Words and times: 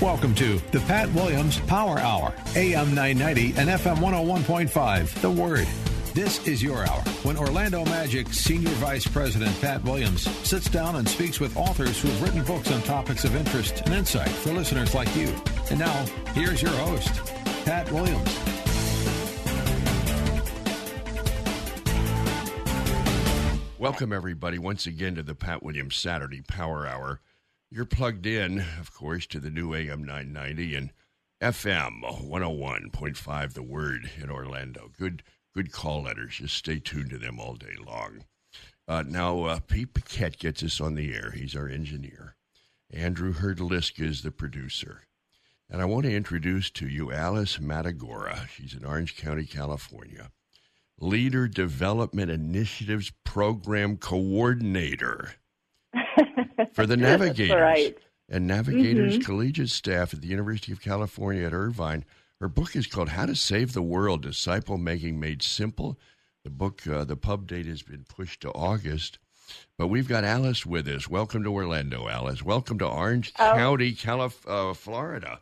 Welcome 0.00 0.34
to 0.36 0.58
the 0.72 0.80
Pat 0.80 1.12
Williams 1.12 1.60
Power 1.60 1.98
Hour, 1.98 2.32
AM 2.56 2.94
990 2.94 3.60
and 3.60 3.68
FM 3.68 3.96
101.5. 3.96 5.20
The 5.20 5.30
Word. 5.30 5.68
This 6.14 6.46
is 6.48 6.62
your 6.62 6.86
hour 6.86 7.02
when 7.22 7.36
Orlando 7.36 7.84
Magic 7.84 8.32
Senior 8.32 8.70
Vice 8.76 9.06
President 9.06 9.54
Pat 9.60 9.84
Williams 9.84 10.22
sits 10.48 10.70
down 10.70 10.96
and 10.96 11.06
speaks 11.06 11.38
with 11.38 11.54
authors 11.54 12.00
who 12.00 12.08
have 12.08 12.22
written 12.22 12.42
books 12.44 12.72
on 12.72 12.80
topics 12.80 13.24
of 13.24 13.36
interest 13.36 13.82
and 13.84 13.92
insight 13.92 14.30
for 14.30 14.54
listeners 14.54 14.94
like 14.94 15.14
you. 15.14 15.34
And 15.70 15.78
now, 15.78 16.06
here's 16.32 16.62
your 16.62 16.72
host, 16.72 17.20
Pat 17.66 17.92
Williams. 17.92 18.38
Welcome, 23.78 24.14
everybody, 24.14 24.58
once 24.58 24.86
again 24.86 25.16
to 25.16 25.22
the 25.22 25.34
Pat 25.34 25.62
Williams 25.62 25.94
Saturday 25.94 26.40
Power 26.40 26.86
Hour. 26.86 27.20
You're 27.72 27.84
plugged 27.84 28.26
in, 28.26 28.64
of 28.80 28.92
course, 28.92 29.26
to 29.28 29.38
the 29.38 29.48
new 29.48 29.74
AM 29.74 30.02
990 30.02 30.74
and 30.74 30.90
FM 31.40 32.02
101.5, 32.02 33.52
The 33.52 33.62
Word 33.62 34.10
in 34.20 34.28
Orlando. 34.28 34.90
Good, 34.98 35.22
good 35.54 35.70
call 35.70 36.02
letters. 36.02 36.38
Just 36.38 36.56
stay 36.56 36.80
tuned 36.80 37.10
to 37.10 37.18
them 37.18 37.38
all 37.38 37.54
day 37.54 37.76
long. 37.78 38.24
Uh, 38.88 39.04
now, 39.06 39.44
uh, 39.44 39.60
Pete 39.60 39.94
Paquette 39.94 40.40
gets 40.40 40.64
us 40.64 40.80
on 40.80 40.96
the 40.96 41.14
air. 41.14 41.30
He's 41.30 41.54
our 41.54 41.68
engineer. 41.68 42.34
Andrew 42.92 43.32
Herdliska 43.32 44.02
is 44.02 44.22
the 44.22 44.32
producer. 44.32 45.02
And 45.70 45.80
I 45.80 45.84
want 45.84 46.06
to 46.06 46.12
introduce 46.12 46.70
to 46.70 46.88
you 46.88 47.12
Alice 47.12 47.58
Matagora. 47.58 48.48
She's 48.48 48.74
in 48.74 48.84
Orange 48.84 49.16
County, 49.16 49.44
California. 49.44 50.32
Leader 50.98 51.46
Development 51.46 52.32
Initiatives 52.32 53.12
Program 53.24 53.96
Coordinator 53.96 55.34
for 56.72 56.86
the 56.86 56.96
Navigators 56.98 57.60
right. 57.60 57.96
and 58.28 58.46
Navigators 58.46 59.18
Mhm. 59.18 59.24
Collegiate 59.24 59.68
Staff 59.70 60.14
at 60.14 60.20
the 60.22 60.28
University 60.28 60.72
of 60.72 60.80
California 60.80 61.44
at 61.46 61.52
Irvine. 61.52 62.04
Her 62.40 62.48
book 62.48 62.74
is 62.74 62.86
called 62.86 63.10
How 63.10 63.26
to 63.26 63.34
Save 63.36 63.72
the 63.74 63.82
World 63.82 64.22
Disciple 64.22 64.78
Making 64.78 65.20
Made 65.20 65.42
Simple. 65.42 65.98
The 66.44 66.50
book, 66.50 66.86
uh, 66.86 67.04
the 67.04 67.16
pub 67.16 67.46
date 67.46 67.66
has 67.66 67.82
been 67.82 68.04
pushed 68.08 68.40
to 68.42 68.50
August. 68.52 69.18
But 69.76 69.88
we've 69.88 70.08
got 70.08 70.24
Alice 70.24 70.64
with 70.64 70.86
us. 70.88 71.08
Welcome 71.08 71.42
to 71.42 71.50
Orlando, 71.52 72.08
Alice. 72.08 72.42
Welcome 72.42 72.78
to 72.78 72.86
Orange 72.86 73.32
Oh. 73.38 73.52
County, 73.54 73.92
Calif- 73.92 74.46
uh, 74.48 74.72
Florida. 74.74 75.40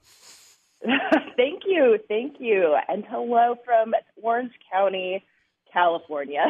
thank 1.37 1.63
you, 1.67 1.99
thank 2.09 2.37
you, 2.41 2.77
and 2.89 3.05
hello 3.09 3.57
from 3.65 3.95
Orange 4.23 4.53
County, 4.73 5.25
California. 5.73 6.47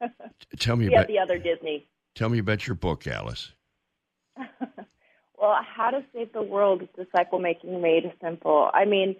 Tell 0.58 0.76
me 0.76 0.86
about 0.86 1.06
the 1.06 1.18
other 1.18 1.38
Disney. 1.38 1.86
tell 2.14 2.28
me 2.28 2.38
about 2.38 2.66
your 2.66 2.74
book, 2.74 3.06
Alice. 3.06 3.52
Well, 5.42 5.58
how 5.60 5.90
to 5.90 6.04
save 6.14 6.32
the 6.32 6.42
world, 6.42 6.82
is 6.82 6.88
disciple 6.96 7.40
making 7.40 7.82
made 7.82 8.12
simple. 8.22 8.70
I 8.72 8.84
mean, 8.84 9.16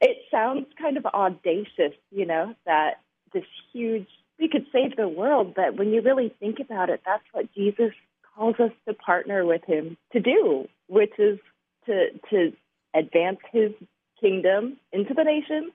it 0.00 0.18
sounds 0.30 0.66
kind 0.80 0.96
of 0.96 1.04
audacious, 1.06 1.92
you 2.12 2.24
know, 2.24 2.54
that 2.66 3.00
this 3.32 3.42
huge 3.72 4.06
we 4.38 4.48
could 4.48 4.66
save 4.72 4.94
the 4.94 5.08
world, 5.08 5.54
but 5.56 5.76
when 5.76 5.88
you 5.88 6.02
really 6.02 6.32
think 6.38 6.60
about 6.60 6.88
it, 6.88 7.00
that's 7.04 7.24
what 7.32 7.52
Jesus 7.52 7.90
calls 8.34 8.54
us 8.60 8.70
to 8.86 8.94
partner 8.94 9.44
with 9.44 9.64
him 9.64 9.96
to 10.12 10.20
do, 10.20 10.68
which 10.86 11.18
is 11.18 11.40
to 11.86 12.10
to 12.30 12.52
advance 12.94 13.38
his 13.50 13.72
kingdom 14.20 14.76
into 14.92 15.14
the 15.14 15.24
nations 15.24 15.72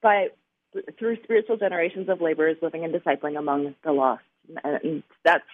by 0.00 0.28
through 0.98 1.22
spiritual 1.22 1.58
generations 1.58 2.08
of 2.08 2.22
laborers 2.22 2.56
living 2.62 2.82
and 2.82 2.94
discipling 2.94 3.38
among 3.38 3.74
the 3.84 3.92
lost. 3.92 4.24
And 4.64 5.02
that's 5.22 5.44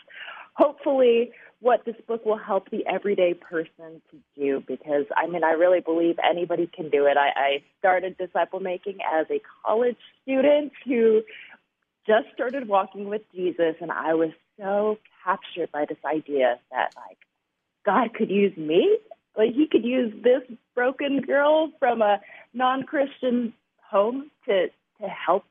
hopefully 0.58 1.30
what 1.60 1.84
this 1.84 1.96
book 2.06 2.24
will 2.26 2.38
help 2.38 2.70
the 2.70 2.84
everyday 2.86 3.34
person 3.34 4.02
to 4.10 4.16
do 4.36 4.62
because 4.66 5.06
I 5.16 5.26
mean 5.26 5.44
I 5.44 5.52
really 5.52 5.80
believe 5.80 6.16
anybody 6.22 6.68
can 6.72 6.90
do 6.90 7.06
it. 7.06 7.16
I, 7.16 7.28
I 7.36 7.62
started 7.78 8.16
disciple 8.18 8.60
making 8.60 8.98
as 9.12 9.26
a 9.30 9.40
college 9.64 9.96
student 10.22 10.72
who 10.84 11.22
just 12.06 12.26
started 12.34 12.68
walking 12.68 13.08
with 13.08 13.22
Jesus 13.34 13.76
and 13.80 13.90
I 13.90 14.14
was 14.14 14.30
so 14.58 14.98
captured 15.24 15.70
by 15.72 15.84
this 15.88 15.98
idea 16.04 16.58
that 16.70 16.92
like 16.96 17.18
God 17.84 18.14
could 18.14 18.30
use 18.30 18.56
me. 18.56 18.98
Like 19.36 19.54
he 19.54 19.66
could 19.70 19.84
use 19.84 20.12
this 20.22 20.42
broken 20.74 21.20
girl 21.20 21.70
from 21.78 22.02
a 22.02 22.20
non 22.52 22.82
Christian 22.82 23.52
home 23.88 24.30
to 24.46 24.68
to 25.00 25.08
help 25.08 25.44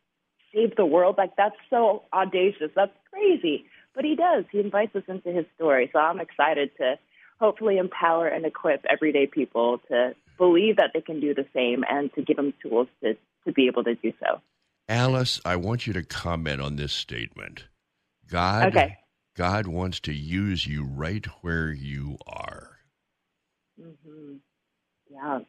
save 0.53 0.75
the 0.75 0.85
world. 0.85 1.15
Like 1.17 1.35
that's 1.37 1.55
so 1.69 2.03
audacious. 2.13 2.71
That's 2.75 2.91
crazy. 3.11 3.65
But 3.97 4.05
he 4.05 4.15
does. 4.15 4.45
He 4.51 4.59
invites 4.59 4.95
us 4.95 5.01
into 5.07 5.31
his 5.31 5.45
story. 5.55 5.89
So 5.91 5.97
I'm 5.97 6.19
excited 6.19 6.69
to 6.77 6.99
hopefully 7.39 7.79
empower 7.79 8.27
and 8.27 8.45
equip 8.45 8.85
everyday 8.87 9.25
people 9.25 9.79
to 9.89 10.13
believe 10.37 10.77
that 10.77 10.91
they 10.93 11.01
can 11.01 11.19
do 11.19 11.33
the 11.33 11.47
same 11.51 11.83
and 11.89 12.13
to 12.13 12.21
give 12.21 12.37
them 12.37 12.53
tools 12.61 12.87
to, 13.03 13.15
to 13.45 13.51
be 13.51 13.65
able 13.65 13.83
to 13.85 13.95
do 13.95 14.13
so. 14.19 14.39
Alice, 14.87 15.41
I 15.43 15.55
want 15.55 15.87
you 15.87 15.93
to 15.93 16.03
comment 16.03 16.61
on 16.61 16.75
this 16.75 16.93
statement. 16.93 17.65
God 18.29 18.67
Okay. 18.67 18.97
God 19.35 19.65
wants 19.65 19.99
to 20.01 20.13
use 20.13 20.67
you 20.67 20.83
right 20.83 21.25
where 21.41 21.71
you 21.71 22.17
are. 22.27 22.77
hmm 23.81 24.35
Yeah. 25.09 25.39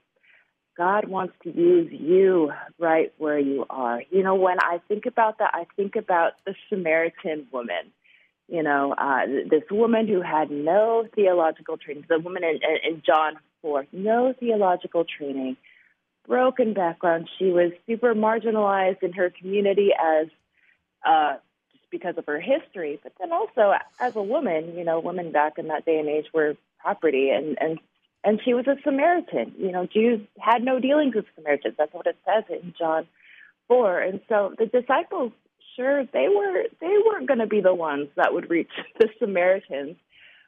God 0.79 1.09
wants 1.09 1.35
to 1.43 1.51
use 1.51 1.93
you 1.93 2.53
right 2.79 3.13
where 3.19 3.39
you 3.39 3.67
are. 3.69 4.03
You 4.11 4.23
know, 4.23 4.37
when 4.37 4.59
I 4.61 4.81
think 4.89 5.07
about 5.07 5.39
that, 5.39 5.51
I 5.53 5.67
think 5.77 5.97
about 5.97 6.33
the 6.47 6.55
Samaritan 6.71 7.49
woman. 7.53 7.93
You 8.49 8.63
know, 8.63 8.95
uh, 8.97 9.27
this 9.51 9.65
woman 9.71 10.09
who 10.09 10.23
had 10.23 10.51
no 10.51 11.07
theological 11.15 11.77
training, 11.77 12.05
the 12.09 12.19
woman 12.19 12.43
in, 12.45 12.59
in 12.83 13.03
John 13.05 13.35
4, 13.63 13.87
no 13.93 14.33
theological 14.39 15.05
training, 15.05 15.57
broken 16.27 16.73
background. 16.73 17.29
She 17.39 17.47
was 17.47 17.73
super 17.87 18.15
marginalized 18.15 19.03
in 19.03 19.13
her 19.13 19.31
community 19.31 19.91
as 19.93 20.29
uh, 21.07 21.35
just 21.73 21.91
because 21.91 22.17
of 22.17 22.27
her 22.27 22.41
history, 22.41 22.99
but 23.03 23.13
then 23.21 23.33
also 23.33 23.73
as 24.01 24.17
a 24.17 24.23
woman, 24.23 24.77
you 24.77 24.85
know, 24.85 25.01
women 25.01 25.31
back 25.31 25.59
in 25.59 25.69
that 25.69 25.85
day 25.85 25.99
and 25.99 26.09
age 26.09 26.27
were 26.33 26.57
property 26.79 27.31
and, 27.31 27.59
and 27.61 27.79
and 28.25 28.41
she 28.45 28.53
was 28.53 28.67
a 28.67 28.77
Samaritan. 28.83 29.55
You 29.59 29.71
know, 29.71 29.87
Jews 29.87 30.21
had 30.41 30.63
no 30.63 30.81
dealings 30.81 31.15
with 31.15 31.25
Samaritans. 31.37 31.77
That's 31.79 31.95
what 31.95 32.07
it 32.07 32.17
says 32.27 32.45
in 32.51 32.75
John 32.79 33.07
four. 33.69 34.01
And 34.01 34.21
so 34.29 34.55
the 34.59 34.67
disciples, 34.67 35.33
sure, 35.79 36.05
they 36.13 36.29
were 36.29 36.65
they 36.81 36.95
weren't 37.07 37.29
going 37.29 37.39
to 37.39 37.47
be 37.47 37.61
the 37.61 37.75
ones 37.75 38.09
that 38.17 38.35
would 38.35 38.51
reach 38.51 38.71
the 38.99 39.09
Samaritans. 39.19 39.97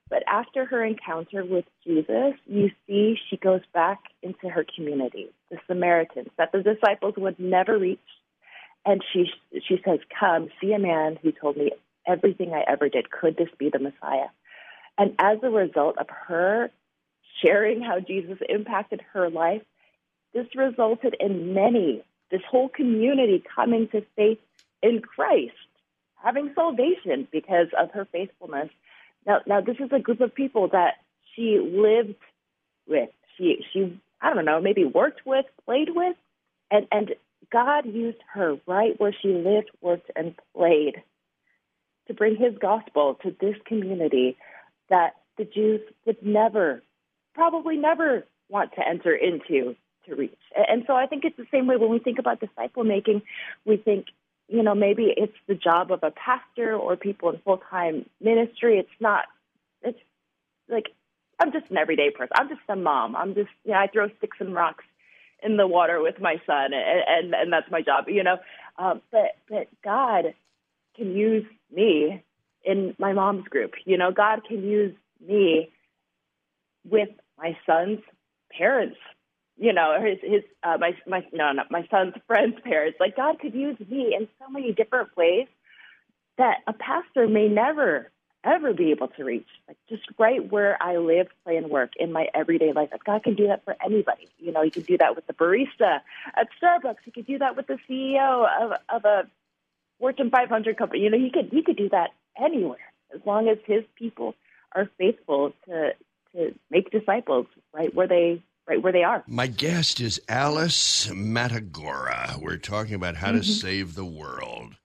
But 0.09 0.25
after 0.27 0.65
her 0.65 0.85
encounter 0.85 1.45
with 1.45 1.67
Jesus, 1.87 2.35
you 2.47 2.71
see 2.87 3.17
she 3.31 3.37
goes 3.37 3.61
back 3.73 4.01
into 4.23 4.49
her 4.49 4.67
community, 4.75 5.29
the 5.51 5.59
Samaritans 5.69 6.29
that 6.37 6.51
the 6.51 6.63
disciples 6.63 7.15
would 7.17 7.39
never 7.39 7.79
reach. 7.79 7.99
And 8.85 9.03
she 9.13 9.27
she 9.69 9.81
says, 9.85 10.01
"Come, 10.19 10.49
see 10.61 10.73
a 10.73 10.79
man 10.79 11.19
who 11.23 11.33
told 11.33 11.57
me 11.57 11.73
everything 12.07 12.53
I 12.53 12.65
ever 12.67 12.89
did. 12.89 13.11
Could 13.11 13.37
this 13.37 13.51
be 13.59 13.71
the 13.71 13.79
Messiah?" 13.79 14.29
And 14.99 15.15
as 15.19 15.39
a 15.43 15.51
result 15.51 15.99
of 15.99 16.09
her 16.29 16.71
sharing 17.44 17.81
how 17.81 18.00
Jesus 18.00 18.38
impacted 18.49 19.00
her 19.12 19.31
life, 19.31 19.62
this 20.35 20.47
resulted 20.55 21.15
in 21.21 21.55
many, 21.55 22.03
this 22.31 22.43
whole 22.50 22.69
community 22.69 23.43
coming 23.55 23.88
to 23.88 24.05
faith 24.17 24.38
in 24.82 25.00
Christ, 25.00 25.53
having 26.23 26.53
salvation 26.55 27.29
because 27.31 27.69
of 27.79 27.91
her 27.93 28.06
faithfulness. 28.11 28.69
Now, 29.27 29.41
now 29.47 29.61
this 29.61 29.77
is 29.79 29.91
a 29.93 29.99
group 29.99 30.21
of 30.21 30.35
people 30.35 30.69
that 30.69 30.94
she 31.35 31.59
lived 31.59 32.17
with. 32.88 33.11
She, 33.37 33.65
she, 33.73 33.99
I 34.21 34.35
don't 34.35 34.44
know, 34.44 34.61
maybe 34.61 34.85
worked 34.85 35.25
with, 35.25 35.47
played 35.65 35.91
with, 35.94 36.17
and 36.71 36.87
and 36.93 37.15
God 37.50 37.87
used 37.87 38.21
her 38.32 38.59
right 38.67 38.99
where 38.99 39.15
she 39.21 39.29
lived, 39.29 39.71
worked, 39.81 40.11
and 40.15 40.35
played 40.55 41.03
to 42.06 42.15
bring 42.15 42.37
His 42.37 42.56
gospel 42.61 43.19
to 43.23 43.35
this 43.41 43.56
community 43.67 44.37
that 44.88 45.17
the 45.38 45.44
Jews 45.44 45.81
would 46.05 46.23
never 46.23 46.83
probably 47.35 47.76
never 47.76 48.26
want 48.49 48.73
to 48.75 48.87
enter 48.87 49.15
into 49.15 49.76
to 50.06 50.15
reach. 50.15 50.37
And 50.55 50.85
so 50.87 50.94
I 50.94 51.06
think 51.06 51.25
it's 51.25 51.37
the 51.37 51.47
same 51.50 51.67
way 51.67 51.76
when 51.76 51.91
we 51.91 51.99
think 51.99 52.19
about 52.19 52.41
disciple 52.41 52.85
making, 52.85 53.23
we 53.65 53.76
think, 53.76 54.06
you 54.50 54.64
know, 54.64 54.75
maybe 54.75 55.14
it's 55.17 55.37
the 55.47 55.55
job 55.55 55.93
of 55.93 56.00
a 56.02 56.11
pastor 56.11 56.75
or 56.75 56.97
people 56.97 57.31
in 57.31 57.38
full 57.38 57.62
time 57.70 58.05
ministry. 58.20 58.79
It's 58.79 58.88
not 58.99 59.25
it's 59.82 59.99
like 60.69 60.87
I'm 61.38 61.52
just 61.52 61.70
an 61.70 61.79
everyday 61.79 62.11
person. 62.11 62.32
I'm 62.35 62.49
just 62.49 62.61
a 62.69 62.76
mom. 62.76 63.14
I'm 63.14 63.35
just 63.35 63.50
you 63.64 63.73
know 63.73 63.79
I 63.79 63.87
throw 63.87 64.08
sticks 64.19 64.38
and 64.41 64.52
rocks 64.52 64.85
in 65.43 65.56
the 65.56 65.67
water 65.67 66.02
with 66.02 66.20
my 66.20 66.37
son, 66.47 66.73
and 66.73 67.02
and, 67.06 67.35
and 67.35 67.52
that's 67.52 67.70
my 67.70 67.81
job, 67.81 68.08
you 68.08 68.25
know. 68.25 68.38
Um, 68.76 69.00
but 69.12 69.37
but 69.49 69.69
God 69.85 70.35
can 70.97 71.14
use 71.14 71.47
me 71.73 72.23
in 72.64 72.94
my 72.99 73.12
mom's 73.12 73.47
group. 73.47 73.73
You 73.85 73.99
know, 73.99 74.11
God 74.11 74.41
can 74.47 74.64
use 74.64 74.94
me 75.25 75.70
with 76.88 77.11
my 77.38 77.56
son's 77.67 78.00
parents. 78.50 78.97
You 79.61 79.75
know, 79.75 80.01
his 80.03 80.19
his 80.23 80.43
uh, 80.62 80.79
my 80.81 80.97
my 81.07 81.23
no 81.35 81.53
no 81.53 81.65
my 81.69 81.87
son's 81.91 82.15
friends' 82.27 82.57
parents. 82.65 82.97
Like 82.99 83.15
God 83.15 83.39
could 83.39 83.55
use 83.55 83.79
me 83.91 84.17
in 84.19 84.27
so 84.39 84.49
many 84.49 84.73
different 84.73 85.15
ways 85.19 85.49
that 86.39 86.61
a 86.67 86.73
pastor 86.73 87.29
may 87.29 87.47
never 87.47 88.11
ever 88.43 88.73
be 88.73 88.91
able 88.91 89.09
to 89.09 89.23
reach. 89.23 89.47
Like 89.69 89.77
just 89.91 90.05
right 90.19 90.51
where 90.51 90.83
I 90.83 90.97
live, 90.97 91.27
play, 91.45 91.59
and 91.59 91.69
work 91.69 91.91
in 91.99 92.11
my 92.11 92.29
everyday 92.33 92.73
life. 92.73 92.89
God 93.05 93.23
can 93.23 93.35
do 93.35 93.49
that 93.49 93.62
for 93.67 93.77
anybody. 93.85 94.29
You 94.39 94.51
know, 94.51 94.62
He 94.62 94.71
can 94.71 94.85
do 94.85 94.97
that 94.97 95.15
with 95.15 95.27
the 95.27 95.35
barista 95.35 96.01
at 96.35 96.49
Starbucks. 96.59 97.05
He 97.05 97.11
could 97.11 97.27
do 97.27 97.37
that 97.37 97.55
with 97.55 97.67
the 97.67 97.79
CEO 97.87 98.49
of 98.62 98.73
of 98.89 99.05
a 99.05 99.29
Fortune 99.99 100.31
500 100.31 100.79
company. 100.79 101.03
You 101.03 101.11
know, 101.11 101.19
He 101.19 101.31
could 101.31 101.51
He 101.53 101.62
could 101.62 101.77
do 101.77 101.91
that 101.91 102.12
anywhere 102.43 102.79
as 103.15 103.21
long 103.27 103.47
as 103.47 103.59
His 103.67 103.85
people 103.95 104.35
are 104.75 104.89
faithful 104.97 105.53
to 105.67 105.91
to 106.33 106.55
make 106.71 106.91
disciples 106.91 107.47
right 107.75 107.95
where 107.95 108.09
they 108.09 108.41
right 108.70 108.82
where 108.82 108.93
they 108.93 109.02
are. 109.02 109.25
My 109.26 109.49
guest 109.49 110.00
is 110.00 110.20
Alice 110.28 111.08
Matagora. 111.08 112.40
We're 112.40 112.56
talking 112.56 112.94
about 112.94 113.17
how 113.17 113.28
mm-hmm. 113.28 113.38
to 113.38 113.44
save 113.44 113.94
the 113.94 114.05
world. 114.05 114.76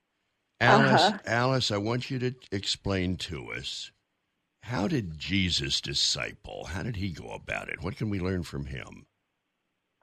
Alice, 0.60 1.02
uh-huh. 1.02 1.18
Alice, 1.28 1.70
I 1.70 1.78
want 1.78 2.10
you 2.10 2.18
to 2.20 2.34
explain 2.52 3.18
to 3.18 3.52
us 3.52 3.92
how 4.64 4.88
did 4.88 5.20
Jesus 5.20 5.82
disciple? 5.82 6.66
How 6.66 6.82
did 6.82 6.96
he 6.96 7.10
go 7.10 7.30
about 7.30 7.70
it? 7.70 7.84
What 7.84 7.98
can 7.98 8.10
we 8.10 8.20
learn 8.20 8.42
from 8.42 8.66
him? 8.66 9.06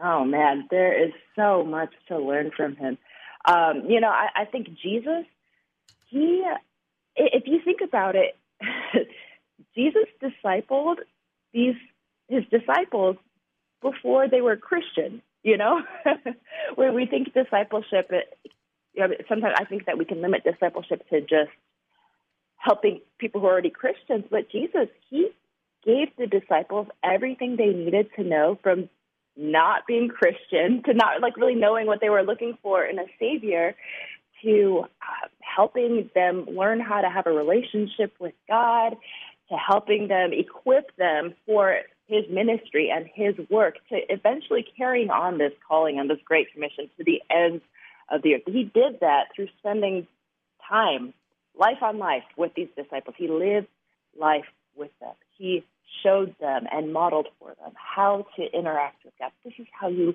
Oh 0.01 0.25
man, 0.25 0.69
there 0.71 1.05
is 1.05 1.13
so 1.35 1.65
much 1.65 1.93
to 2.09 2.19
learn 2.19 2.53
from 2.57 2.77
him. 2.77 2.99
Um, 3.45 3.83
you 3.89 4.01
know, 4.01 4.11
I, 4.11 4.29
I 4.43 4.45
think 4.45 4.69
Jesus, 4.81 5.25
he, 6.09 6.45
if 7.17 7.45
you 7.47 7.61
think 7.65 7.81
about 7.83 8.15
it, 8.15 8.39
Jesus 9.75 10.07
discipled 10.23 10.99
these 11.53 11.75
his 12.29 12.45
disciples 12.51 13.17
before 13.83 14.29
they 14.29 14.41
were 14.41 14.57
Christian. 14.57 15.23
You 15.43 15.57
know, 15.57 15.83
where 16.77 16.93
we 16.93 17.07
think 17.07 17.35
discipleship 17.35 18.11
you 18.95 19.09
know, 19.09 19.15
sometimes 19.29 19.55
I 19.59 19.65
think 19.65 19.87
that 19.87 19.99
we 19.99 20.05
can 20.05 20.21
limit 20.21 20.45
discipleship 20.45 21.09
to 21.11 21.21
just 21.21 21.51
helping 22.57 23.01
people 23.19 23.41
who 23.41 23.47
are 23.47 23.53
already 23.53 23.71
Christians, 23.71 24.25
but 24.31 24.51
Jesus, 24.51 24.89
he 25.11 25.31
gave 25.85 26.09
the 26.17 26.27
disciples 26.27 26.87
everything 27.03 27.57
they 27.57 27.67
needed 27.67 28.09
to 28.17 28.23
know 28.23 28.59
from 28.63 28.89
not 29.37 29.87
being 29.87 30.09
Christian 30.09 30.83
to 30.85 30.95
not 30.95 31.21
like 31.21 31.37
really 31.37 31.55
knowing 31.55 31.87
what 31.87 32.01
they 32.01 32.11
were 32.11 32.23
looking 32.23 32.57
for 32.63 32.85
in 32.85 32.99
a 32.99 33.07
savior 33.19 33.75
to 34.43 34.85
uh, 34.85 35.29
helping 35.41 36.11
them 36.15 36.47
learn 36.47 36.81
how 36.81 37.01
to 37.01 37.09
have 37.09 37.27
a 37.27 37.33
relationship 37.33 38.15
with 38.21 38.35
God, 38.49 38.95
to 39.49 39.57
helping 39.57 40.09
them 40.09 40.33
equip 40.33 40.95
them 40.97 41.35
for 41.47 41.79
his 42.13 42.25
ministry 42.31 42.91
and 42.95 43.09
his 43.13 43.35
work, 43.51 43.77
to 43.89 43.99
eventually 44.09 44.67
carrying 44.77 45.11
on 45.11 45.39
this 45.39 45.53
calling 45.67 45.99
and 45.99 46.09
this 46.09 46.19
great 46.25 46.53
commission 46.53 46.89
to 46.97 47.05
the 47.05 47.23
ends 47.31 47.63
of 48.11 48.23
the 48.23 48.35
earth. 48.35 48.43
He 48.47 48.65
did 48.65 49.01
that 49.01 49.29
through 49.35 49.49
spending 49.59 50.07
time, 50.69 51.15
life 51.59 51.83
on 51.83 51.99
life, 51.99 52.25
with 52.37 52.53
these 52.55 52.69
disciples. 52.77 53.17
He 53.19 53.29
lived 53.29 53.69
life 54.19 54.47
with 54.77 54.91
them. 55.01 55.15
He 55.37 55.65
showed 56.03 56.35
them 56.41 56.67
and 56.71 56.93
modeled 56.93 57.29
for 57.39 57.55
them 57.63 57.73
how 57.75 58.27
to 58.37 58.43
interact 58.53 59.05
with 59.05 59.15
God. 59.19 59.33
This 59.45 59.55
is 59.59 59.67
how 59.79 59.89
you 59.89 60.15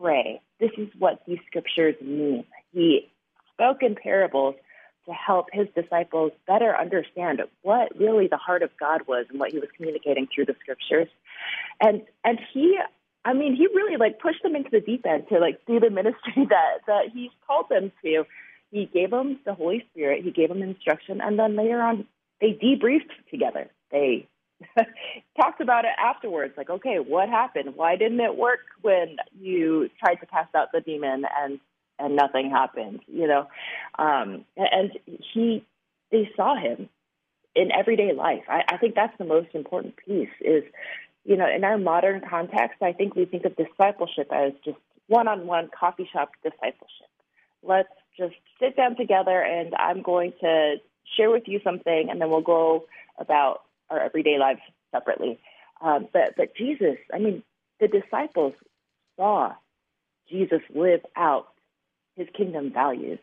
pray. 0.00 0.40
This 0.60 0.72
is 0.76 0.88
what 0.98 1.22
these 1.26 1.38
scriptures 1.46 1.94
mean. 2.00 2.44
He 2.72 3.08
spoke 3.54 3.82
in 3.82 3.94
parables 3.94 4.54
to 5.06 5.12
help 5.12 5.46
his 5.52 5.68
disciples 5.74 6.32
better 6.46 6.76
understand 6.76 7.40
what 7.62 7.96
really 7.98 8.26
the 8.26 8.36
heart 8.36 8.62
of 8.62 8.70
God 8.78 9.02
was 9.06 9.26
and 9.30 9.38
what 9.38 9.52
he 9.52 9.58
was 9.58 9.68
communicating 9.76 10.26
through 10.32 10.46
the 10.46 10.56
scriptures. 10.60 11.08
And 11.80 12.02
and 12.24 12.38
he 12.52 12.78
I 13.26 13.32
mean, 13.32 13.56
he 13.56 13.66
really 13.66 13.96
like 13.96 14.20
pushed 14.20 14.42
them 14.44 14.54
into 14.54 14.70
the 14.70 14.80
deep 14.80 15.04
end 15.04 15.24
to 15.30 15.40
like 15.40 15.60
do 15.66 15.80
the 15.80 15.90
ministry 15.90 16.32
that 16.48 16.86
that 16.86 17.10
he's 17.12 17.30
called 17.46 17.66
them 17.68 17.92
to. 18.02 18.24
He 18.70 18.86
gave 18.86 19.10
them 19.10 19.38
the 19.44 19.54
Holy 19.54 19.84
Spirit. 19.90 20.24
He 20.24 20.30
gave 20.30 20.48
them 20.48 20.62
instruction, 20.62 21.20
and 21.20 21.38
then 21.38 21.56
later 21.56 21.80
on, 21.80 22.06
they 22.40 22.52
debriefed 22.52 23.10
together. 23.30 23.68
They 23.90 24.28
talked 25.40 25.60
about 25.60 25.84
it 25.84 25.92
afterwards. 25.98 26.54
Like, 26.56 26.70
okay, 26.70 26.98
what 26.98 27.28
happened? 27.28 27.74
Why 27.74 27.96
didn't 27.96 28.20
it 28.20 28.36
work 28.36 28.60
when 28.82 29.16
you 29.38 29.90
tried 29.98 30.16
to 30.16 30.26
cast 30.26 30.54
out 30.54 30.72
the 30.72 30.80
demon 30.80 31.24
and 31.38 31.58
and 31.98 32.14
nothing 32.14 32.50
happened? 32.50 33.00
You 33.08 33.26
know, 33.26 33.48
um, 33.98 34.44
and 34.56 34.92
he 35.32 35.64
they 36.12 36.30
saw 36.36 36.56
him 36.56 36.88
in 37.56 37.72
everyday 37.72 38.12
life. 38.12 38.44
I, 38.48 38.62
I 38.68 38.76
think 38.76 38.94
that's 38.94 39.16
the 39.18 39.24
most 39.24 39.48
important 39.54 39.96
piece. 39.96 40.28
Is 40.40 40.62
you 41.26 41.36
know, 41.36 41.46
in 41.52 41.64
our 41.64 41.76
modern 41.76 42.22
context, 42.28 42.80
I 42.82 42.92
think 42.92 43.16
we 43.16 43.24
think 43.24 43.44
of 43.44 43.56
discipleship 43.56 44.28
as 44.32 44.52
just 44.64 44.78
one 45.08 45.26
on 45.26 45.46
one 45.46 45.68
coffee 45.78 46.08
shop 46.12 46.30
discipleship. 46.42 47.10
Let's 47.62 47.88
just 48.16 48.34
sit 48.60 48.76
down 48.76 48.96
together 48.96 49.42
and 49.42 49.74
I'm 49.74 50.02
going 50.02 50.32
to 50.40 50.76
share 51.16 51.30
with 51.30 51.44
you 51.46 51.60
something 51.64 52.08
and 52.10 52.20
then 52.20 52.30
we'll 52.30 52.42
go 52.42 52.84
about 53.18 53.62
our 53.90 54.00
everyday 54.00 54.38
lives 54.38 54.60
separately. 54.92 55.40
Um, 55.80 56.08
but, 56.12 56.34
but 56.36 56.56
Jesus, 56.56 56.96
I 57.12 57.18
mean, 57.18 57.42
the 57.80 57.88
disciples 57.88 58.54
saw 59.16 59.52
Jesus 60.30 60.60
live 60.74 61.00
out 61.16 61.48
his 62.16 62.28
kingdom 62.36 62.72
values. 62.72 63.18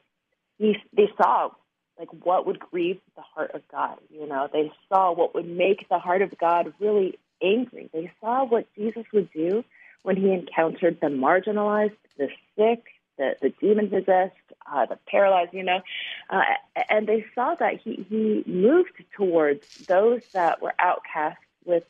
He, 0.57 0.75
they 0.95 1.09
saw 1.17 1.50
like 1.97 2.09
what 2.23 2.45
would 2.47 2.59
grieve 2.59 3.00
the 3.15 3.21
heart 3.21 3.51
of 3.53 3.61
God. 3.71 3.97
You 4.09 4.27
know, 4.27 4.50
they 4.51 4.71
saw 4.89 5.13
what 5.13 5.35
would 5.35 5.47
make 5.47 5.88
the 5.89 6.00
heart 6.00 6.21
of 6.21 6.38
God 6.38 6.73
really 6.79 7.17
angry. 7.41 7.89
They 7.94 8.12
saw 8.21 8.45
what 8.45 8.68
Jesus 8.75 9.06
would 9.13 9.31
do 9.31 9.63
when 10.03 10.18
he 10.18 10.31
encountered 10.31 11.00
the 11.01 11.07
marginalized, 11.07 11.95
the 12.18 12.30
sick, 12.57 12.83
the, 13.18 13.35
the 13.41 13.50
demon 13.62 13.89
possessed, 13.89 14.35
uh, 14.71 14.85
the 14.85 14.97
paralyzed, 15.07 15.53
you 15.53 15.63
know, 15.63 15.81
uh, 16.30 16.41
and 16.89 17.07
they 17.07 17.25
saw 17.35 17.56
that 17.56 17.80
he, 17.83 18.06
he 18.09 18.44
moved 18.50 19.03
towards 19.15 19.62
those 19.88 20.21
that 20.33 20.62
were 20.62 20.74
outcast 20.80 21.38
with 21.65 21.83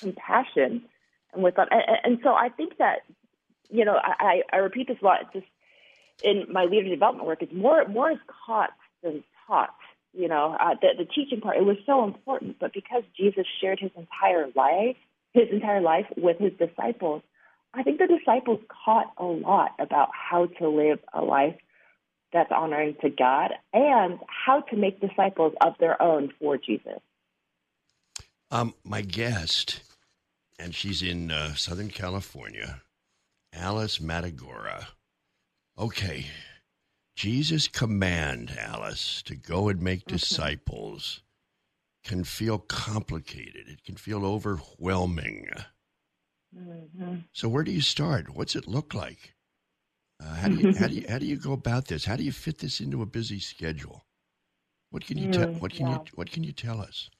compassion 0.00 0.82
and 1.32 1.42
with, 1.42 1.56
and, 1.58 1.68
and 2.04 2.18
so 2.22 2.34
I 2.34 2.48
think 2.48 2.78
that, 2.78 3.00
you 3.70 3.84
know, 3.84 3.98
I, 4.02 4.42
I 4.52 4.56
repeat 4.56 4.88
this 4.88 4.98
a 5.00 5.04
lot, 5.04 5.32
just 5.32 5.46
in 6.22 6.46
my 6.50 6.64
leader 6.64 6.88
development 6.88 7.26
work, 7.26 7.42
is 7.42 7.52
more, 7.52 7.86
more 7.86 8.10
is 8.10 8.18
caught 8.46 8.72
than 9.02 9.22
taught 9.46 9.74
you 10.12 10.28
know, 10.28 10.56
uh, 10.58 10.74
the, 10.80 10.88
the 10.98 11.04
teaching 11.04 11.40
part, 11.40 11.56
it 11.56 11.64
was 11.64 11.76
so 11.86 12.04
important. 12.04 12.58
But 12.58 12.72
because 12.72 13.02
Jesus 13.16 13.46
shared 13.60 13.78
his 13.80 13.90
entire 13.96 14.46
life, 14.54 14.96
his 15.32 15.48
entire 15.52 15.80
life 15.80 16.06
with 16.16 16.38
his 16.38 16.52
disciples, 16.58 17.22
I 17.72 17.82
think 17.82 17.98
the 17.98 18.06
disciples 18.06 18.60
caught 18.84 19.12
a 19.16 19.24
lot 19.24 19.70
about 19.78 20.08
how 20.12 20.46
to 20.46 20.68
live 20.68 20.98
a 21.12 21.22
life 21.22 21.54
that's 22.32 22.50
honoring 22.50 22.96
to 23.02 23.10
God 23.10 23.52
and 23.72 24.18
how 24.26 24.60
to 24.62 24.76
make 24.76 25.00
disciples 25.00 25.54
of 25.60 25.74
their 25.78 26.00
own 26.00 26.32
for 26.40 26.56
Jesus. 26.56 27.00
Um, 28.50 28.74
my 28.82 29.02
guest, 29.02 29.82
and 30.58 30.74
she's 30.74 31.02
in 31.02 31.30
uh, 31.30 31.54
Southern 31.54 31.90
California, 31.90 32.82
Alice 33.52 33.98
Matagora. 33.98 34.86
Okay, 35.78 36.26
Jesus' 37.20 37.68
command, 37.68 38.56
Alice, 38.58 39.22
to 39.26 39.36
go 39.36 39.68
and 39.68 39.82
make 39.82 40.04
okay. 40.04 40.16
disciples 40.16 41.20
can 42.02 42.24
feel 42.24 42.56
complicated. 42.56 43.68
It 43.68 43.84
can 43.84 43.96
feel 43.96 44.24
overwhelming. 44.24 45.50
Mm-hmm. 46.56 47.16
So, 47.34 47.46
where 47.46 47.62
do 47.62 47.72
you 47.72 47.82
start? 47.82 48.34
What's 48.34 48.56
it 48.56 48.66
look 48.66 48.94
like? 48.94 49.34
Uh, 50.18 50.34
how, 50.34 50.48
do 50.48 50.54
you, 50.54 50.74
how 50.74 50.86
do 50.86 50.94
you 50.94 51.04
how 51.10 51.18
do 51.18 51.26
you 51.26 51.36
go 51.36 51.52
about 51.52 51.88
this? 51.88 52.06
How 52.06 52.16
do 52.16 52.22
you 52.22 52.32
fit 52.32 52.56
this 52.56 52.80
into 52.80 53.02
a 53.02 53.06
busy 53.06 53.38
schedule? 53.38 54.06
What 54.88 55.04
can 55.04 55.18
you 55.18 55.28
mm, 55.28 55.32
tell? 55.32 55.48
What 55.48 55.74
can 55.74 55.88
yeah. 55.88 55.96
you 55.96 56.04
What 56.14 56.32
can 56.32 56.42
you 56.42 56.52
tell 56.52 56.80
us? 56.80 57.10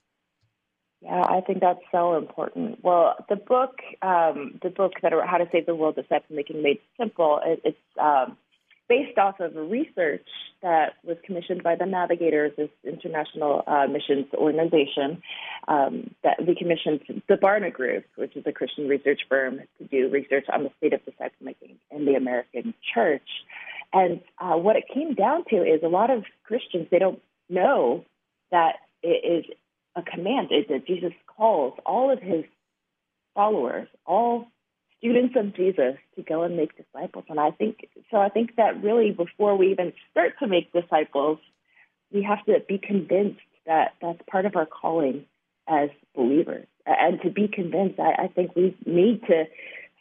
Yeah, 1.03 1.25
I 1.29 1.43
think 1.47 1.61
that's 1.61 1.85
so 1.93 2.17
important. 2.17 2.83
Well, 2.83 3.17
the 3.29 3.37
book, 3.37 3.77
um, 4.01 4.61
the 4.63 4.71
book 4.71 4.93
that 5.03 5.13
How 5.27 5.37
to 5.37 5.49
Save 5.53 5.67
the 5.67 5.75
World: 5.75 5.97
The 5.97 6.03
Disciple 6.03 6.37
Making 6.37 6.63
Made 6.63 6.79
Simple. 6.99 7.39
It, 7.45 7.61
it's 7.65 7.79
um, 8.01 8.39
based 8.91 9.17
off 9.19 9.39
of 9.39 9.55
research 9.55 10.27
that 10.63 10.95
was 11.05 11.17
commissioned 11.25 11.63
by 11.63 11.77
the 11.77 11.87
Navigators, 11.87 12.51
this 12.57 12.69
international 12.85 13.63
uh, 13.69 13.87
missions 13.87 14.27
organization, 14.35 15.23
um, 15.69 16.11
that 16.25 16.45
we 16.45 16.57
commissioned 16.57 17.01
the 17.29 17.37
Barna 17.37 17.73
Group, 17.73 18.05
which 18.17 18.37
is 18.37 18.43
a 18.47 18.53
Christian 18.53 18.89
research 18.89 19.21
firm, 19.29 19.61
to 19.79 19.85
do 19.85 20.11
research 20.11 20.47
on 20.53 20.65
the 20.65 20.71
state 20.79 20.93
of 20.93 21.05
disciple 21.05 21.39
making 21.41 21.77
in 21.93 22.05
the 22.05 22.15
American 22.15 22.75
church. 22.93 23.29
And 23.93 24.21
uh, 24.41 24.57
what 24.57 24.75
it 24.75 24.85
came 24.93 25.15
down 25.15 25.45
to 25.51 25.57
is 25.59 25.83
a 25.85 25.89
lot 25.89 26.11
of 26.11 26.25
Christians, 26.43 26.89
they 26.91 26.99
don't 26.99 27.23
know 27.49 28.05
that 28.51 28.75
it 29.05 29.47
is 29.47 29.57
a 29.95 30.03
command. 30.03 30.49
It, 30.51 30.69
that 30.69 30.87
Jesus 30.87 31.13
calls 31.29 31.75
all 31.87 32.13
of 32.13 32.21
his 32.21 32.45
followers, 33.37 33.87
all 34.05 34.49
students 35.01 35.35
of 35.37 35.57
Jesus, 35.57 35.97
to 36.15 36.23
go 36.23 36.43
and 36.43 36.57
make 36.57 36.77
disciples. 36.77 37.25
And 37.29 37.41
I 37.41 37.51
think 37.51 37.89
so. 38.11 38.19
I 38.19 38.29
think 38.29 38.57
that 38.57 38.83
really, 38.83 39.11
before 39.11 39.57
we 39.57 39.73
even 39.73 39.93
start 40.13 40.35
to 40.39 40.47
make 40.47 40.73
disciples, 40.73 41.39
we 42.13 42.23
have 42.23 42.45
to 42.45 42.61
be 42.69 42.79
convinced 42.79 43.41
that 43.67 43.95
that's 44.01 44.21
part 44.31 44.47
of 44.47 44.57
our 44.57 44.67
calling 44.67 45.25
as 45.69 45.89
believers. 46.15 46.67
And 46.87 47.21
to 47.23 47.31
be 47.31 47.49
convinced, 47.49 47.99
I, 47.99 48.25
I 48.25 48.29
think 48.29 48.55
we 48.55 48.77
need 48.85 49.23
to 49.27 49.45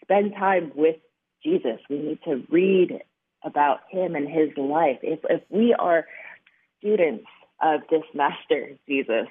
spend 0.01 0.33
time 0.33 0.71
with 0.75 0.97
Jesus. 1.43 1.79
We 1.89 1.97
need 1.99 2.19
to 2.25 2.43
read 2.49 3.01
about 3.43 3.79
him 3.89 4.15
and 4.15 4.27
his 4.27 4.49
life. 4.57 4.99
If 5.01 5.19
if 5.29 5.41
we 5.49 5.73
are 5.73 6.05
students 6.79 7.25
of 7.61 7.81
this 7.89 8.03
master 8.13 8.71
Jesus, 8.87 9.27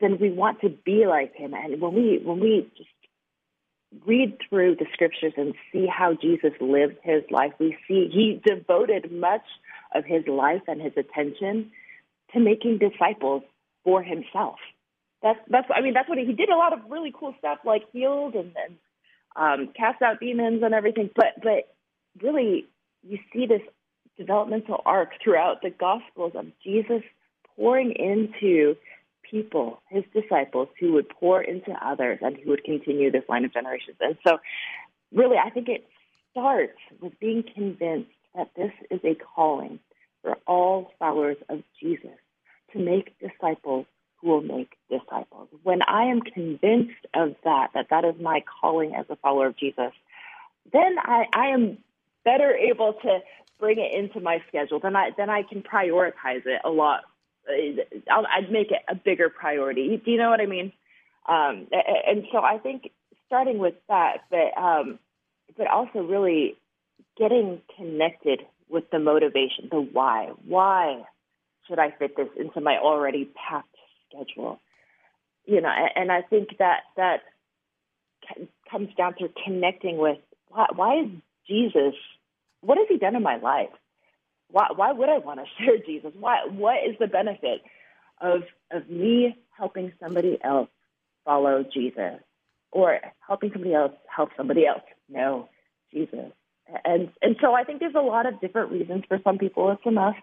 then 0.00 0.18
we 0.20 0.30
want 0.30 0.60
to 0.60 0.68
be 0.68 1.06
like 1.06 1.34
him. 1.34 1.54
And 1.54 1.80
when 1.80 1.94
we 1.94 2.20
when 2.22 2.40
we 2.40 2.70
read 4.08 4.38
through 4.48 4.74
the 4.76 4.86
scriptures 4.92 5.34
and 5.36 5.54
see 5.70 5.86
how 5.86 6.14
Jesus 6.14 6.52
lived 6.60 6.96
his 7.02 7.22
life, 7.30 7.52
we 7.60 7.76
see 7.86 8.08
he 8.12 8.40
devoted 8.44 9.12
much 9.12 9.44
of 9.94 10.04
his 10.04 10.26
life 10.26 10.62
and 10.66 10.80
his 10.80 10.92
attention 10.96 11.70
to 12.32 12.40
making 12.40 12.78
disciples 12.78 13.42
for 13.84 14.02
himself. 14.02 14.56
That's 15.22 15.38
that's 15.48 15.68
I 15.74 15.82
mean 15.82 15.94
that's 15.94 16.08
what 16.08 16.18
he, 16.18 16.24
he 16.24 16.32
did 16.32 16.48
a 16.48 16.56
lot 16.56 16.72
of 16.72 16.90
really 16.90 17.12
cool 17.16 17.34
stuff 17.38 17.58
like 17.64 17.82
healed 17.92 18.34
and, 18.34 18.52
and 18.56 18.76
um, 19.36 19.72
cast 19.76 20.00
out 20.02 20.20
demons 20.20 20.62
and 20.64 20.74
everything. 20.74 21.10
But 21.14 21.42
but 21.42 21.74
really 22.22 22.66
you 23.06 23.18
see 23.32 23.46
this 23.46 23.62
developmental 24.16 24.82
arc 24.84 25.10
throughout 25.22 25.62
the 25.62 25.70
Gospels 25.70 26.32
of 26.34 26.46
Jesus 26.64 27.02
pouring 27.56 27.92
into 27.92 28.76
people, 29.30 29.80
his 29.88 30.04
disciples, 30.14 30.68
who 30.78 30.92
would 30.92 31.08
pour 31.08 31.42
into 31.42 31.72
others 31.84 32.18
and 32.22 32.36
who 32.36 32.50
would 32.50 32.64
continue 32.64 33.10
this 33.10 33.24
line 33.28 33.44
of 33.44 33.52
generations. 33.52 33.96
And 34.00 34.16
so, 34.26 34.38
really, 35.12 35.36
I 35.36 35.50
think 35.50 35.68
it 35.68 35.86
starts 36.30 36.78
with 37.00 37.18
being 37.20 37.42
convinced 37.54 38.10
that 38.34 38.50
this 38.56 38.72
is 38.90 39.00
a 39.04 39.14
calling 39.14 39.78
for 40.22 40.36
all 40.46 40.92
followers 40.98 41.36
of 41.48 41.62
Jesus 41.80 42.18
to 42.72 42.78
make 42.78 43.18
disciples 43.18 43.86
who 44.20 44.28
will 44.28 44.42
make 44.42 44.72
disciples. 44.90 45.48
When 45.62 45.80
I 45.82 46.04
am 46.04 46.20
convinced 46.20 47.06
of 47.14 47.34
that, 47.44 47.68
that 47.74 47.86
that 47.90 48.04
is 48.04 48.14
my 48.20 48.42
calling 48.60 48.94
as 48.94 49.06
a 49.08 49.16
follower 49.16 49.46
of 49.46 49.56
Jesus, 49.56 49.92
then 50.72 50.96
I, 50.98 51.24
I 51.32 51.46
am 51.48 51.78
better 52.24 52.54
able 52.54 52.94
to 52.94 53.20
bring 53.58 53.78
it 53.78 53.92
into 53.92 54.20
my 54.20 54.42
schedule. 54.48 54.80
Then 54.80 54.96
I 54.96 55.10
then 55.16 55.30
I 55.30 55.42
can 55.42 55.62
prioritize 55.62 56.46
it 56.46 56.60
a 56.64 56.70
lot. 56.70 57.04
I'll, 58.10 58.26
I'd 58.26 58.50
make 58.50 58.70
it 58.70 58.82
a 58.88 58.94
bigger 58.94 59.28
priority. 59.28 60.00
Do 60.04 60.10
you 60.10 60.18
know 60.18 60.30
what 60.30 60.40
I 60.40 60.46
mean? 60.46 60.72
Um, 61.28 61.66
and 61.72 62.24
so 62.32 62.38
I 62.38 62.58
think 62.58 62.90
starting 63.26 63.58
with 63.58 63.74
that, 63.88 64.18
but 64.30 64.58
um, 64.60 64.98
but 65.56 65.66
also 65.66 66.00
really 66.00 66.56
getting 67.18 67.60
connected 67.76 68.40
with 68.68 68.84
the 68.90 68.98
motivation, 68.98 69.68
the 69.70 69.80
why. 69.80 70.32
Why 70.46 71.02
should 71.66 71.78
I 71.78 71.90
fit 71.90 72.16
this 72.16 72.28
into 72.38 72.60
my 72.60 72.78
already 72.78 73.28
packed 73.48 73.74
schedule? 74.08 74.60
You 75.44 75.60
know, 75.60 75.70
and 75.96 76.12
I 76.12 76.22
think 76.22 76.58
that 76.58 76.80
that 76.96 77.20
comes 78.70 78.88
down 78.96 79.14
to 79.18 79.28
connecting 79.44 79.98
with 79.98 80.18
why, 80.48 80.66
why 80.74 81.00
is 81.00 81.10
Jesus 81.46 81.94
what 82.60 82.78
has 82.78 82.86
he 82.88 82.98
done 82.98 83.14
in 83.14 83.22
my 83.22 83.36
life? 83.36 83.70
Why, 84.50 84.68
why 84.74 84.92
would 84.92 85.08
I 85.08 85.18
want 85.18 85.40
to 85.40 85.46
share 85.64 85.78
Jesus? 85.84 86.12
Why, 86.18 86.46
what 86.48 86.76
is 86.88 86.96
the 86.98 87.06
benefit 87.06 87.62
of, 88.20 88.42
of 88.70 88.88
me 88.88 89.36
helping 89.56 89.92
somebody 90.00 90.38
else 90.42 90.68
follow 91.24 91.64
Jesus 91.72 92.20
or 92.70 93.00
helping 93.26 93.50
somebody 93.52 93.74
else 93.74 93.92
help 94.14 94.30
somebody 94.36 94.66
else 94.66 94.82
know 95.08 95.48
Jesus? 95.92 96.32
And, 96.84 97.10
and 97.22 97.36
so 97.40 97.54
I 97.54 97.64
think 97.64 97.80
there's 97.80 97.94
a 97.94 98.00
lot 98.00 98.26
of 98.26 98.40
different 98.40 98.72
reasons. 98.72 99.04
For 99.08 99.18
some 99.24 99.38
people, 99.38 99.70
it's 99.70 99.86
enough 99.86 100.16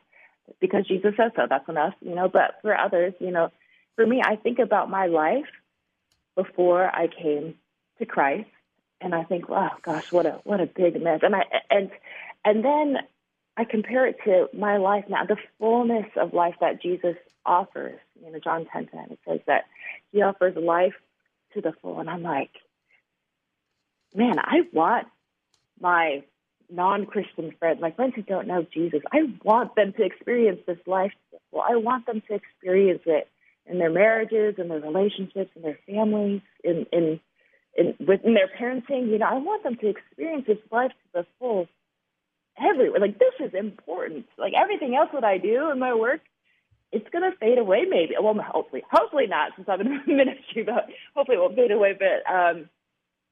because 0.60 0.88
Jesus 0.88 1.14
says 1.18 1.32
so. 1.36 1.44
That's 1.50 1.68
enough, 1.68 1.94
you 2.02 2.14
know. 2.14 2.30
But 2.30 2.60
for 2.62 2.78
others, 2.78 3.14
you 3.20 3.32
know, 3.32 3.52
for 3.96 4.06
me, 4.06 4.22
I 4.24 4.36
think 4.36 4.60
about 4.60 4.90
my 4.90 5.08
life 5.08 5.48
before 6.36 6.86
I 6.86 7.08
came 7.08 7.56
to 8.00 8.06
Christ, 8.06 8.50
and 9.02 9.16
I 9.16 9.24
think, 9.24 9.50
wow, 9.50 9.72
gosh, 9.82 10.12
what 10.12 10.26
a 10.26 10.40
what 10.44 10.62
a 10.62 10.66
big 10.66 11.02
mess. 11.02 11.22
And 11.24 11.36
I 11.36 11.44
and 11.70 11.90
and 12.44 12.64
then 12.64 12.98
I 13.58 13.64
compare 13.64 14.06
it 14.06 14.18
to 14.26 14.48
my 14.54 14.78
life 14.78 15.06
now, 15.08 15.26
the 15.26 15.38
fullness 15.60 16.08
of 16.18 16.34
life 16.34 16.56
that 16.60 16.82
Jesus 16.82 17.16
offers. 17.46 18.00
You 18.24 18.32
know, 18.32 18.40
John 18.40 18.66
10 18.72 18.88
10, 18.88 19.12
it 19.12 19.20
says 19.28 19.40
that 19.48 19.66
he 20.12 20.22
offers 20.22 20.56
life 20.58 20.94
to 21.54 21.62
the 21.62 21.74
full. 21.82 22.00
And 22.00 22.10
I'm 22.10 22.24
like, 22.24 22.52
man, 24.14 24.40
I 24.40 24.62
want 24.74 25.08
my 25.80 26.24
non 26.70 27.06
Christian 27.06 27.54
friends, 27.60 27.80
my 27.82 27.92
friends 27.92 28.14
who 28.16 28.24
don't 28.24 28.48
know 28.48 28.66
Jesus, 28.74 29.02
I 29.12 29.20
want 29.44 29.76
them 29.76 29.94
to 29.94 30.04
experience 30.04 30.62
this 30.68 30.80
life. 30.86 31.12
Well, 31.52 31.66
I 31.68 31.76
want 31.78 32.06
them 32.06 32.22
to 32.28 32.34
experience 32.34 33.04
it 33.06 33.30
in 33.66 33.80
their 33.80 33.92
marriages, 33.92 34.56
in 34.58 34.68
their 34.68 34.80
relationships, 34.80 35.52
in 35.56 35.62
their 35.62 35.80
families, 35.88 36.42
in, 36.64 36.86
in, 36.92 37.20
in 37.78 37.96
within 38.06 38.34
their 38.34 38.50
parenting. 38.60 39.10
You 39.10 39.20
know, 39.20 39.28
I 39.28 39.36
want 39.36 39.64
them 39.64 39.76
to 39.78 39.88
experience 39.88 40.46
this 40.48 40.58
life 40.72 40.92
to 40.92 41.22
the 41.22 41.26
full 41.40 41.68
everywhere. 42.60 43.00
Like 43.00 43.20
this 43.20 43.34
is 43.40 43.54
important. 43.54 44.26
Like 44.38 44.54
everything 44.54 44.96
else 44.96 45.10
that 45.14 45.24
I 45.24 45.38
do 45.38 45.72
in 45.72 45.80
my 45.80 45.94
work, 45.94 46.22
it's 46.92 47.08
gonna 47.12 47.32
fade 47.40 47.58
away. 47.58 47.86
Maybe. 47.90 48.16
Well, 48.20 48.36
hopefully, 48.40 48.84
hopefully 48.90 49.28
not, 49.28 49.52
since 49.56 49.68
I'm 49.70 49.82
in 49.82 50.02
ministry. 50.08 50.64
But 50.64 50.88
hopefully, 51.16 51.38
it 51.38 51.42
won't 51.42 51.56
fade 51.56 51.72
away. 51.72 51.98
But 51.98 52.32
um, 52.32 52.70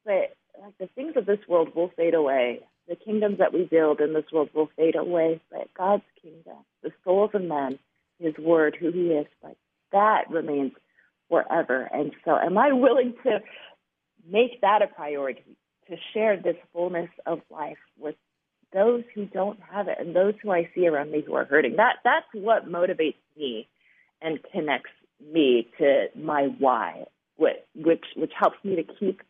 but 0.06 0.36
like 0.62 0.78
the 0.80 0.88
things 0.96 1.14
of 1.16 1.26
this 1.26 1.40
world 1.48 1.76
will 1.76 1.92
fade 1.96 2.14
away. 2.14 2.62
The 2.88 2.96
kingdoms 2.96 3.38
that 3.38 3.54
we 3.54 3.64
build 3.64 4.02
in 4.02 4.14
this 4.14 4.26
world 4.32 4.50
will 4.54 4.70
fade 4.76 4.96
away. 4.96 5.40
But 5.50 5.74
God's 5.74 6.04
kingdom, 6.22 6.58
the 6.82 6.92
souls 7.04 7.32
of 7.34 7.42
men, 7.42 7.80
His 8.20 8.38
word, 8.38 8.76
who 8.80 8.92
He 8.92 9.08
is, 9.08 9.28
like 9.42 9.58
that 9.92 10.30
remains 10.30 10.74
forever. 11.30 11.90
And 11.92 12.12
so, 12.26 12.38
am 12.38 12.58
I 12.58 12.74
willing 12.74 13.16
to 13.24 13.40
make 14.30 14.62
that 14.62 14.82
a 14.82 14.88
priority? 14.88 15.58
To 15.90 15.98
share 16.14 16.38
this 16.38 16.56
fullness 16.72 17.10
of 17.26 17.42
life 17.50 17.78
with 18.00 18.16
those 18.74 19.04
who 19.14 19.26
don't 19.26 19.60
have 19.72 19.88
it 19.88 19.98
and 20.00 20.16
those 20.16 20.34
who 20.42 20.52
I 20.52 20.70
see 20.76 20.88
around 20.88 21.12
me 21.12 21.24
who 21.26 21.36
are 21.36 21.46
hurting. 21.46 21.76
That 21.78 21.98
that's 22.04 22.26
what 22.34 22.70
motivates 22.70 23.16
me 23.38 23.68
and 24.22 24.40
connects 24.52 24.92
me 25.32 25.70
to 25.78 26.08
my 26.16 26.48
why, 26.60 27.06
which 27.38 27.58
which 27.76 28.06
which 28.16 28.32
helps 28.38 28.58
me 28.64 28.76
to 28.76 28.84
keep 28.84 29.22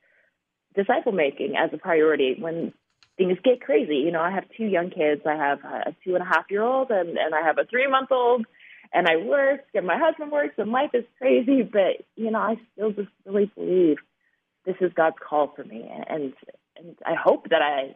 disciple 0.75 1.11
making 1.11 1.55
as 1.57 1.69
a 1.73 1.77
priority 1.77 2.35
when 2.39 2.73
things 3.17 3.37
get 3.43 3.61
crazy. 3.61 3.97
You 3.97 4.11
know, 4.11 4.21
I 4.21 4.31
have 4.31 4.45
two 4.57 4.65
young 4.65 4.89
kids. 4.89 5.21
I 5.25 5.35
have 5.35 5.59
a 5.63 5.95
two 6.03 6.15
and 6.15 6.23
a 6.23 6.27
half 6.27 6.45
year 6.49 6.63
old 6.63 6.89
and, 6.89 7.09
and 7.09 7.35
I 7.35 7.41
have 7.41 7.57
a 7.57 7.65
three 7.65 7.87
month 7.87 8.11
old 8.11 8.45
and 8.93 9.07
I 9.07 9.17
work 9.17 9.61
and 9.73 9.85
my 9.85 9.97
husband 9.97 10.31
works 10.31 10.55
and 10.57 10.71
life 10.71 10.91
is 10.93 11.05
crazy, 11.17 11.61
but 11.63 12.05
you 12.15 12.31
know, 12.31 12.39
I 12.39 12.55
still 12.73 12.91
just 12.91 13.09
really 13.25 13.51
believe 13.55 13.97
this 14.65 14.75
is 14.81 14.93
God's 14.93 15.17
call 15.19 15.53
for 15.55 15.63
me 15.63 15.89
and 15.89 16.33
and 16.75 16.95
I 17.05 17.13
hope 17.13 17.49
that 17.49 17.61
I 17.61 17.95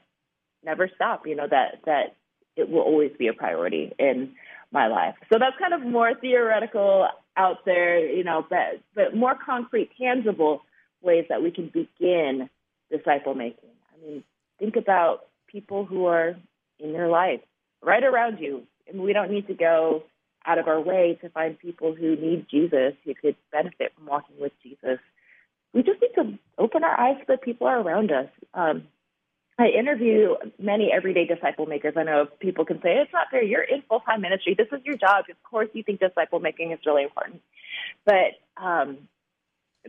never 0.64 0.90
stop. 0.96 1.26
You 1.26 1.36
know 1.36 1.48
that 1.50 1.80
that 1.86 2.16
it 2.56 2.70
will 2.70 2.82
always 2.82 3.12
be 3.18 3.28
a 3.28 3.34
priority 3.34 3.94
in 4.00 4.34
my 4.72 4.88
life. 4.88 5.16
So 5.32 5.40
that's 5.40 5.56
kind 5.60 5.74
of 5.74 5.82
more 5.82 6.14
theoretical 6.20 7.08
out 7.36 7.66
there, 7.66 8.00
you 8.06 8.24
know, 8.24 8.46
but 8.50 8.82
but 8.96 9.16
more 9.16 9.36
concrete, 9.36 9.92
tangible 10.00 10.62
ways 11.02 11.26
that 11.30 11.42
we 11.42 11.52
can 11.52 11.68
begin 11.68 12.50
disciple 12.92 13.36
making. 13.36 13.70
I 13.94 14.06
mean, 14.06 14.24
think 14.60 14.76
about 14.76 15.28
people 15.48 15.86
who 15.86 16.06
are 16.06 16.36
in 16.80 16.92
your 16.92 17.08
life, 17.08 17.42
right 17.82 18.04
around 18.04 18.40
you. 18.40 18.64
and 18.88 19.02
we 19.02 19.14
don't 19.14 19.32
need 19.32 19.48
to 19.48 19.54
go 19.54 20.04
out 20.46 20.58
of 20.58 20.68
our 20.68 20.80
way 20.80 21.18
to 21.22 21.30
find 21.30 21.60
people 21.60 21.94
who 21.94 22.16
need 22.16 22.48
Jesus, 22.50 22.94
who 23.04 23.14
could 23.14 23.36
benefit 23.52 23.94
from 23.96 24.06
walking 24.06 24.38
with 24.40 24.54
Jesus. 24.64 25.00
We 25.74 25.84
just 25.84 26.02
need 26.02 26.14
to 26.16 26.40
open 26.58 26.84
our 26.84 27.00
eyes 27.00 27.18
to 27.20 27.26
the 27.28 27.38
people 27.38 27.68
around 27.68 28.12
us. 28.12 28.30
Um, 28.54 28.84
I 29.60 29.70
interview 29.70 30.36
many 30.60 30.92
everyday 30.92 31.26
disciple 31.26 31.66
makers. 31.66 31.96
I 31.98 32.04
know 32.04 32.28
people 32.40 32.64
can 32.64 32.80
say 32.82 32.98
it's 32.98 33.12
not 33.12 33.28
fair. 33.32 33.44
You're 33.44 33.64
in 33.64 33.82
full 33.90 34.02
time 34.02 34.22
ministry. 34.22 34.54
This 34.56 34.68
is 34.72 34.86
your 34.86 34.98
job. 34.98 35.26
Of 35.30 35.42
course, 35.44 35.70
you 35.74 35.82
think 35.82 36.00
disciple 36.00 36.40
making 36.40 36.72
is 36.72 36.80
really 36.86 37.04
important, 37.04 37.42
but 38.06 38.38
um, 38.56 38.98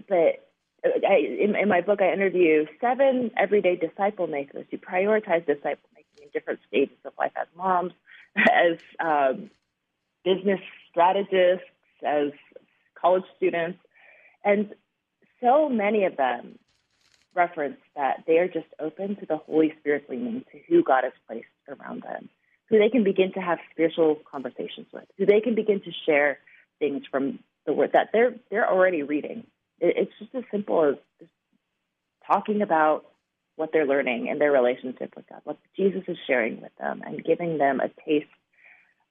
but 0.08 0.48
I, 0.84 1.16
in, 1.18 1.54
in 1.54 1.68
my 1.68 1.82
book, 1.82 2.00
I 2.00 2.12
interview 2.12 2.66
seven 2.80 3.30
everyday 3.36 3.76
disciple 3.76 4.26
makers 4.26 4.64
who 4.70 4.78
prioritize 4.78 5.44
disciple 5.44 5.88
making 5.94 6.24
in 6.24 6.28
different 6.32 6.60
stages 6.68 6.96
of 7.04 7.12
life 7.18 7.32
as 7.36 7.48
moms, 7.54 7.92
as 8.36 8.78
um, 9.00 9.50
business 10.24 10.60
strategists, 10.90 11.66
as 12.06 12.30
college 12.94 13.24
students, 13.36 13.78
and 14.44 14.74
so 15.42 15.68
many 15.68 16.04
of 16.04 16.16
them 16.16 16.58
reference 17.34 17.78
that 17.96 18.24
they 18.26 18.38
are 18.38 18.48
just 18.48 18.66
open 18.80 19.16
to 19.16 19.26
the 19.26 19.36
Holy 19.36 19.72
Spirit's 19.80 20.08
leading 20.08 20.44
to 20.52 20.58
who 20.68 20.82
God 20.82 21.04
has 21.04 21.12
placed 21.26 21.46
around 21.68 22.02
them, 22.02 22.28
who 22.68 22.78
they 22.78 22.88
can 22.88 23.04
begin 23.04 23.32
to 23.34 23.40
have 23.40 23.58
spiritual 23.70 24.18
conversations 24.30 24.86
with, 24.92 25.04
who 25.16 25.26
they 25.26 25.40
can 25.40 25.54
begin 25.54 25.80
to 25.80 25.90
share 26.06 26.38
things 26.78 27.02
from 27.10 27.38
the 27.66 27.72
word 27.72 27.90
that 27.92 28.10
they're 28.12 28.34
they're 28.50 28.68
already 28.68 29.02
reading. 29.02 29.46
It, 29.80 29.94
it's 29.96 30.12
just 30.18 30.34
as 30.34 30.44
simple 30.50 30.84
as 30.84 30.96
just 31.20 31.30
talking 32.26 32.62
about 32.62 33.04
what 33.56 33.70
they're 33.72 33.86
learning 33.86 34.28
and 34.30 34.40
their 34.40 34.52
relationship 34.52 35.14
with 35.16 35.28
God, 35.28 35.40
what 35.44 35.58
Jesus 35.76 36.02
is 36.06 36.16
sharing 36.26 36.60
with 36.60 36.72
them, 36.78 37.02
and 37.04 37.24
giving 37.24 37.58
them 37.58 37.80
a 37.80 37.88
taste 38.06 38.26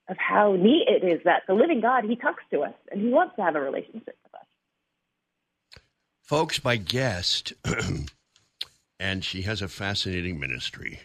of 0.08 0.16
how 0.16 0.54
neat 0.54 0.86
it 0.88 1.04
is 1.04 1.20
that 1.24 1.42
the 1.46 1.54
living 1.54 1.80
God, 1.80 2.04
He 2.04 2.16
talks 2.16 2.42
to 2.50 2.62
us 2.62 2.74
and 2.90 3.00
He 3.00 3.08
wants 3.08 3.36
to 3.36 3.42
have 3.42 3.56
a 3.56 3.60
relationship 3.60 4.16
with 4.24 4.34
us. 4.34 4.46
Folks, 6.28 6.62
my 6.62 6.76
guest, 6.76 7.54
and 9.00 9.24
she 9.24 9.40
has 9.40 9.62
a 9.62 9.66
fascinating 9.66 10.38
ministry. 10.38 11.00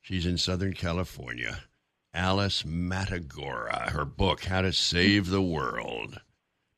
She's 0.00 0.24
in 0.24 0.38
Southern 0.38 0.74
California. 0.74 1.64
Alice 2.14 2.62
Matagora, 2.62 3.90
her 3.90 4.04
book, 4.04 4.44
How 4.44 4.60
to 4.60 4.72
Save 4.72 5.28
the 5.28 5.42
World 5.42 6.20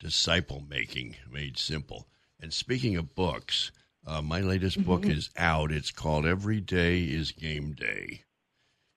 Disciple 0.01 0.65
Making 0.67 1.17
Made 1.31 1.59
Simple. 1.59 2.09
And 2.41 2.51
speaking 2.55 2.97
of 2.97 3.15
books, 3.15 3.73
uh, 4.07 4.23
my 4.23 4.41
latest 4.41 4.79
mm-hmm. 4.79 4.89
book 4.91 5.05
is 5.05 5.29
out. 5.37 5.71
It's 5.71 5.91
called 5.91 6.25
Every 6.25 6.63
Day 6.63 7.03
is 7.03 7.31
Game 7.31 7.75
Day. 7.75 8.23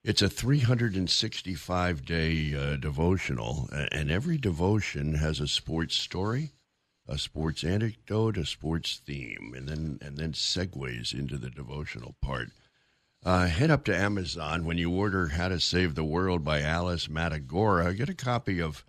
It's 0.04 0.22
a 0.22 0.30
365 0.30 2.02
day 2.06 2.54
uh, 2.54 2.76
devotional, 2.76 3.68
and 3.92 4.10
every 4.10 4.38
devotion 4.38 5.16
has 5.16 5.38
a 5.38 5.46
sports 5.46 5.96
story, 5.96 6.52
a 7.08 7.18
sports 7.18 7.64
anecdote, 7.64 8.36
a 8.36 8.44
sports 8.46 9.00
theme, 9.04 9.54
and 9.56 9.68
then 9.68 9.98
and 10.02 10.16
then 10.16 10.32
segues 10.32 11.14
into 11.14 11.38
the 11.38 11.50
devotional 11.50 12.14
part. 12.20 12.50
Uh, 13.24 13.46
head 13.46 13.70
up 13.70 13.84
to 13.84 13.96
Amazon 13.96 14.64
when 14.64 14.78
you 14.78 14.90
order 14.90 15.28
How 15.28 15.48
to 15.48 15.58
Save 15.58 15.94
the 15.94 16.04
World 16.04 16.44
by 16.44 16.60
Alice 16.62 17.08
Matagora. 17.08 17.96
Get 17.96 18.08
a 18.08 18.14
copy 18.14 18.60
of 18.60 18.84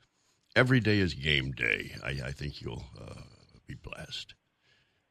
Every 0.55 0.79
Day 0.79 0.99
is 0.99 1.13
Game 1.13 1.51
Day. 1.51 1.95
I, 2.03 2.09
I 2.25 2.31
think 2.31 2.61
you'll 2.61 2.85
uh, 2.99 3.21
be 3.65 3.75
blessed. 3.75 4.33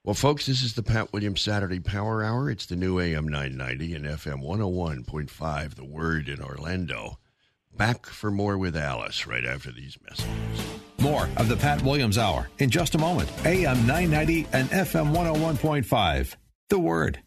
Well, 0.04 0.14
folks, 0.14 0.46
this 0.46 0.62
is 0.62 0.74
the 0.74 0.84
Pat 0.84 1.12
Williams 1.12 1.40
Saturday 1.40 1.80
Power 1.80 2.22
Hour. 2.22 2.48
It's 2.48 2.66
the 2.66 2.76
new 2.76 3.00
AM 3.00 3.26
990 3.26 3.94
and 3.94 4.04
FM 4.04 4.40
101.5, 4.44 5.74
The 5.74 5.84
Word 5.84 6.28
in 6.28 6.40
Orlando. 6.40 7.18
Back 7.76 8.06
for 8.06 8.30
more 8.30 8.56
with 8.56 8.76
Alice 8.76 9.26
right 9.26 9.44
after 9.44 9.72
these 9.72 9.98
messages. 10.08 10.85
More 10.98 11.28
of 11.36 11.48
the 11.48 11.56
Pat 11.56 11.82
Williams 11.82 12.18
Hour 12.18 12.48
in 12.58 12.70
just 12.70 12.94
a 12.94 12.98
moment. 12.98 13.30
AM 13.44 13.86
990 13.86 14.46
and 14.52 14.68
FM 14.70 15.14
101.5, 15.14 16.34
The 16.68 16.78
Word. 16.78 17.20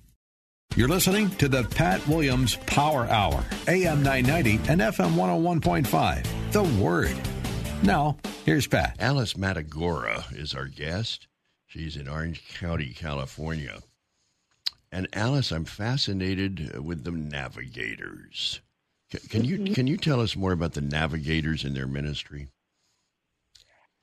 You're 0.76 0.88
listening 0.88 1.30
to 1.38 1.48
the 1.48 1.64
Pat 1.64 2.08
Williams 2.08 2.56
Power 2.68 3.06
Hour, 3.08 3.44
AM 3.68 4.04
990 4.04 4.72
and 4.72 4.82
FM 4.82 5.14
101.5, 5.14 6.52
The 6.52 6.64
Word. 6.82 7.16
Now, 7.84 8.18
here's 8.46 8.68
Pat. 8.68 8.96
Alice 9.00 9.34
Matagora 9.34 10.36
is 10.38 10.54
our 10.54 10.68
guest. 10.68 11.28
She's 11.66 11.96
in 11.96 12.08
Orange 12.08 12.44
County, 12.60 12.94
California. 12.94 13.82
And 14.92 15.08
Alice, 15.14 15.52
I'm 15.52 15.66
fascinated 15.66 16.84
with 16.84 17.04
the 17.04 17.12
navigators. 17.12 18.62
Can, 19.12 19.20
can 19.22 19.46
you 19.46 19.58
mm-hmm. 19.58 19.74
can 19.74 19.88
you 19.88 19.98
tell 19.98 20.22
us 20.22 20.36
more 20.36 20.52
about 20.52 20.74
the 20.74 20.82
navigators 20.82 21.64
and 21.64 21.76
their 21.76 21.88
ministry? 21.88 22.48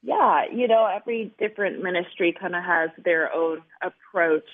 Yeah, 0.06 0.44
you 0.52 0.68
know, 0.68 0.86
every 0.86 1.34
different 1.36 1.82
ministry 1.82 2.32
kind 2.32 2.54
of 2.54 2.62
has 2.62 2.90
their 3.04 3.32
own 3.34 3.62
approach 3.82 4.44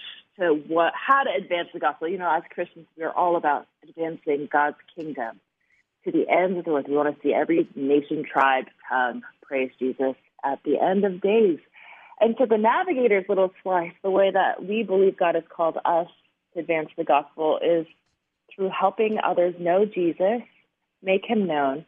to 0.41 0.55
what 0.67 0.95
how 0.95 1.25
to 1.25 1.31
advance 1.31 1.69
the 1.75 1.79
gospel. 1.79 2.09
You 2.09 2.17
know, 2.17 2.35
as 2.35 2.43
Christians, 2.55 2.87
we're 2.97 3.11
all 3.11 3.37
about 3.37 3.67
advancing 3.87 4.49
God's 4.51 4.79
kingdom 4.97 5.41
to 6.05 6.11
the 6.11 6.25
ends 6.27 6.59
of 6.59 6.65
the 6.65 6.71
earth. 6.71 6.87
We 6.89 6.97
want 6.97 7.15
to 7.15 7.23
see 7.23 7.35
every 7.35 7.69
nation, 7.77 8.25
tribe, 8.25 8.65
tongue 8.89 9.21
praise 9.43 9.71
Jesus 9.79 10.15
at 10.43 10.61
the 10.65 10.81
end 10.81 11.05
of 11.05 11.21
days. 11.21 11.59
And 12.19 12.35
so 12.39 12.47
the 12.47 12.57
navigator's 12.57 13.27
little 13.29 13.53
slice, 13.63 13.93
the 14.03 14.11
way 14.11 14.31
that 14.31 14.65
we 14.65 14.85
believe 14.85 15.19
God 15.19 15.35
has 15.35 15.45
called 15.55 15.77
us 15.85 16.09
to 16.55 16.61
advance 16.61 16.89
the 16.97 17.05
gospel 17.05 17.59
is 17.63 17.87
through 18.57 18.71
helping 18.71 19.19
others 19.23 19.55
know 19.59 19.85
Jesus, 19.85 20.41
make 21.03 21.27
him 21.27 21.47
known, 21.47 21.85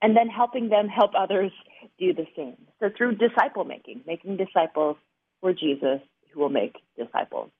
and 0.00 0.16
then 0.16 0.28
helping 0.28 0.68
them 0.68 0.86
help 0.86 1.10
others 1.18 1.50
do 1.98 2.12
the 2.14 2.26
same. 2.36 2.56
So 2.80 2.90
through 2.96 3.16
disciple 3.16 3.64
making, 3.64 4.02
making 4.06 4.36
disciples 4.36 4.96
for 5.40 5.52
Jesus 5.52 6.00
who 6.32 6.40
will 6.40 6.48
make 6.48 6.76
disciples. 6.96 7.50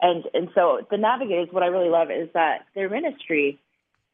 And 0.00 0.24
and 0.32 0.48
so 0.54 0.80
the 0.90 0.96
navigators, 0.96 1.48
what 1.50 1.62
I 1.62 1.66
really 1.66 1.90
love 1.90 2.10
is 2.10 2.28
that 2.34 2.66
their 2.74 2.88
ministry, 2.88 3.58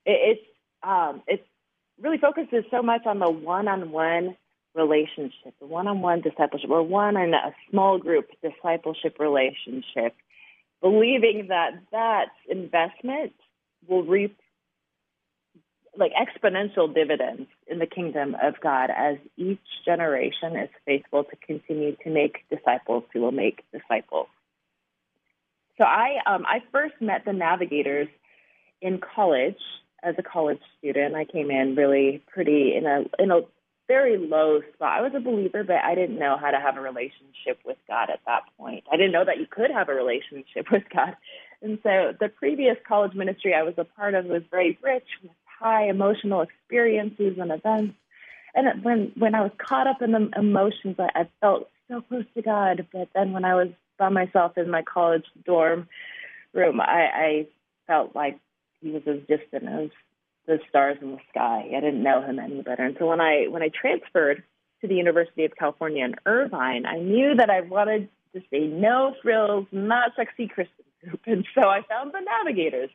it, 0.05 0.39
it's 0.39 0.47
um, 0.83 1.23
it 1.27 1.47
really 2.01 2.19
focuses 2.19 2.65
so 2.71 2.83
much 2.83 3.07
on 3.07 3.19
the 3.19 3.31
one-on-one 3.31 4.37
relationship, 4.75 5.55
the 5.61 5.67
one-on-one 5.67 6.21
discipleship, 6.21 6.71
or 6.71 6.83
one 6.83 7.17
in 7.17 7.33
a 7.33 7.55
small 7.71 7.99
group 7.99 8.29
discipleship 8.43 9.19
relationship, 9.19 10.15
believing 10.83 11.47
that 11.49 11.71
that 11.93 12.27
investment 12.49 13.33
will 13.89 14.03
reap 14.05 14.37
like 15.99 16.13
exponential 16.13 16.93
dividends 16.93 17.49
in 17.67 17.79
the 17.79 17.87
kingdom 17.87 18.37
of 18.43 18.55
God 18.61 18.91
as 18.97 19.17
each 19.37 19.61
generation 19.85 20.57
is 20.57 20.69
faithful 20.85 21.25
to 21.25 21.37
continue 21.37 21.97
to 22.05 22.11
make 22.11 22.45
disciples 22.51 23.05
who 23.13 23.21
will 23.21 23.33
make 23.33 23.65
disciples. 23.73 24.29
So 25.79 25.85
I 25.85 26.19
um, 26.27 26.45
I 26.47 26.63
first 26.73 26.95
met 27.01 27.25
the 27.25 27.33
navigators 27.33 28.09
in 28.81 29.01
college 29.15 29.61
as 30.03 30.15
a 30.19 30.23
college 30.23 30.61
student. 30.79 31.15
I 31.15 31.25
came 31.25 31.51
in 31.51 31.75
really 31.75 32.23
pretty 32.33 32.75
in 32.77 32.87
a 32.87 33.05
in 33.23 33.31
a 33.31 33.41
very 33.89 34.17
low 34.17 34.61
spot. 34.75 34.99
I 34.99 35.03
was 35.03 35.13
a 35.15 35.21
believer, 35.21 35.63
but 35.63 35.77
I 35.77 35.95
didn't 35.95 36.19
know 36.19 36.37
how 36.41 36.51
to 36.51 36.59
have 36.59 36.77
a 36.77 36.81
relationship 36.81 37.59
with 37.65 37.77
God 37.87 38.11
at 38.11 38.21
that 38.27 38.43
point. 38.59 38.85
I 38.93 38.97
didn't 38.97 39.13
know 39.13 39.25
that 39.25 39.39
you 39.39 39.47
could 39.49 39.71
have 39.71 39.89
a 39.89 39.95
relationship 39.95 40.67
with 40.73 40.83
God. 40.93 41.17
And 41.63 41.79
so 41.83 42.13
the 42.19 42.29
previous 42.29 42.77
college 42.87 43.15
ministry 43.15 43.55
I 43.55 43.63
was 43.63 43.75
a 43.79 43.85
part 43.85 44.15
of 44.15 44.27
was 44.27 44.43
very 44.51 44.79
rich 44.83 45.07
with 45.23 45.33
high 45.59 45.89
emotional 45.89 46.43
experiences 46.43 47.39
and 47.39 47.51
events. 47.51 47.95
And 48.55 48.85
when 48.85 49.13
when 49.17 49.35
I 49.35 49.43
was 49.43 49.53
caught 49.59 49.87
up 49.87 50.03
in 50.03 50.13
the 50.13 50.31
emotions, 50.37 50.97
I, 50.99 51.11
I 51.15 51.29
felt 51.41 51.69
so 51.89 52.01
close 52.03 52.25
to 52.35 52.43
God. 52.43 52.87
But 52.93 53.09
then 53.15 53.33
when 53.33 53.45
I 53.45 53.55
was 53.55 53.69
by 53.99 54.09
myself 54.09 54.57
in 54.57 54.71
my 54.71 54.83
college 54.83 55.25
dorm 55.45 55.89
room, 56.53 56.81
I, 56.81 57.09
I 57.15 57.47
felt 57.87 58.15
like 58.15 58.39
he 58.81 58.91
was 58.91 59.03
as 59.07 59.21
distant 59.29 59.69
as 59.69 59.91
the 60.47 60.59
stars 60.69 60.99
in 61.01 61.13
the 61.13 61.19
sky. 61.31 61.69
I 61.69 61.81
didn't 61.81 62.03
know 62.03 62.23
him 62.23 62.39
any 62.39 62.63
better. 62.63 62.85
And 62.85 62.97
so 62.99 63.07
when 63.07 63.21
I 63.21 63.47
when 63.49 63.63
I 63.63 63.69
transferred 63.69 64.43
to 64.81 64.89
the 64.89 64.95
University 64.95 65.45
of 65.45 65.57
California 65.57 66.05
in 66.05 66.15
Irvine, 66.25 66.87
I 66.87 66.99
knew 66.99 67.35
that 67.35 67.51
I 67.51 67.63
wanted 67.63 68.09
to 68.35 68.41
say 68.51 68.67
no 68.67 69.15
frills, 69.23 69.67
not 69.73 70.13
sexy 70.17 70.49
Christian 70.49 70.85
group. 71.03 71.21
And 71.27 71.47
so 71.55 71.63
I 71.63 71.83
found 71.89 72.13
the 72.13 72.21
Navigators 72.21 72.91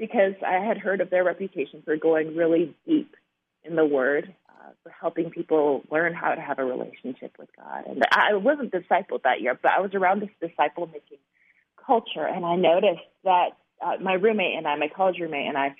because 0.00 0.32
I 0.44 0.64
had 0.64 0.78
heard 0.78 1.02
of 1.02 1.10
their 1.10 1.22
reputation 1.22 1.82
for 1.84 1.94
going 1.96 2.34
really 2.34 2.74
deep 2.88 3.14
in 3.62 3.76
the 3.76 3.84
Word, 3.84 4.34
uh, 4.48 4.70
for 4.82 4.90
helping 4.98 5.30
people 5.30 5.82
learn 5.90 6.14
how 6.14 6.34
to 6.34 6.40
have 6.40 6.58
a 6.58 6.64
relationship 6.64 7.36
with 7.38 7.50
God. 7.54 7.84
And 7.86 8.02
I 8.10 8.34
wasn't 8.34 8.72
discipled 8.72 9.22
that 9.24 9.42
year, 9.42 9.56
but 9.62 9.72
I 9.76 9.80
was 9.80 9.90
around 9.92 10.22
this 10.22 10.30
disciple 10.40 10.86
making 10.86 11.18
culture, 11.86 12.26
and 12.26 12.46
I 12.46 12.56
noticed 12.56 13.06
that 13.24 13.50
uh, 13.84 13.96
my 14.00 14.14
roommate 14.14 14.56
and 14.56 14.66
I, 14.66 14.74
my 14.76 14.88
college 14.88 15.16
roommate 15.20 15.46
and 15.46 15.58
I, 15.58 15.74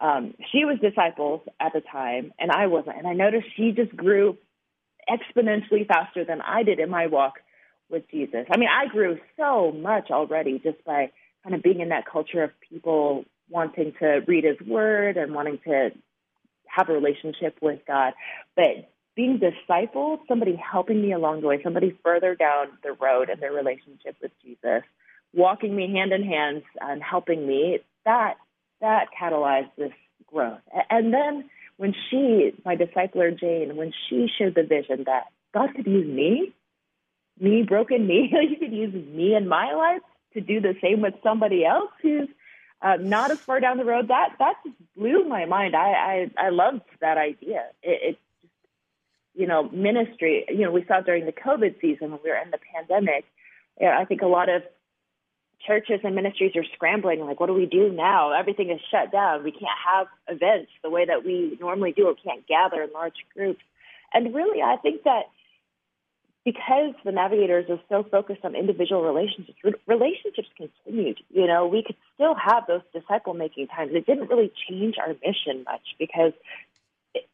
um, 0.00 0.34
she 0.52 0.64
was 0.64 0.78
disciples 0.80 1.40
at 1.58 1.72
the 1.72 1.80
time, 1.80 2.32
and 2.38 2.52
I 2.52 2.68
wasn't. 2.68 2.98
And 2.98 3.06
I 3.08 3.14
noticed 3.14 3.46
she 3.56 3.72
just 3.72 3.96
grew 3.96 4.38
exponentially 5.10 5.88
faster 5.88 6.24
than 6.24 6.40
I 6.40 6.62
did 6.62 6.78
in 6.78 6.88
my 6.88 7.08
walk 7.08 7.34
with 7.90 8.08
Jesus. 8.12 8.46
I 8.48 8.58
mean, 8.58 8.68
I 8.68 8.86
grew 8.86 9.18
so 9.36 9.72
much 9.72 10.10
already 10.12 10.60
just 10.60 10.84
by 10.84 11.10
kind 11.42 11.56
of 11.56 11.62
being 11.62 11.80
in 11.80 11.88
that 11.88 12.04
culture 12.06 12.44
of 12.44 12.50
people 12.68 13.24
wanting 13.48 13.92
to 14.00 14.20
read 14.26 14.44
His 14.44 14.60
Word 14.66 15.16
and 15.16 15.34
wanting 15.34 15.58
to 15.64 15.90
have 16.66 16.88
a 16.88 16.92
relationship 16.92 17.56
with 17.60 17.80
God. 17.86 18.12
But 18.54 18.90
being 19.14 19.40
discipled, 19.40 20.20
somebody 20.28 20.56
helping 20.56 21.00
me 21.00 21.12
along 21.12 21.40
the 21.40 21.48
way, 21.48 21.62
somebody 21.62 21.98
further 22.04 22.34
down 22.34 22.68
the 22.82 22.92
road 22.92 23.30
in 23.30 23.40
their 23.40 23.52
relationship 23.52 24.16
with 24.20 24.32
Jesus, 24.44 24.82
walking 25.32 25.74
me 25.74 25.92
hand 25.92 26.12
in 26.12 26.22
hand 26.22 26.62
and 26.80 27.02
helping 27.02 27.46
me, 27.46 27.78
that 28.04 28.34
that 28.80 29.06
catalyzed 29.18 29.70
this 29.78 29.92
growth. 30.26 30.60
And 30.90 31.14
then 31.14 31.48
when 31.78 31.94
she, 32.10 32.52
my 32.64 32.76
discipler 32.76 33.38
Jane, 33.38 33.76
when 33.76 33.92
she 34.08 34.28
shared 34.36 34.54
the 34.54 34.62
vision 34.62 35.04
that 35.06 35.24
God 35.54 35.74
could 35.74 35.86
use 35.86 36.06
me, 36.06 36.52
me, 37.40 37.62
broken 37.62 38.06
me, 38.06 38.30
you 38.50 38.56
could 38.56 38.72
use 38.72 38.92
me 38.92 39.34
in 39.34 39.48
my 39.48 39.72
life 39.72 40.02
to 40.34 40.40
do 40.40 40.60
the 40.60 40.74
same 40.82 41.00
with 41.00 41.14
somebody 41.22 41.64
else 41.64 41.90
who's 42.02 42.28
uh, 42.82 42.96
not 43.00 43.30
as 43.30 43.38
far 43.38 43.60
down 43.60 43.78
the 43.78 43.84
road. 43.84 44.08
That 44.08 44.34
that 44.38 44.54
just 44.64 44.76
blew 44.96 45.24
my 45.24 45.46
mind. 45.46 45.74
I 45.74 46.30
I, 46.38 46.46
I 46.46 46.48
loved 46.50 46.82
that 47.00 47.18
idea. 47.18 47.66
It, 47.82 48.10
it 48.10 48.18
you 49.34 49.46
know, 49.46 49.68
ministry. 49.70 50.44
You 50.48 50.62
know, 50.62 50.72
we 50.72 50.84
saw 50.86 51.00
during 51.00 51.26
the 51.26 51.32
COVID 51.32 51.80
season 51.80 52.10
when 52.10 52.20
we 52.22 52.30
were 52.30 52.36
in 52.36 52.50
the 52.50 52.58
pandemic. 52.74 53.24
I 53.80 54.04
think 54.06 54.22
a 54.22 54.26
lot 54.26 54.48
of 54.48 54.62
churches 55.66 56.00
and 56.04 56.14
ministries 56.14 56.54
are 56.54 56.64
scrambling 56.74 57.20
like 57.20 57.40
what 57.40 57.46
do 57.46 57.54
we 57.54 57.66
do 57.66 57.90
now 57.90 58.32
everything 58.32 58.70
is 58.70 58.80
shut 58.90 59.10
down 59.10 59.42
we 59.42 59.50
can't 59.50 59.64
have 59.84 60.06
events 60.28 60.70
the 60.82 60.90
way 60.90 61.06
that 61.06 61.24
we 61.24 61.56
normally 61.60 61.92
do 61.92 62.06
or 62.06 62.14
can't 62.14 62.46
gather 62.46 62.82
in 62.82 62.92
large 62.92 63.16
groups 63.34 63.62
and 64.12 64.34
really 64.34 64.62
i 64.62 64.76
think 64.76 65.02
that 65.04 65.24
because 66.46 66.94
the 67.04 67.10
navigators 67.10 67.68
are 67.68 67.80
so 67.88 68.08
focused 68.08 68.44
on 68.44 68.54
individual 68.54 69.02
relationships, 69.02 69.58
relationships 69.84 70.48
continued. 70.56 71.18
You 71.28 71.48
know, 71.48 71.66
we 71.66 71.82
could 71.82 71.96
still 72.14 72.36
have 72.36 72.68
those 72.68 72.82
disciple 72.94 73.34
making 73.34 73.66
times. 73.66 73.90
It 73.92 74.06
didn't 74.06 74.28
really 74.28 74.52
change 74.68 74.94
our 74.96 75.08
mission 75.08 75.64
much 75.64 75.82
because 75.98 76.32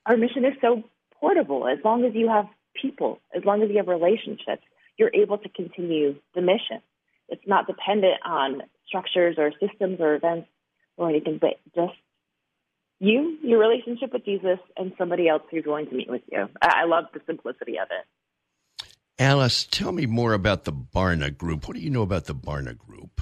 our 0.06 0.16
mission 0.16 0.46
is 0.46 0.54
so 0.62 0.82
portable. 1.20 1.68
As 1.68 1.76
long 1.84 2.06
as 2.06 2.14
you 2.14 2.30
have 2.30 2.46
people, 2.72 3.20
as 3.36 3.44
long 3.44 3.62
as 3.62 3.68
you 3.68 3.76
have 3.76 3.86
relationships, 3.86 4.62
you're 4.96 5.12
able 5.12 5.36
to 5.36 5.48
continue 5.50 6.16
the 6.34 6.40
mission. 6.40 6.80
It's 7.28 7.46
not 7.46 7.66
dependent 7.66 8.16
on 8.24 8.62
structures 8.88 9.36
or 9.36 9.52
systems 9.60 10.00
or 10.00 10.14
events 10.14 10.48
or 10.96 11.10
anything, 11.10 11.36
but 11.38 11.60
just 11.74 11.98
you, 12.98 13.36
your 13.42 13.58
relationship 13.58 14.10
with 14.14 14.24
Jesus, 14.24 14.58
and 14.74 14.94
somebody 14.96 15.28
else 15.28 15.42
who's 15.50 15.64
willing 15.66 15.88
to 15.88 15.94
meet 15.94 16.08
with 16.08 16.22
you. 16.30 16.48
I 16.62 16.86
love 16.86 17.06
the 17.12 17.20
simplicity 17.26 17.78
of 17.78 17.88
it. 17.90 18.06
Alice, 19.22 19.68
tell 19.70 19.92
me 19.92 20.04
more 20.04 20.32
about 20.32 20.64
the 20.64 20.72
Barna 20.72 21.30
Group. 21.38 21.68
What 21.68 21.76
do 21.76 21.80
you 21.80 21.90
know 21.90 22.02
about 22.02 22.24
the 22.24 22.34
Barna 22.34 22.76
Group? 22.76 23.20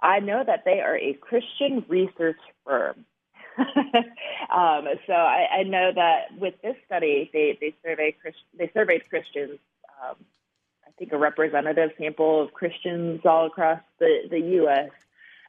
I 0.00 0.20
know 0.20 0.42
that 0.42 0.64
they 0.64 0.80
are 0.80 0.96
a 0.96 1.12
Christian 1.12 1.84
research 1.88 2.38
firm. 2.64 3.04
um, 3.58 4.86
so 5.06 5.12
I, 5.12 5.58
I, 5.58 5.62
know 5.64 5.92
that 5.94 6.38
with 6.38 6.54
this 6.62 6.74
study, 6.86 7.28
they 7.34 7.58
they 7.60 7.74
surveyed 7.84 8.14
they 8.56 8.70
surveyed 8.72 9.10
Christians. 9.10 9.58
Um, 10.02 10.16
I 10.86 10.90
think 10.98 11.12
a 11.12 11.18
representative 11.18 11.90
sample 11.98 12.42
of 12.42 12.54
Christians 12.54 13.20
all 13.26 13.44
across 13.44 13.82
the 13.98 14.20
the 14.30 14.40
U.S. 14.40 14.88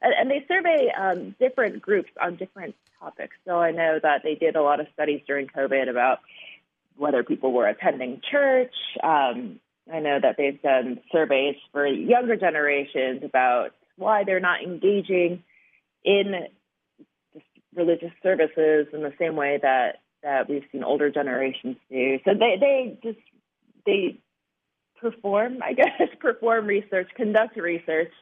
and, 0.02 0.12
and 0.12 0.30
they 0.30 0.44
survey 0.46 0.92
um, 1.00 1.34
different 1.40 1.80
groups 1.80 2.10
on 2.20 2.36
different 2.36 2.74
topics. 3.00 3.36
So 3.46 3.58
I 3.58 3.70
know 3.70 3.98
that 4.02 4.22
they 4.22 4.34
did 4.34 4.54
a 4.54 4.62
lot 4.62 4.80
of 4.80 4.86
studies 4.92 5.22
during 5.26 5.46
COVID 5.46 5.88
about 5.88 6.20
whether 6.96 7.22
people 7.22 7.52
were 7.52 7.66
attending 7.66 8.20
church. 8.30 8.74
Um, 9.02 9.60
I 9.92 10.00
know 10.00 10.18
that 10.20 10.36
they've 10.38 10.60
done 10.62 11.00
surveys 11.10 11.56
for 11.72 11.86
younger 11.86 12.36
generations 12.36 13.22
about 13.24 13.70
why 13.96 14.24
they're 14.24 14.40
not 14.40 14.62
engaging 14.62 15.42
in 16.04 16.46
religious 17.74 18.12
services 18.22 18.86
in 18.92 19.02
the 19.02 19.12
same 19.18 19.36
way 19.36 19.58
that 19.62 20.00
that 20.22 20.48
we've 20.48 20.64
seen 20.70 20.84
older 20.84 21.10
generations 21.10 21.76
do. 21.90 22.18
So 22.24 22.32
they 22.34 22.56
they 22.60 22.98
just 23.02 23.18
they 23.84 24.20
perform, 25.00 25.58
I 25.62 25.72
guess, 25.72 26.08
perform 26.20 26.66
research, 26.66 27.08
conduct 27.16 27.56
research 27.56 28.12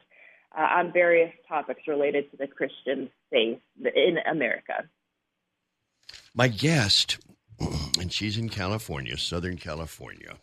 uh, 0.57 0.61
on 0.61 0.91
various 0.91 1.31
topics 1.47 1.81
related 1.87 2.29
to 2.31 2.37
the 2.37 2.47
Christian 2.47 3.09
faith 3.29 3.59
in 3.79 4.17
America. 4.29 4.85
My 6.33 6.47
guest 6.47 7.19
and 7.99 8.11
she's 8.11 8.37
in 8.37 8.49
California, 8.49 9.17
Southern 9.17 9.57
California, 9.57 10.37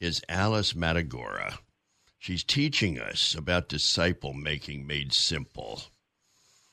is 0.00 0.22
Alice 0.28 0.72
Matagora. 0.72 1.58
She's 2.18 2.42
teaching 2.42 2.98
us 2.98 3.34
about 3.34 3.68
disciple 3.68 4.32
making 4.32 4.86
made 4.86 5.12
simple. 5.12 5.82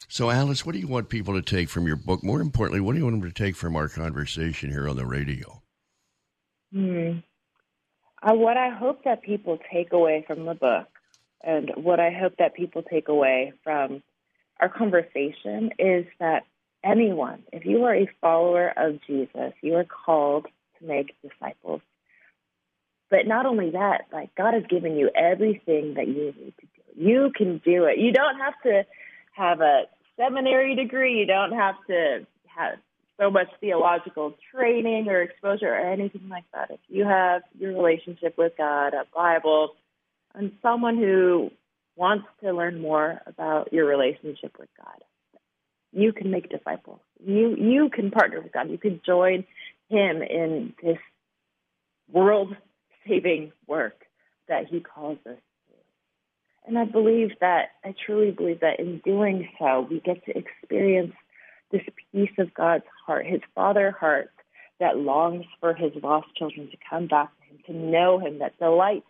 So, 0.08 0.30
Alice, 0.30 0.66
what 0.66 0.74
do 0.74 0.80
you 0.80 0.88
want 0.88 1.10
people 1.10 1.34
to 1.34 1.42
take 1.42 1.70
from 1.70 1.88
your 1.88 1.96
book? 1.96 2.24
More 2.24 2.42
importantly, 2.42 2.82
what 2.82 2.94
do 2.94 3.00
you 3.00 3.06
want 3.06 3.22
them 3.22 3.30
to 3.30 3.34
take 3.34 3.56
from 3.56 3.76
our 3.76 3.88
conversation 3.88 4.70
here 4.70 4.88
on 4.88 4.96
the 4.96 5.06
radio? 5.06 5.62
Hmm. 6.72 7.20
Uh, 8.22 8.34
what 8.36 8.58
I 8.58 8.70
hope 8.70 9.04
that 9.04 9.22
people 9.22 9.60
take 9.72 9.92
away 9.92 10.24
from 10.26 10.46
the 10.46 10.56
book, 10.56 10.88
and 11.44 11.72
what 11.76 12.00
I 12.00 12.12
hope 12.12 12.38
that 12.38 12.56
people 12.56 12.84
take 12.84 13.10
away 13.10 13.54
from 13.64 14.02
our 14.60 14.70
conversation, 14.70 15.72
is 15.78 16.06
that 16.20 16.44
anyone, 16.84 17.44
if 17.52 17.66
you 17.66 17.84
are 17.84 17.96
a 17.96 18.10
follower 18.22 18.74
of 18.76 19.00
Jesus, 19.06 19.54
you 19.62 19.76
are 19.76 19.86
called 19.86 20.48
to 20.80 20.86
make 20.86 21.16
disciples. 21.22 21.82
But 23.10 23.28
not 23.28 23.46
only 23.46 23.72
that, 23.72 24.06
like 24.12 24.34
God 24.36 24.54
has 24.54 24.64
given 24.70 24.96
you 24.98 25.10
everything 25.16 25.94
that 25.96 26.08
you 26.08 26.34
need 26.38 26.54
to 26.60 26.66
do. 26.66 26.82
You 26.96 27.32
can 27.36 27.62
do 27.64 27.86
it. 27.86 27.98
You 27.98 28.12
don't 28.12 28.38
have 28.38 28.54
to 28.64 28.86
have 29.34 29.62
a 29.62 29.84
seminary 30.18 30.76
degree. 30.76 31.20
You 31.20 31.26
don't 31.26 31.54
have 31.54 31.76
to 31.88 32.26
have 32.46 32.80
so 33.20 33.30
much 33.30 33.48
theological 33.62 34.36
training 34.52 35.08
or 35.08 35.22
exposure 35.22 35.74
or 35.74 35.78
anything 35.78 36.28
like 36.30 36.46
that. 36.54 36.72
If 36.72 36.80
you 36.88 37.06
have 37.06 37.44
your 37.60 37.74
relationship 37.74 38.38
with 38.38 38.54
God, 38.58 38.94
a 38.94 39.06
Bible, 39.14 39.76
and 40.34 40.52
someone 40.62 40.98
who 40.98 41.52
wants 41.96 42.26
to 42.44 42.52
learn 42.52 42.82
more 42.82 43.22
about 43.28 43.72
your 43.72 43.86
relationship 43.86 44.58
with 44.60 44.70
God, 44.78 45.04
you 45.94 46.12
can 46.12 46.32
make 46.32 46.50
disciples. 46.50 47.00
You 47.26 47.56
you 47.56 47.90
can 47.90 48.12
partner 48.12 48.42
with 48.42 48.52
God. 48.52 48.70
You 48.70 48.78
can 48.78 49.02
join 49.06 49.46
Him 49.90 50.22
in 50.22 50.74
this 50.82 50.98
world 52.12 52.56
saving 53.08 53.52
work 53.68 54.06
that 54.48 54.68
He 54.68 54.80
calls 54.80 55.20
us 55.26 55.38
to. 55.38 55.76
And 56.66 56.78
I 56.78 56.86
believe 56.86 57.32
that 57.40 57.72
I 57.84 57.94
truly 58.06 58.32
believe 58.32 58.62
that 58.62 58.80
in 58.80 59.00
doing 59.00 59.50
so, 59.60 59.88
we 59.90 60.00
get 60.00 60.26
to 60.26 60.38
experience 60.38 61.14
this 61.72 61.84
piece 62.12 62.32
of 62.38 62.54
God's 62.54 62.86
heart, 63.06 63.26
His 63.26 63.42
Father 63.56 63.92
heart 63.92 64.32
that 64.80 64.98
longs 64.98 65.46
for 65.60 65.74
His 65.74 65.92
lost 66.02 66.28
children 66.36 66.70
to 66.72 66.78
come 66.90 67.08
back 67.08 67.30
to 67.38 67.46
Him, 67.48 67.60
to 67.68 67.74
know 67.74 68.20
Him, 68.20 68.40
that 68.40 68.58
delights 68.60 69.06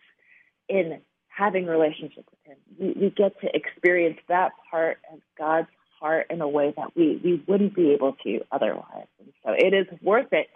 in 0.68 1.00
having 1.28 1.66
relationship 1.66 2.26
with 2.30 2.40
Him. 2.44 2.58
We, 2.80 3.06
we 3.06 3.10
get 3.10 3.40
to 3.42 3.56
experience 3.56 4.20
that 4.28 4.52
part 4.70 5.00
of 5.12 5.20
God's 5.38 5.68
heart 6.04 6.28
in 6.30 6.42
a 6.42 6.48
way 6.48 6.74
that 6.76 6.96
we, 6.98 7.20
we 7.24 7.42
wouldn't 7.48 7.74
be 7.74 7.94
able 7.94 8.14
to 8.24 8.42
otherwise. 8.52 9.08
And 9.20 9.32
so 9.46 9.54
it 9.58 9.74
is 9.74 9.88
worth 10.02 10.34
it 10.34 10.50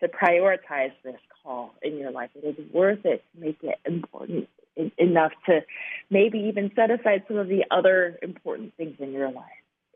to 0.00 0.08
prioritize 0.08 0.92
this 1.04 1.20
call 1.42 1.72
in 1.80 1.96
your 1.96 2.10
life. 2.10 2.30
It 2.34 2.58
is 2.58 2.72
worth 2.72 3.04
it 3.04 3.22
to 3.32 3.40
make 3.40 3.58
it 3.62 3.78
important 3.86 4.48
enough 4.98 5.30
to 5.46 5.60
maybe 6.10 6.38
even 6.38 6.72
set 6.74 6.90
aside 6.90 7.22
some 7.28 7.36
of 7.36 7.46
the 7.46 7.64
other 7.70 8.18
important 8.20 8.74
things 8.76 8.96
in 8.98 9.12
your 9.12 9.30
life. 9.30 9.44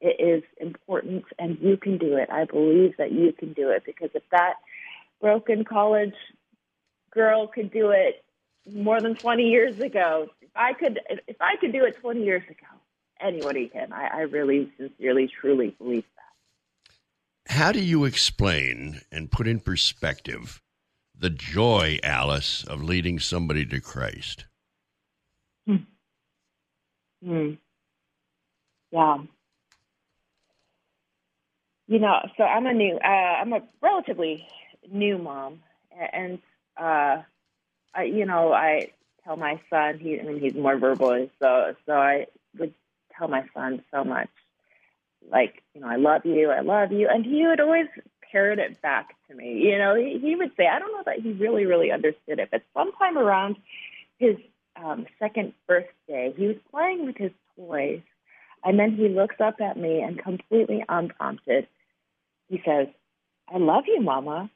It 0.01 0.21
is 0.23 0.45
important 0.61 1.25
and 1.41 1.59
you 1.61 1.77
can 1.77 1.99
do 1.99 2.17
it. 2.17 2.29
I 2.31 2.45
believe 2.45 2.97
that 2.99 3.11
you 3.11 3.33
can 3.33 3.53
do 3.53 3.71
it 3.71 3.83
because 3.85 4.11
if 4.15 4.23
that 4.31 4.55
broken 5.21 5.65
college 5.65 6.15
girl 7.11 7.49
could 7.49 7.73
do 7.73 7.91
it 7.91 8.23
more 8.71 9.01
than 9.01 9.17
20 9.17 9.43
years 9.43 9.81
ago, 9.81 10.29
if 10.41 10.51
I 10.55 10.73
could 10.73 11.01
if 11.27 11.37
I 11.41 11.57
could 11.57 11.73
do 11.73 11.85
it 11.85 11.97
20 12.01 12.23
years 12.23 12.45
ago, 12.45 12.67
anybody 13.21 13.69
can. 13.69 13.93
I, 13.93 14.07
I 14.07 14.21
really, 14.23 14.73
sincerely, 14.77 15.29
truly 15.41 15.75
believe 15.79 16.05
that. 16.17 17.53
How 17.55 17.73
do 17.73 17.81
you 17.81 18.05
explain 18.05 19.01
and 19.13 19.31
put 19.31 19.47
in 19.47 19.61
perspective 19.61 20.63
the 21.17 21.31
joy, 21.31 21.99
Alice, 22.03 22.65
of 22.65 22.83
leading 22.83 23.19
somebody 23.19 23.65
to 23.67 23.81
Christ? 23.81 24.47
Hmm. 25.67 25.77
Hmm. 27.25 27.51
Yeah. 28.91 29.19
You 31.87 31.99
know, 31.99 32.21
so 32.37 32.45
I'm 32.45 32.67
a 32.67 32.73
new, 32.73 32.97
uh, 32.97 33.07
I'm 33.07 33.53
a 33.53 33.61
relatively 33.83 34.49
new 34.91 35.19
mom, 35.19 35.61
and 36.13 36.39
uh, 36.79 37.23
I, 37.95 38.05
you 38.05 38.25
know, 38.25 38.53
I 38.53 38.91
tell 39.25 39.37
my 39.37 39.61
son 39.69 39.99
he, 39.99 40.19
I 40.19 40.23
mean, 40.23 40.41
he's 40.41 40.55
more 40.55 40.79
verbal, 40.79 41.29
so 41.41 41.75
so 41.85 41.93
I 41.93 42.27
would 42.59 42.73
tell 43.19 43.29
my 43.29 43.45
son 43.55 43.83
so 43.93 44.05
much, 44.05 44.29
like, 45.31 45.63
you 45.75 45.81
know, 45.81 45.89
I 45.89 45.97
love 45.97 46.23
you, 46.25 46.51
I 46.51 46.61
love 46.61 46.93
you. 46.93 47.09
And 47.09 47.25
he 47.25 47.47
would 47.47 47.61
always 47.61 47.87
parrot 48.31 48.59
it 48.59 48.81
back 48.83 49.15
to 49.29 49.35
me. 49.35 49.63
You 49.63 49.79
know, 49.79 49.95
he, 49.95 50.19
he 50.19 50.35
would 50.37 50.53
say, 50.57 50.67
I 50.67 50.79
don't 50.79 50.93
know 50.93 51.03
that 51.07 51.21
he 51.21 51.33
really, 51.33 51.67
really 51.67 51.91
understood 51.91 52.39
it, 52.39 52.49
but 52.51 52.63
sometime 52.75 53.17
around 53.17 53.57
his 54.19 54.37
um, 54.83 55.07
second 55.19 55.53
birthday, 55.67 56.35
he 56.37 56.47
was 56.49 56.57
playing 56.71 57.07
with 57.07 57.17
his 57.17 57.31
toys. 57.57 58.01
And 58.65 58.79
then 58.79 58.97
he 58.97 59.09
looks 59.09 59.37
up 59.41 59.61
at 59.61 59.77
me 59.77 60.01
and 60.01 60.19
completely 60.19 60.85
unprompted, 60.89 61.69
he 62.49 62.63
says, 62.65 62.89
I 63.53 63.59
love 63.59 63.85
you, 63.87 64.01
Mama. 64.01 64.51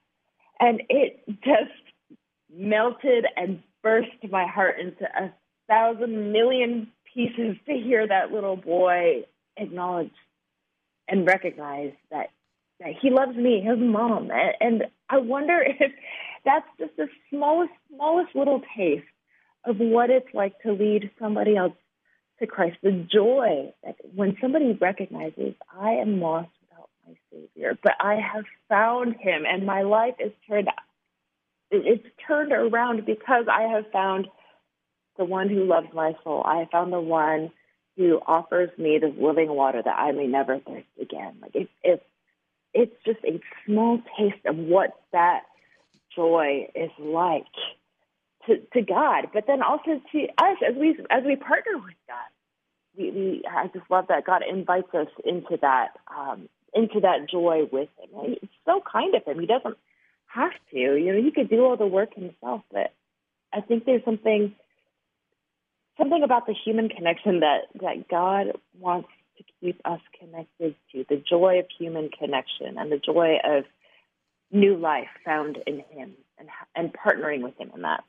And 0.60 0.82
it 0.88 1.22
just 1.42 1.72
melted 2.52 3.26
and 3.36 3.62
burst 3.82 4.08
my 4.30 4.46
heart 4.46 4.80
into 4.80 5.04
a 5.04 5.32
thousand 5.68 6.32
million 6.32 6.90
pieces 7.14 7.56
to 7.66 7.74
hear 7.74 8.06
that 8.06 8.32
little 8.32 8.56
boy 8.56 9.24
acknowledge 9.56 10.12
and 11.08 11.26
recognize 11.26 11.92
that 12.10 12.30
that 12.80 12.92
he 13.02 13.10
loves 13.10 13.36
me, 13.36 13.60
his 13.60 13.78
mom, 13.78 14.30
and 14.60 14.84
I 15.10 15.18
wonder 15.18 15.60
if 15.66 15.92
that's 16.44 16.66
just 16.78 16.96
the 16.96 17.08
smallest 17.30 17.72
smallest 17.92 18.34
little 18.34 18.62
taste 18.76 19.04
of 19.64 19.78
what 19.78 20.10
it's 20.10 20.32
like 20.32 20.60
to 20.62 20.72
lead 20.72 21.10
somebody 21.18 21.56
else 21.56 21.72
to 22.38 22.46
Christ. 22.46 22.76
The 22.82 22.92
joy 23.12 23.72
that 23.84 23.96
when 24.14 24.36
somebody 24.40 24.78
recognizes 24.80 25.54
I 25.76 25.92
am 25.94 26.20
lost 26.20 26.50
without 26.62 26.88
my 27.06 27.14
Savior, 27.32 27.76
but 27.82 27.94
I 28.00 28.14
have 28.14 28.44
found 28.68 29.16
Him, 29.16 29.44
and 29.46 29.66
my 29.66 29.82
life 29.82 30.14
is 30.20 30.32
turned 30.48 30.68
it's 31.70 32.06
turned 32.26 32.52
around 32.52 33.04
because 33.04 33.44
I 33.50 33.62
have 33.62 33.90
found 33.92 34.28
the 35.18 35.26
one 35.26 35.48
who 35.50 35.64
loves 35.64 35.88
my 35.92 36.14
soul. 36.24 36.42
I 36.46 36.61
have 36.61 36.70
found 36.70 36.92
the 36.92 37.00
one 37.00 37.50
who 37.96 38.20
offers 38.26 38.70
me 38.78 38.98
this 38.98 39.14
living 39.20 39.50
water 39.50 39.83
that 39.85 39.98
I 39.98 40.12
may 40.12 40.26
never 40.26 40.59
thirst 40.61 40.87
again. 41.00 41.37
Like 41.42 41.54
it, 41.54 41.68
it, 41.83 42.02
it's 42.74 42.96
just 43.04 43.18
a 43.24 43.40
small 43.66 44.00
taste 44.18 44.46
of 44.46 44.57
what 44.57 44.90
that 45.12 45.42
joy 46.16 46.68
is 46.74 46.90
like. 46.98 47.44
to, 48.46 48.59
to 48.74 48.83
God, 48.83 49.28
but 49.33 49.46
then 49.46 49.62
also 49.62 50.00
to 50.12 50.18
us 50.38 50.59
as 50.68 50.74
we 50.76 50.96
as 51.11 51.24
we 51.24 51.37
partner 51.37 51.76
with 51.76 51.94
God. 52.07 52.31
We, 52.96 53.11
we 53.11 53.42
I 53.50 53.66
just 53.68 53.90
love 53.90 54.07
that 54.09 54.24
God 54.24 54.42
invites 54.48 54.92
us 54.94 55.09
into 55.24 55.59
that 55.61 55.88
um, 56.16 56.48
into 56.74 57.00
that 57.00 57.28
joy 57.31 57.62
with 57.70 57.88
Him. 57.98 58.11
And 58.22 58.35
it's 58.42 58.52
so 58.64 58.81
kind 58.90 59.14
of 59.14 59.24
Him. 59.24 59.40
He 59.40 59.46
doesn't 59.46 59.76
have 60.26 60.52
to. 60.72 60.78
You 60.78 61.12
know, 61.14 61.22
He 61.22 61.31
could 61.31 61.50
do 61.50 61.64
all 61.64 61.76
the 61.76 61.87
work 61.87 62.14
Himself, 62.14 62.62
but 62.72 62.94
I 63.52 63.61
think 63.61 63.85
there's 63.85 64.04
something 64.04 64.54
something 65.98 66.22
about 66.22 66.46
the 66.46 66.54
human 66.54 66.88
connection 66.88 67.40
that 67.40 67.62
that 67.80 68.08
God 68.08 68.58
wants 68.78 69.08
to 69.37 69.44
keep 69.61 69.80
us 69.84 70.00
connected 70.18 70.74
to 70.92 71.04
the 71.08 71.16
joy 71.16 71.58
of 71.58 71.66
human 71.76 72.08
connection 72.08 72.78
and 72.78 72.90
the 72.90 72.98
joy 72.98 73.37
of 73.44 73.64
new 74.50 74.76
life 74.76 75.08
found 75.24 75.58
in 75.66 75.80
Him 75.90 76.12
and 76.38 76.48
and 76.74 76.94
partnering 76.94 77.42
with 77.42 77.58
Him 77.58 77.70
in 77.74 77.82
that. 77.82 78.04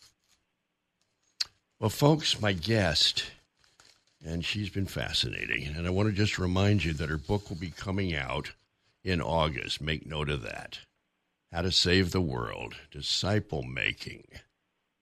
Well, 1.80 1.90
folks, 1.90 2.42
my 2.42 2.54
guest, 2.54 3.32
and 4.24 4.44
she's 4.44 4.70
been 4.70 4.86
fascinating. 4.86 5.68
And 5.76 5.88
I 5.88 5.92
want 5.92 6.10
to 6.10 6.16
just 6.16 6.38
remind 6.38 6.84
you 6.84 6.94
that 6.94 7.10
her 7.10 7.18
book 7.18 7.50
will 7.50 7.58
be 7.58 7.72
coming 7.72 8.16
out 8.16 8.52
in 9.04 9.22
August. 9.22 9.82
Make 9.82 10.06
note 10.06 10.30
of 10.30 10.42
that. 10.44 10.80
How 11.52 11.62
to 11.62 11.72
Save 11.72 12.12
the 12.12 12.22
World 12.22 12.76
Disciple 12.92 13.64
Making 13.64 14.28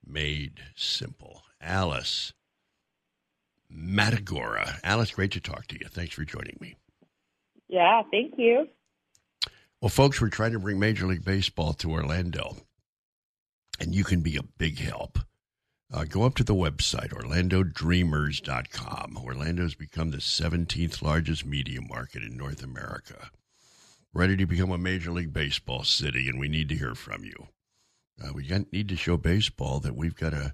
Made 0.05 0.61
Simple. 0.75 1.41
Alice 1.59 2.31
Matagora. 3.73 4.79
Alice, 4.83 5.11
great 5.11 5.31
to 5.31 5.39
talk 5.39 5.67
to 5.67 5.79
you. 5.79 5.87
Thanks 5.87 6.13
for 6.13 6.23
joining 6.23 6.57
me. 6.59 6.75
Yeah, 7.67 8.01
thank 8.11 8.35
you. 8.37 8.67
Well, 9.81 9.89
folks, 9.89 10.21
we're 10.21 10.29
trying 10.29 10.53
to 10.53 10.59
bring 10.59 10.79
Major 10.79 11.05
League 11.05 11.25
Baseball 11.25 11.73
to 11.73 11.91
Orlando, 11.91 12.57
and 13.79 13.93
you 13.93 14.03
can 14.03 14.21
be 14.21 14.37
a 14.37 14.43
big 14.43 14.79
help. 14.79 15.19
Uh, 15.93 16.03
go 16.03 16.23
up 16.23 16.35
to 16.35 16.43
the 16.43 16.55
website, 16.55 17.13
orlandodreamers.com. 17.13 19.17
Orlando's 19.23 19.75
become 19.75 20.11
the 20.11 20.17
17th 20.17 21.01
largest 21.01 21.45
media 21.45 21.79
market 21.81 22.23
in 22.23 22.35
North 22.35 22.63
America. 22.63 23.29
Ready 24.13 24.35
to 24.35 24.45
become 24.45 24.71
a 24.71 24.77
Major 24.77 25.11
League 25.11 25.31
Baseball 25.31 25.83
city, 25.83 26.27
and 26.27 26.39
we 26.39 26.49
need 26.49 26.67
to 26.69 26.75
hear 26.75 26.95
from 26.95 27.23
you. 27.23 27.47
Uh, 28.21 28.33
we 28.33 28.49
need 28.71 28.89
to 28.89 28.97
show 28.97 29.15
baseball 29.15 29.79
that 29.79 29.95
we've 29.95 30.15
got 30.15 30.33
a, 30.33 30.53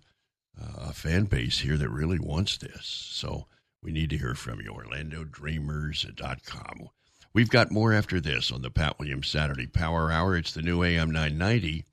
a 0.60 0.94
fan 0.94 1.26
base 1.26 1.60
here 1.60 1.78
that 1.78 1.90
really 1.90 2.20
wants 2.20 2.58
this. 2.58 2.86
So 2.86 3.46
we 3.82 3.92
need 3.92 4.10
to 4.12 4.18
hear 4.18 4.36
from 4.36 4.62
you. 4.62 4.72
OrlandoDreamers.com. 4.74 6.90
We've 7.34 7.50
got 7.50 7.72
more 7.72 7.92
after 7.94 8.22
this 8.22 8.52
on 8.52 8.62
the 8.62 8.70
Pat 8.70 9.00
Williams 9.00 9.28
Saturday 9.28 9.66
Power 9.66 10.12
Hour. 10.12 10.38
It's 10.38 10.54
the 10.54 10.62
new 10.62 10.84
AM 10.84 11.10
990 11.10 11.86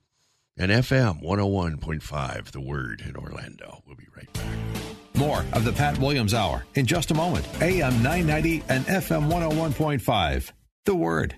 and 0.57 0.71
FM 0.71 1.23
101.5, 1.23 2.51
The 2.51 2.61
Word 2.61 3.01
in 3.07 3.15
Orlando. 3.15 3.81
We'll 3.87 3.95
be 3.95 4.05
right 4.15 4.31
back. 4.33 4.45
More 5.15 5.43
of 5.53 5.65
the 5.65 5.73
Pat 5.73 5.97
Williams 5.97 6.35
Hour 6.35 6.65
in 6.75 6.85
just 6.85 7.09
a 7.11 7.15
moment. 7.15 7.47
AM 7.61 8.03
990 8.03 8.63
and 8.69 8.85
FM 8.85 9.31
101.5, 9.31 10.51
The 10.85 10.95
Word. 10.95 11.35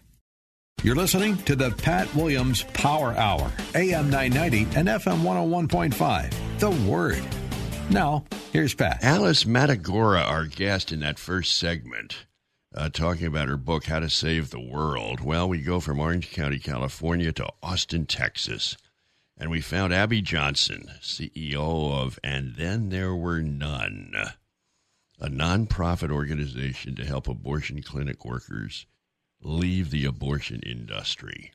You're 0.82 0.96
listening 0.96 1.38
to 1.44 1.56
the 1.56 1.72
Pat 1.72 2.14
Williams 2.14 2.64
Power 2.74 3.14
Hour, 3.14 3.52
AM 3.76 4.10
990 4.10 4.78
and 4.78 4.88
FM 4.88 5.22
101.5, 5.22 6.60
The 6.60 6.72
Word. 6.90 7.24
Now, 7.90 8.26
here's 8.52 8.74
Pat. 8.74 9.04
Alice 9.04 9.46
Matagora, 9.46 10.26
our 10.26 10.46
guest 10.46 10.92
in 10.92 11.00
that 11.02 11.20
first 11.20 11.58
segment, 11.58 12.26
uh, 12.76 12.90
talking 12.90 13.28
about 13.28 13.48
her 13.48 13.56
book, 13.58 13.86
How 13.86 14.00
to 14.00 14.10
Save 14.10 14.50
the 14.50 14.60
World. 14.60 15.22
Well, 15.22 15.48
we 15.48 15.62
go 15.62 15.80
from 15.80 16.00
Orange 16.00 16.32
County, 16.32 16.60
California 16.60 17.32
to 17.34 17.48
Austin, 17.62 18.06
Texas 18.06 18.76
and 19.38 19.50
we 19.50 19.62
found 19.62 19.94
Abby 19.94 20.22
Johnson, 20.22 20.90
CEO 21.02 21.94
of 21.94 22.20
And 22.24 22.56
Then 22.56 22.90
There 22.90 23.16
Were 23.16 23.42
None, 23.42 24.14
a 25.20 25.28
nonprofit 25.28 26.12
organization 26.12 26.96
to 26.96 27.06
help 27.06 27.28
abortion 27.28 27.82
clinic 27.82 28.24
workers 28.26 28.86
leave 29.44 29.90
the 29.90 30.06
abortion 30.06 30.62
industry. 30.66 31.52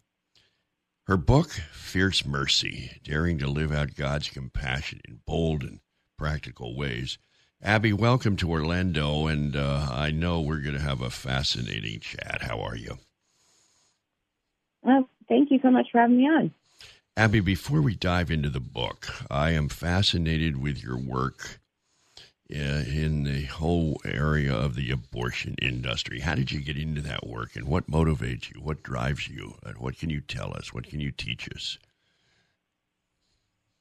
Her 1.07 1.16
book, 1.16 1.51
Fierce 1.72 2.27
Mercy 2.27 3.01
Daring 3.03 3.38
to 3.38 3.48
Live 3.48 3.72
Out 3.72 3.94
God's 3.94 4.29
Compassion 4.29 5.01
in 5.09 5.20
Bold 5.27 5.62
and 5.62 5.81
Practical 6.18 6.77
Ways. 6.77 7.18
Abby, 7.62 7.92
welcome 7.92 8.37
to 8.37 8.51
Orlando, 8.51 9.27
and 9.27 9.57
uh, 9.57 9.88
I 9.90 10.11
know 10.11 10.40
we're 10.40 10.61
going 10.61 10.77
to 10.77 10.81
have 10.81 11.01
a 11.01 11.11
fascinating 11.11 12.01
chat. 12.01 12.42
How 12.42 12.61
are 12.61 12.77
you? 12.77 12.98
Well, 14.83 15.09
thank 15.29 15.51
you 15.51 15.59
so 15.62 15.70
much 15.70 15.88
for 15.90 16.01
having 16.01 16.18
me 16.18 16.24
on. 16.24 16.53
Abby, 17.16 17.40
before 17.40 17.81
we 17.81 17.96
dive 17.96 18.31
into 18.31 18.48
the 18.48 18.61
book, 18.61 19.09
I 19.29 19.51
am 19.51 19.68
fascinated 19.68 20.62
with 20.62 20.83
your 20.83 20.96
work 20.96 21.59
in 22.48 23.24
the 23.24 23.44
whole 23.44 24.00
area 24.04 24.54
of 24.54 24.74
the 24.74 24.90
abortion 24.90 25.54
industry. 25.61 26.20
How 26.20 26.34
did 26.34 26.50
you 26.50 26.61
get 26.61 26.78
into 26.78 27.02
that 27.02 27.26
work 27.26 27.56
and 27.56 27.66
what 27.66 27.90
motivates 27.90 28.52
you? 28.52 28.61
What 28.61 28.82
drives 28.82 29.28
you? 29.28 29.54
And 29.64 29.78
what 29.78 29.98
can 29.98 30.08
you 30.08 30.20
tell 30.20 30.54
us? 30.56 30.72
What 30.72 30.88
can 30.88 31.00
you 31.00 31.11
teach 31.11 31.48
us? 31.54 31.78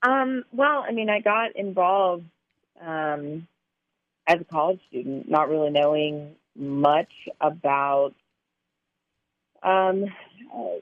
Um, 0.04 0.44
well, 0.52 0.84
I 0.88 0.92
mean, 0.92 1.10
I 1.10 1.22
got 1.22 1.56
involved 1.56 2.26
um, 2.82 3.48
as 4.28 4.42
a 4.42 4.46
college 4.46 4.80
student, 4.90 5.30
not 5.30 5.50
really 5.50 5.70
knowing 5.70 6.36
much 6.56 7.12
about, 7.40 8.14
um, 9.64 10.06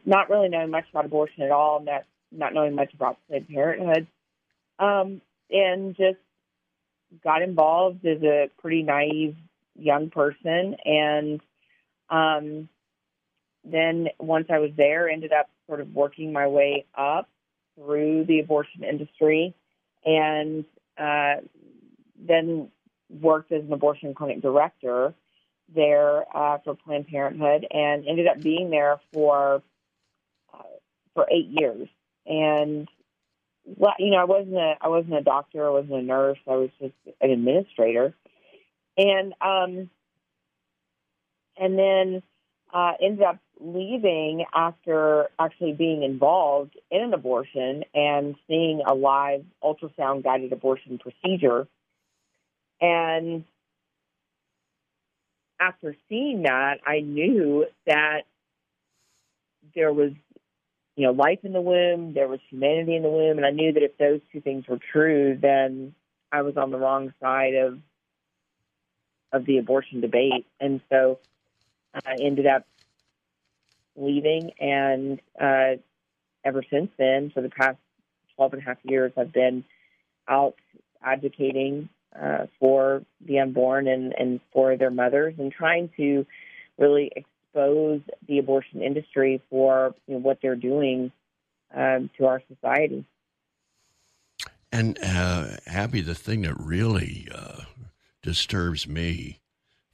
not 0.05 0.29
really 0.29 0.49
knowing 0.49 0.71
much 0.71 0.85
about 0.91 1.05
abortion 1.05 1.43
at 1.43 1.51
all, 1.51 1.81
not 1.81 2.03
not 2.31 2.53
knowing 2.53 2.75
much 2.75 2.93
about 2.93 3.17
Planned 3.27 3.47
Parenthood, 3.47 4.07
um, 4.79 5.21
and 5.49 5.95
just 5.95 6.17
got 7.23 7.41
involved 7.41 8.05
as 8.05 8.21
a 8.23 8.49
pretty 8.61 8.83
naive 8.83 9.35
young 9.77 10.09
person. 10.09 10.75
And 10.85 11.41
um, 12.09 12.69
then 13.63 14.09
once 14.19 14.47
I 14.49 14.59
was 14.59 14.71
there, 14.75 15.09
ended 15.09 15.31
up 15.31 15.49
sort 15.67 15.81
of 15.81 15.93
working 15.93 16.31
my 16.31 16.47
way 16.47 16.85
up 16.97 17.29
through 17.75 18.25
the 18.25 18.39
abortion 18.39 18.83
industry, 18.83 19.53
and 20.05 20.63
uh, 20.97 21.35
then 22.17 22.69
worked 23.09 23.51
as 23.51 23.63
an 23.63 23.73
abortion 23.73 24.13
clinic 24.13 24.41
director 24.41 25.13
there 25.73 26.23
uh, 26.35 26.59
for 26.59 26.75
Planned 26.75 27.07
Parenthood, 27.07 27.67
and 27.69 28.07
ended 28.07 28.27
up 28.27 28.41
being 28.41 28.69
there 28.69 28.99
for 29.11 29.61
uh, 30.53 30.63
for 31.13 31.27
eight 31.29 31.47
years 31.47 31.89
and 32.25 32.87
you 33.65 34.11
know, 34.11 34.17
I 34.17 34.25
wasn't 34.25 34.55
a 34.55 34.75
I 34.81 34.87
wasn't 34.87 35.15
a 35.15 35.21
doctor, 35.21 35.65
I 35.65 35.69
wasn't 35.69 35.93
a 35.93 36.01
nurse, 36.01 36.37
I 36.47 36.55
was 36.55 36.69
just 36.79 36.93
an 37.21 37.31
administrator, 37.31 38.13
and 38.97 39.33
um, 39.41 39.89
and 41.57 41.77
then 41.77 42.23
uh, 42.73 42.93
ended 43.01 43.23
up 43.23 43.39
leaving 43.59 44.45
after 44.53 45.29
actually 45.39 45.73
being 45.73 46.03
involved 46.03 46.77
in 46.91 47.01
an 47.01 47.13
abortion 47.13 47.83
and 47.93 48.35
seeing 48.47 48.81
a 48.85 48.93
live 48.93 49.45
ultrasound 49.63 50.23
guided 50.23 50.51
abortion 50.51 50.99
procedure, 50.99 51.67
and 52.81 53.45
after 55.59 55.95
seeing 56.09 56.43
that, 56.43 56.79
I 56.85 56.99
knew 56.99 57.65
that 57.87 58.23
there 59.73 59.91
was 59.91 60.11
you 60.95 61.05
know, 61.05 61.11
life 61.11 61.39
in 61.43 61.53
the 61.53 61.61
womb, 61.61 62.13
there 62.13 62.27
was 62.27 62.39
humanity 62.49 62.95
in 62.95 63.03
the 63.03 63.09
womb, 63.09 63.37
and 63.37 63.45
I 63.45 63.51
knew 63.51 63.73
that 63.73 63.83
if 63.83 63.97
those 63.97 64.21
two 64.31 64.41
things 64.41 64.65
were 64.67 64.79
true, 64.91 65.37
then 65.39 65.93
I 66.31 66.41
was 66.41 66.57
on 66.57 66.71
the 66.71 66.77
wrong 66.77 67.13
side 67.21 67.55
of 67.55 67.79
of 69.31 69.45
the 69.45 69.57
abortion 69.57 69.99
debate, 69.99 70.45
and 70.61 70.79
so 70.89 71.19
I 71.93 72.15
ended 72.21 72.47
up 72.47 72.65
leaving, 73.97 74.51
and 74.59 75.19
uh, 75.39 75.81
ever 76.45 76.63
since 76.69 76.89
then, 76.97 77.31
for 77.33 77.41
the 77.41 77.49
past 77.49 77.77
12 78.35 78.53
and 78.53 78.61
a 78.61 78.65
half 78.65 78.77
years, 78.83 79.11
I've 79.17 79.33
been 79.33 79.65
out 80.27 80.55
advocating 81.03 81.89
uh, 82.17 82.45
for 82.59 83.03
the 83.25 83.39
unborn 83.39 83.87
and, 83.87 84.13
and 84.17 84.39
for 84.53 84.77
their 84.77 84.91
mothers 84.91 85.35
and 85.37 85.51
trying 85.51 85.89
to 85.97 86.25
really 86.77 87.11
expose 87.55 88.01
the 88.27 88.39
abortion 88.39 88.81
industry 88.81 89.41
for 89.49 89.95
you 90.07 90.15
know, 90.15 90.19
what 90.19 90.39
they're 90.41 90.55
doing 90.55 91.11
um, 91.73 92.09
to 92.17 92.25
our 92.25 92.41
society. 92.53 93.05
And 94.71 94.97
uh, 95.01 95.47
Abby, 95.65 96.01
the 96.01 96.15
thing 96.15 96.41
that 96.41 96.59
really 96.59 97.27
uh, 97.33 97.61
disturbs 98.21 98.87
me, 98.87 99.39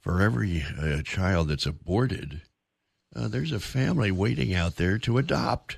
for 0.00 0.20
every 0.20 0.64
uh, 0.80 1.02
child 1.02 1.48
that's 1.48 1.66
aborted, 1.66 2.42
uh, 3.14 3.28
there's 3.28 3.52
a 3.52 3.60
family 3.60 4.10
waiting 4.10 4.52
out 4.52 4.74
there 4.76 4.98
to 4.98 5.18
adopt, 5.18 5.76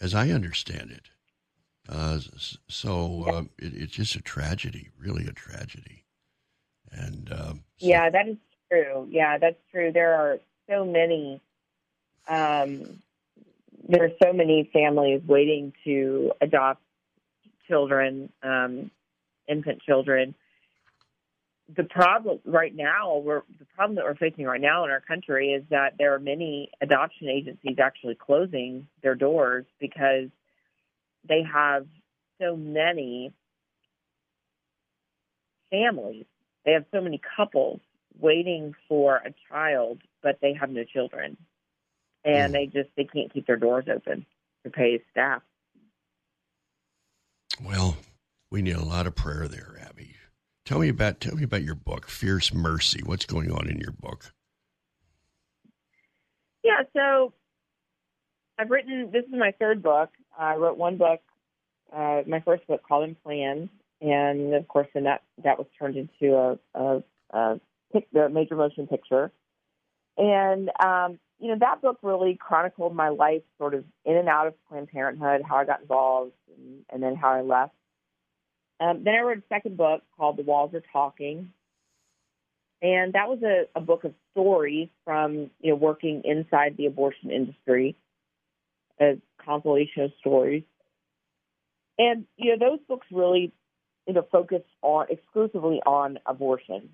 as 0.00 0.14
I 0.14 0.30
understand 0.30 0.92
it. 0.92 1.10
Uh, 1.88 2.20
so 2.68 3.24
uh, 3.26 3.42
it, 3.58 3.74
it's 3.74 3.92
just 3.92 4.14
a 4.14 4.22
tragedy, 4.22 4.90
really 4.96 5.26
a 5.26 5.32
tragedy. 5.32 6.04
And 6.92 7.28
so- 7.28 7.58
yeah, 7.78 8.10
that 8.10 8.28
is 8.28 8.36
true. 8.70 9.08
Yeah, 9.10 9.38
that's 9.38 9.58
true. 9.72 9.90
There 9.90 10.14
are 10.14 10.38
so 10.68 10.84
many 10.84 11.40
um, 12.28 13.02
there 13.88 14.04
are 14.04 14.10
so 14.22 14.32
many 14.32 14.68
families 14.72 15.22
waiting 15.26 15.72
to 15.84 16.32
adopt 16.40 16.82
children, 17.68 18.32
um, 18.42 18.90
infant 19.48 19.80
children. 19.82 20.34
The 21.76 21.84
problem 21.84 22.40
right 22.44 22.74
now, 22.74 23.18
we're, 23.18 23.42
the 23.58 23.66
problem 23.76 23.96
that 23.96 24.04
we're 24.04 24.14
facing 24.14 24.44
right 24.44 24.60
now 24.60 24.84
in 24.84 24.90
our 24.90 25.00
country 25.00 25.52
is 25.52 25.64
that 25.70 25.94
there 25.98 26.14
are 26.14 26.18
many 26.18 26.70
adoption 26.80 27.28
agencies 27.28 27.76
actually 27.80 28.14
closing 28.14 28.86
their 29.02 29.14
doors 29.14 29.64
because 29.80 30.28
they 31.28 31.42
have 31.42 31.86
so 32.40 32.56
many 32.56 33.32
families. 35.70 36.24
They 36.64 36.72
have 36.72 36.84
so 36.92 37.00
many 37.00 37.20
couples 37.36 37.80
waiting 38.18 38.74
for 38.88 39.16
a 39.16 39.34
child, 39.48 40.02
but 40.22 40.38
they 40.40 40.54
have 40.54 40.70
no 40.70 40.84
children, 40.84 41.36
and 42.24 42.52
mm. 42.52 42.56
they 42.56 42.66
just 42.66 42.90
they 42.96 43.04
can't 43.04 43.32
keep 43.32 43.46
their 43.46 43.56
doors 43.56 43.86
open 43.94 44.26
to 44.64 44.70
pay 44.70 45.02
staff. 45.10 45.42
Well, 47.64 47.96
we 48.50 48.62
need 48.62 48.76
a 48.76 48.84
lot 48.84 49.06
of 49.06 49.14
prayer 49.14 49.48
there, 49.48 49.80
Abby. 49.80 50.14
Tell 50.64 50.80
me 50.80 50.88
about 50.88 51.20
tell 51.20 51.36
me 51.36 51.44
about 51.44 51.62
your 51.62 51.74
book, 51.74 52.08
Fierce 52.08 52.52
Mercy. 52.52 53.02
What's 53.04 53.26
going 53.26 53.52
on 53.52 53.68
in 53.68 53.78
your 53.78 53.92
book? 53.92 54.32
Yeah, 56.64 56.82
so 56.94 57.32
I've 58.58 58.70
written. 58.70 59.10
This 59.12 59.24
is 59.24 59.32
my 59.32 59.52
third 59.58 59.82
book. 59.82 60.10
I 60.36 60.56
wrote 60.56 60.76
one 60.76 60.96
book, 60.96 61.20
uh, 61.92 62.22
my 62.26 62.40
first 62.40 62.66
book 62.66 62.82
called 62.86 63.08
Unplanned, 63.08 63.68
and 64.00 64.54
of 64.54 64.66
course, 64.68 64.88
then 64.92 65.04
that 65.04 65.22
that 65.44 65.58
was 65.58 65.66
turned 65.78 65.96
into 65.96 66.34
a, 66.34 66.58
a, 66.74 67.02
a 67.30 67.60
the 68.12 68.28
major 68.28 68.56
motion 68.56 68.86
picture. 68.86 69.30
And 70.16 70.70
um, 70.82 71.18
you 71.38 71.48
know, 71.48 71.58
that 71.60 71.82
book 71.82 71.98
really 72.02 72.36
chronicled 72.40 72.94
my 72.94 73.10
life, 73.10 73.42
sort 73.58 73.74
of 73.74 73.84
in 74.04 74.16
and 74.16 74.28
out 74.28 74.46
of 74.46 74.54
Planned 74.68 74.88
Parenthood, 74.88 75.42
how 75.46 75.56
I 75.56 75.64
got 75.64 75.82
involved, 75.82 76.32
and, 76.56 76.84
and 76.90 77.02
then 77.02 77.14
how 77.14 77.30
I 77.32 77.42
left. 77.42 77.74
Um, 78.80 79.04
then 79.04 79.14
I 79.14 79.20
wrote 79.20 79.38
a 79.38 79.42
second 79.48 79.76
book 79.76 80.02
called 80.16 80.36
The 80.36 80.42
Walls 80.42 80.74
Are 80.74 80.82
Talking, 80.92 81.52
and 82.82 83.12
that 83.14 83.28
was 83.28 83.42
a, 83.42 83.64
a 83.74 83.80
book 83.80 84.04
of 84.04 84.14
stories 84.32 84.88
from 85.04 85.50
you 85.60 85.70
know 85.70 85.76
working 85.76 86.22
inside 86.24 86.76
the 86.76 86.86
abortion 86.86 87.30
industry, 87.30 87.96
a 89.00 89.18
compilation 89.44 90.04
of 90.04 90.12
stories. 90.20 90.64
And 91.98 92.26
you 92.36 92.56
know, 92.56 92.70
those 92.70 92.80
books 92.88 93.06
really 93.10 93.52
you 94.06 94.14
know 94.14 94.26
focus 94.30 94.62
on 94.82 95.06
exclusively 95.10 95.80
on 95.84 96.18
abortion 96.26 96.90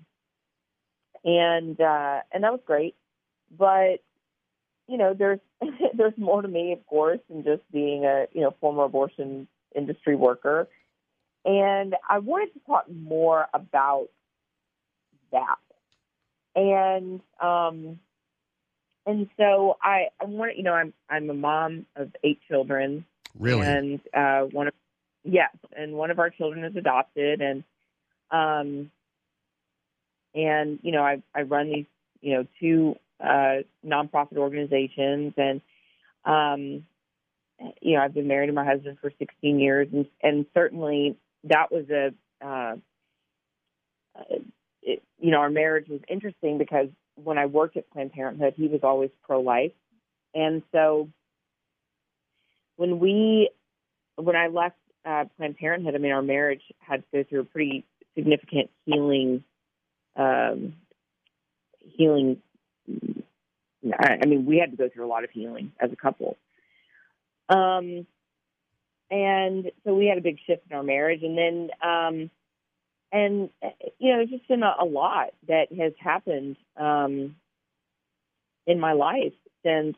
and 1.23 1.79
uh, 1.79 2.21
and 2.31 2.43
that 2.43 2.51
was 2.51 2.61
great. 2.65 2.95
But 3.57 4.01
you 4.87 4.97
know, 4.97 5.13
there's 5.13 5.39
there's 5.93 6.17
more 6.17 6.41
to 6.41 6.47
me, 6.47 6.73
of 6.73 6.85
course, 6.85 7.19
than 7.29 7.43
just 7.43 7.61
being 7.71 8.05
a 8.05 8.27
you 8.33 8.41
know 8.41 8.55
former 8.59 8.83
abortion 8.83 9.47
industry 9.75 10.15
worker. 10.15 10.67
And 11.45 11.95
I 12.09 12.19
wanted 12.19 12.53
to 12.53 12.59
talk 12.65 12.85
more 12.89 13.47
about 13.53 14.07
that. 15.31 15.57
And 16.55 17.19
um, 17.41 17.99
and 19.05 19.29
so 19.37 19.77
I 19.81 20.07
I 20.21 20.25
want 20.25 20.57
you 20.57 20.63
know 20.63 20.73
I'm 20.73 20.93
I'm 21.09 21.29
a 21.29 21.33
mom 21.33 21.85
of 21.95 22.15
eight 22.23 22.39
children. 22.47 23.05
Really? 23.39 23.65
And 23.65 23.99
uh, 24.13 24.41
one 24.51 24.67
of 24.67 24.73
yes, 25.23 25.55
and 25.75 25.93
one 25.93 26.11
of 26.11 26.19
our 26.19 26.29
children 26.29 26.63
is 26.63 26.75
adopted, 26.75 27.41
and 27.41 27.63
um, 28.29 28.91
and 30.35 30.79
you 30.81 30.91
know 30.91 31.03
I 31.03 31.21
I 31.35 31.43
run 31.43 31.71
these 31.71 31.85
you 32.21 32.35
know 32.35 32.47
two 32.59 32.95
uh, 33.23 33.63
nonprofit 33.85 34.37
organizations, 34.37 35.33
and 35.37 35.61
um, 36.25 36.85
you 37.81 37.95
know 37.95 38.01
I've 38.01 38.13
been 38.13 38.27
married 38.27 38.47
to 38.47 38.53
my 38.53 38.65
husband 38.65 38.97
for 38.99 39.11
16 39.17 39.59
years, 39.59 39.87
and 39.91 40.05
and 40.21 40.45
certainly 40.53 41.17
that 41.45 41.71
was 41.71 41.89
a 41.89 42.13
uh, 42.45 42.75
it, 44.81 45.03
you 45.19 45.31
know 45.31 45.37
our 45.37 45.49
marriage 45.49 45.87
was 45.87 46.01
interesting 46.09 46.57
because 46.57 46.87
when 47.15 47.37
I 47.37 47.45
worked 47.45 47.77
at 47.77 47.89
Planned 47.91 48.13
Parenthood, 48.13 48.53
he 48.57 48.67
was 48.67 48.81
always 48.83 49.11
pro 49.23 49.41
life, 49.41 49.73
and 50.33 50.63
so 50.71 51.09
when 52.75 52.99
we 52.99 53.49
when 54.15 54.35
I 54.35 54.47
left 54.47 54.77
uh, 55.05 55.25
Planned 55.37 55.57
Parenthood, 55.57 55.95
I 55.95 55.97
mean 55.97 56.11
our 56.11 56.21
marriage 56.21 56.63
had 56.79 57.03
to 57.11 57.23
go 57.23 57.29
through 57.29 57.41
a 57.41 57.45
pretty 57.45 57.85
significant 58.15 58.69
healing 58.85 59.43
um, 60.15 60.73
healing. 61.79 62.37
I, 63.99 64.19
I 64.21 64.25
mean, 64.25 64.45
we 64.45 64.57
had 64.57 64.71
to 64.71 64.77
go 64.77 64.89
through 64.89 65.05
a 65.05 65.07
lot 65.07 65.23
of 65.23 65.31
healing 65.31 65.71
as 65.79 65.91
a 65.91 65.95
couple. 65.95 66.37
Um, 67.49 68.07
and 69.11 69.71
so 69.83 69.93
we 69.93 70.07
had 70.07 70.17
a 70.17 70.21
big 70.21 70.39
shift 70.47 70.63
in 70.69 70.75
our 70.75 70.83
marriage, 70.83 71.21
and 71.23 71.37
then, 71.37 71.69
um, 71.81 72.29
and 73.11 73.49
you 73.99 74.13
know, 74.13 74.21
it's 74.21 74.31
just 74.31 74.47
been 74.47 74.63
a, 74.63 74.75
a 74.81 74.85
lot 74.85 75.33
that 75.47 75.71
has 75.77 75.93
happened 75.99 76.55
um, 76.77 77.35
in 78.65 78.79
my 78.79 78.93
life 78.93 79.33
since 79.63 79.95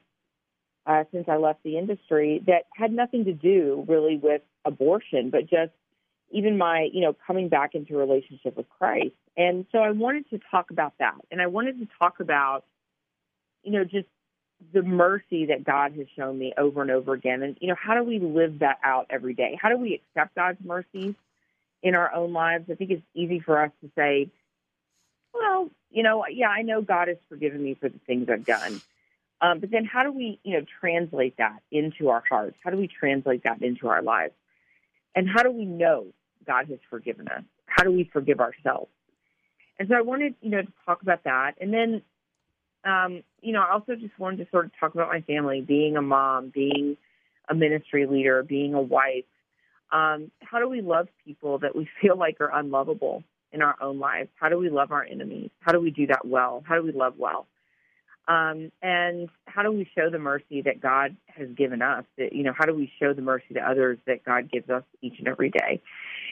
uh, 0.86 1.04
since 1.12 1.28
I 1.28 1.38
left 1.38 1.64
the 1.64 1.78
industry 1.78 2.44
that 2.46 2.66
had 2.74 2.92
nothing 2.92 3.26
to 3.26 3.34
do 3.34 3.86
really 3.88 4.18
with 4.22 4.42
abortion, 4.66 5.30
but 5.30 5.42
just 5.42 5.72
even 6.36 6.58
my, 6.58 6.90
you 6.92 7.00
know, 7.00 7.16
coming 7.26 7.48
back 7.48 7.76
into 7.76 7.96
relationship 7.96 8.58
with 8.58 8.68
Christ. 8.78 9.16
And 9.38 9.66
so 9.72 9.80
I 9.80 9.92
wanted 9.92 10.30
to 10.32 10.40
talk 10.52 10.70
about 10.70 10.94
that. 11.00 11.16
And 11.32 11.42
I 11.42 11.48
wanted 11.48 11.80
to 11.80 11.88
talk 11.98 12.20
about, 12.20 12.66
you 13.64 13.72
know, 13.72 13.86
just 13.86 14.08
the 14.74 14.84
mercy 14.84 15.46
that 15.46 15.64
God 15.64 15.94
has 15.94 16.08
shown 16.16 16.38
me 16.38 16.54
over 16.58 16.82
and 16.82 16.92
over 16.92 17.14
again. 17.14 17.42
And, 17.42 17.58
you 17.62 17.70
know, 17.70 17.76
how 17.82 17.96
do 17.96 18.04
we 18.04 18.20
live 18.20 18.60
that 18.60 18.80
out 18.84 19.08
every 19.10 19.34
day? 19.34 19.58
How 19.62 19.70
do 19.70 19.78
we 19.78 19.94
accept 19.94 20.36
God's 20.36 20.60
mercies 20.64 21.16
in 21.82 21.96
our 21.96 22.14
own 22.14 22.34
lives? 22.34 22.70
I 22.70 22.76
think 22.76 22.92
it's 22.92 23.04
easy 23.14 23.40
for 23.40 23.62
us 23.62 23.72
to 23.82 23.90
say, 23.96 24.30
well, 25.34 25.70
you 25.90 26.04
know, 26.04 26.26
yeah, 26.30 26.50
I 26.50 26.64
know 26.64 26.82
God 26.82 27.08
has 27.08 27.18
forgiven 27.30 27.64
me 27.64 27.76
for 27.76 27.88
the 27.88 28.00
things 28.06 28.28
I've 28.30 28.46
done. 28.46 28.82
Um, 29.40 29.60
but 29.60 29.72
then 29.72 29.86
how 29.86 30.04
do 30.04 30.12
we, 30.12 30.40
you 30.44 30.58
know, 30.58 30.66
translate 30.82 31.38
that 31.38 31.62
into 31.72 32.10
our 32.10 32.24
hearts? 32.28 32.58
How 32.62 32.72
do 32.72 32.78
we 32.78 32.88
translate 32.88 33.44
that 33.44 33.62
into 33.62 33.88
our 33.88 34.02
lives? 34.02 34.34
And 35.16 35.30
how 35.30 35.44
do 35.44 35.52
we 35.52 35.66
know 35.66 36.08
God 36.46 36.68
has 36.70 36.80
forgiven 36.90 37.28
us? 37.28 37.44
How 37.66 37.84
do 37.84 37.92
we 37.92 38.10
forgive 38.12 38.40
ourselves? 38.40 38.90
And 39.80 39.90
so 39.90 39.96
I 39.96 40.02
wanted, 40.02 40.36
you 40.42 40.50
know, 40.50 40.62
to 40.62 40.72
talk 40.86 41.02
about 41.02 41.24
that. 41.26 41.54
And 41.60 41.74
then, 41.74 42.02
um, 42.86 43.24
you 43.42 43.52
know, 43.52 43.62
I 43.62 43.74
also 43.74 43.96
just 43.96 44.18
wanted 44.18 44.38
to 44.38 44.48
sort 44.52 44.66
of 44.66 44.72
talk 44.80 44.94
about 44.94 45.10
my 45.10 45.22
family, 45.22 45.62
being 45.62 45.98
a 45.98 46.02
mom, 46.02 46.52
being 46.54 46.98
a 47.50 47.56
ministry 47.56 48.06
leader, 48.06 48.44
being 48.44 48.74
a 48.74 48.82
wife. 48.82 49.26
Um, 49.92 50.32
how 50.42 50.60
do 50.60 50.70
we 50.70 50.82
love 50.82 51.08
people 51.26 51.60
that 51.60 51.76
we 51.76 51.88
feel 52.02 52.18
like 52.18 52.38
are 52.40 52.58
unlovable 52.58 53.24
in 53.52 53.62
our 53.62 53.76
own 53.82 54.00
lives? 54.00 54.30
How 54.40 54.50
do 54.50 54.58
we 54.58 54.70
love 54.70 54.92
our 54.92 55.04
enemies? 55.04 55.50
How 55.60 55.72
do 55.72 55.80
we 55.80 55.92
do 55.92 56.08
that 56.08 56.26
well? 56.26 56.64
How 56.66 56.76
do 56.76 56.84
we 56.84 56.92
love 56.92 57.16
well? 57.18 57.48
Um, 58.28 58.72
and 58.82 59.30
how 59.46 59.62
do 59.62 59.72
we 59.72 59.88
show 59.96 60.10
the 60.10 60.18
mercy 60.18 60.62
that 60.64 60.82
God 60.82 61.16
has 61.28 61.48
given 61.50 61.82
us? 61.82 62.06
That, 62.18 62.34
you 62.34 62.44
know, 62.44 62.54
how 62.58 62.66
do 62.66 62.74
we 62.74 62.92
show 63.00 63.14
the 63.14 63.22
mercy 63.22 63.54
to 63.54 63.60
others 63.60 64.00
that 64.08 64.26
God 64.26 64.52
gives 64.52 64.70
us 64.70 64.84
each 65.02 65.20
and 65.20 65.28
every 65.28 65.50
day? 65.50 65.82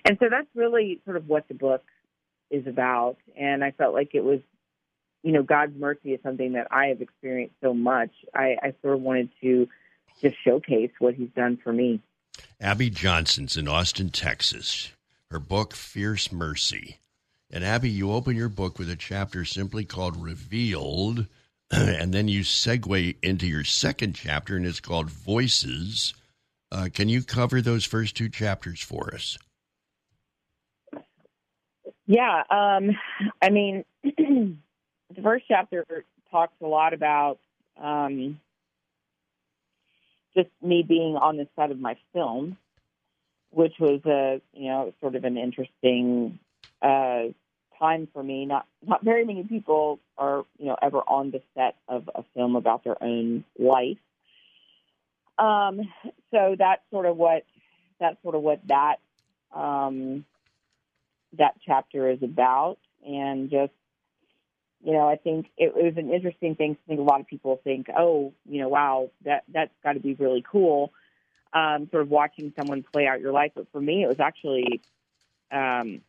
And 0.06 0.18
so 0.20 0.28
that's 0.30 0.48
really 0.56 1.02
sort 1.06 1.18
of 1.18 1.28
what 1.28 1.48
the 1.48 1.54
book 1.54 1.84
is 2.50 2.66
about. 2.66 3.18
And 3.38 3.64
I 3.64 3.72
felt 3.72 3.94
like 3.94 4.12
it 4.14 4.24
was, 4.24 4.40
you 5.22 5.32
know, 5.32 5.44
God's 5.44 5.78
mercy 5.78 6.14
is 6.14 6.20
something 6.24 6.54
that 6.54 6.68
I 6.72 6.88
have 6.88 7.02
experienced 7.02 7.56
so 7.62 7.74
much. 7.74 8.12
I, 8.34 8.58
I 8.62 8.74
sort 8.82 8.96
of 8.96 9.02
wanted 9.02 9.30
to 9.42 9.68
just 10.22 10.36
showcase 10.44 10.92
what 11.00 11.14
He's 11.14 11.30
done 11.36 11.60
for 11.64 11.72
me. 11.72 12.02
Abby 12.60 12.90
Johnson's 12.90 13.56
in 13.56 13.68
Austin, 13.68 14.10
Texas. 14.10 14.92
Her 15.30 15.40
book, 15.40 15.74
Fierce 15.74 16.32
Mercy. 16.32 16.98
And 17.52 17.64
Abby, 17.64 17.90
you 17.90 18.12
open 18.12 18.36
your 18.36 18.50
book 18.50 18.80
with 18.80 18.90
a 18.90 18.96
chapter 18.96 19.46
simply 19.46 19.86
called 19.86 20.22
Revealed 20.22 21.28
and 22.00 22.14
then 22.14 22.28
you 22.28 22.42
segue 22.42 23.16
into 23.24 23.48
your 23.48 23.64
second 23.64 24.14
chapter, 24.14 24.56
and 24.56 24.66
it's 24.66 24.80
called 24.80 25.10
Voices. 25.10 26.14
Uh, 26.72 26.90
can 26.94 27.10
you 27.10 27.24
cover 27.24 27.62
those 27.62 27.84
first 27.84 28.16
two 28.16 28.30
chapters 28.30 28.80
for 28.80 29.14
us? 29.14 29.38
Yeah, 32.06 32.44
um, 32.50 32.92
I 33.42 33.50
mean, 33.50 33.86
the 34.04 34.56
first 35.24 35.46
chapter 35.48 35.86
talks 36.30 36.54
a 36.62 36.68
lot 36.68 36.94
about 36.94 37.40
um, 37.82 38.40
just 40.36 40.50
me 40.62 40.84
being 40.84 41.16
on 41.16 41.38
the 41.38 41.48
set 41.56 41.72
of 41.72 41.80
my 41.80 41.96
film, 42.14 42.58
which 43.50 43.74
was 43.80 44.02
a 44.06 44.42
you 44.54 44.70
know 44.70 44.94
sort 45.02 45.16
of 45.16 45.24
an 45.24 45.38
interesting 45.38 46.38
uh, 46.84 47.24
time 47.84 48.08
for 48.14 48.24
me. 48.24 48.46
Not 48.46 48.66
not 48.86 49.04
very 49.04 49.26
many 49.26 49.44
people 49.44 50.00
are 50.18 50.46
you 50.58 50.68
know 50.68 50.78
ever 50.82 51.00
on 51.00 51.32
the 51.32 51.42
set 51.56 51.76
of 51.88 52.10
a 52.16 52.24
film 52.34 52.56
about 52.56 52.84
their 52.84 53.02
own 53.02 53.44
life. 53.60 53.98
Um, 55.38 55.82
so 56.32 56.56
that's 56.58 56.82
sort 56.92 57.06
of 57.06 57.18
what 57.18 57.44
that's 58.00 58.22
sort 58.24 58.36
of 58.36 58.42
what 58.42 58.60
that 58.68 58.98
um, 59.54 60.26
that 61.38 61.56
chapter 61.66 62.10
is 62.10 62.22
about, 62.24 62.78
and 63.06 63.50
just 63.50 63.74
you 64.86 64.92
know, 64.92 65.08
I 65.08 65.16
think 65.16 65.48
it, 65.58 65.74
was 65.76 65.94
an 65.96 66.12
interesting 66.12 66.56
thing. 66.56 66.78
I 66.86 66.88
think 66.88 67.00
a 67.00 67.04
lot 67.04 67.22
of 67.22 67.28
people 67.28 67.60
think, 67.64 67.88
oh, 67.98 68.34
you 68.46 68.60
know, 68.62 68.68
wow, 68.68 69.12
that 69.24 69.44
that's 69.48 69.72
got 69.82 69.94
to 69.94 70.02
be 70.02 70.14
really 70.14 70.44
cool. 70.52 70.92
um, 71.54 71.88
sort 71.92 72.04
of 72.04 72.10
watching 72.10 72.54
someone 72.58 72.84
play 72.92 73.08
out 73.08 73.22
your 73.22 73.32
life. 73.32 73.52
But 73.56 73.72
for 73.72 73.80
me, 73.80 74.04
it 74.04 74.08
was 74.08 74.20
actually, 74.20 74.82
um, 75.52 76.02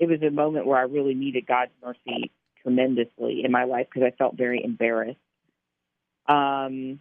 it 0.00 0.08
was 0.08 0.22
a 0.22 0.30
moment 0.30 0.66
where 0.66 0.78
I 0.78 0.84
really 0.84 1.14
needed 1.14 1.46
God's 1.46 1.72
mercy 1.84 2.32
tremendously 2.62 3.42
in 3.44 3.52
my 3.52 3.64
life 3.64 3.86
because 3.92 4.10
I 4.10 4.16
felt 4.16 4.36
very 4.36 4.64
embarrassed. 4.64 5.18
Um, 6.26 7.00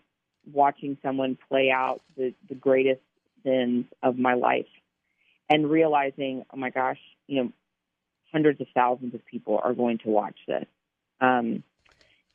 watching 0.51 0.97
someone 1.01 1.37
play 1.47 1.71
out 1.71 2.01
the, 2.17 2.33
the 2.49 2.55
greatest 2.55 3.01
sins 3.43 3.85
of 4.03 4.17
my 4.17 4.33
life 4.33 4.67
and 5.49 5.69
realizing, 5.69 6.43
oh 6.53 6.57
my 6.57 6.69
gosh, 6.69 6.99
you 7.27 7.41
know, 7.43 7.51
hundreds 8.33 8.59
of 8.59 8.67
thousands 8.75 9.15
of 9.15 9.25
people 9.25 9.59
are 9.63 9.73
going 9.73 9.99
to 9.99 10.09
watch 10.09 10.37
this. 10.45 10.65
Um, 11.21 11.63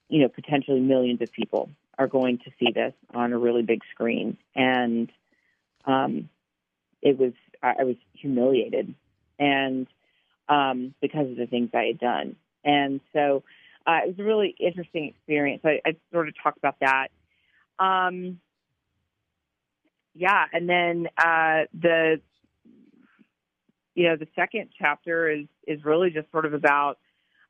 you 0.08 0.22
know, 0.22 0.28
potentially 0.28 0.80
millions 0.80 1.20
of 1.20 1.30
people 1.32 1.70
are 1.98 2.08
going 2.08 2.38
to 2.38 2.50
see 2.58 2.72
this 2.72 2.94
on 3.12 3.32
a 3.32 3.38
really 3.38 3.62
big 3.62 3.82
screen. 3.92 4.38
And 4.54 5.10
um, 5.84 6.28
it 7.02 7.18
was, 7.18 7.32
I 7.62 7.84
was 7.84 7.96
humiliated. 8.14 8.94
And 9.38 9.86
um, 10.48 10.94
because 11.00 11.30
of 11.30 11.36
the 11.36 11.46
things 11.46 11.70
I 11.74 11.84
had 11.84 11.98
done. 11.98 12.36
And 12.64 13.00
so 13.12 13.42
uh, 13.86 14.00
it 14.04 14.08
was 14.08 14.18
a 14.18 14.24
really 14.24 14.54
interesting 14.58 15.08
experience. 15.08 15.62
I, 15.64 15.80
I 15.84 15.96
sort 16.12 16.28
of 16.28 16.34
talked 16.42 16.58
about 16.58 16.76
that. 16.80 17.08
Um, 17.78 18.40
yeah, 20.14 20.44
and 20.52 20.68
then 20.68 21.08
uh, 21.18 21.64
the 21.78 22.20
you 23.94 24.08
know 24.08 24.16
the 24.16 24.28
second 24.34 24.70
chapter 24.78 25.28
is 25.28 25.46
is 25.66 25.84
really 25.84 26.10
just 26.10 26.30
sort 26.30 26.46
of 26.46 26.54
about 26.54 26.98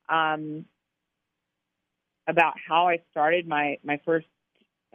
um, 0.08 0.64
about 2.26 2.54
how 2.66 2.88
I 2.88 3.00
started 3.10 3.46
my 3.46 3.78
my 3.84 4.00
first 4.04 4.26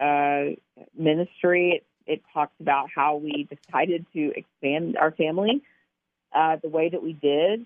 uh, 0.01 0.55
ministry. 0.97 1.83
It, 2.07 2.11
it 2.13 2.21
talks 2.33 2.53
about 2.59 2.89
how 2.93 3.17
we 3.17 3.47
decided 3.47 4.05
to 4.13 4.33
expand 4.35 4.97
our 4.97 5.11
family 5.11 5.61
uh, 6.33 6.57
the 6.61 6.69
way 6.69 6.89
that 6.89 7.03
we 7.03 7.13
did. 7.13 7.65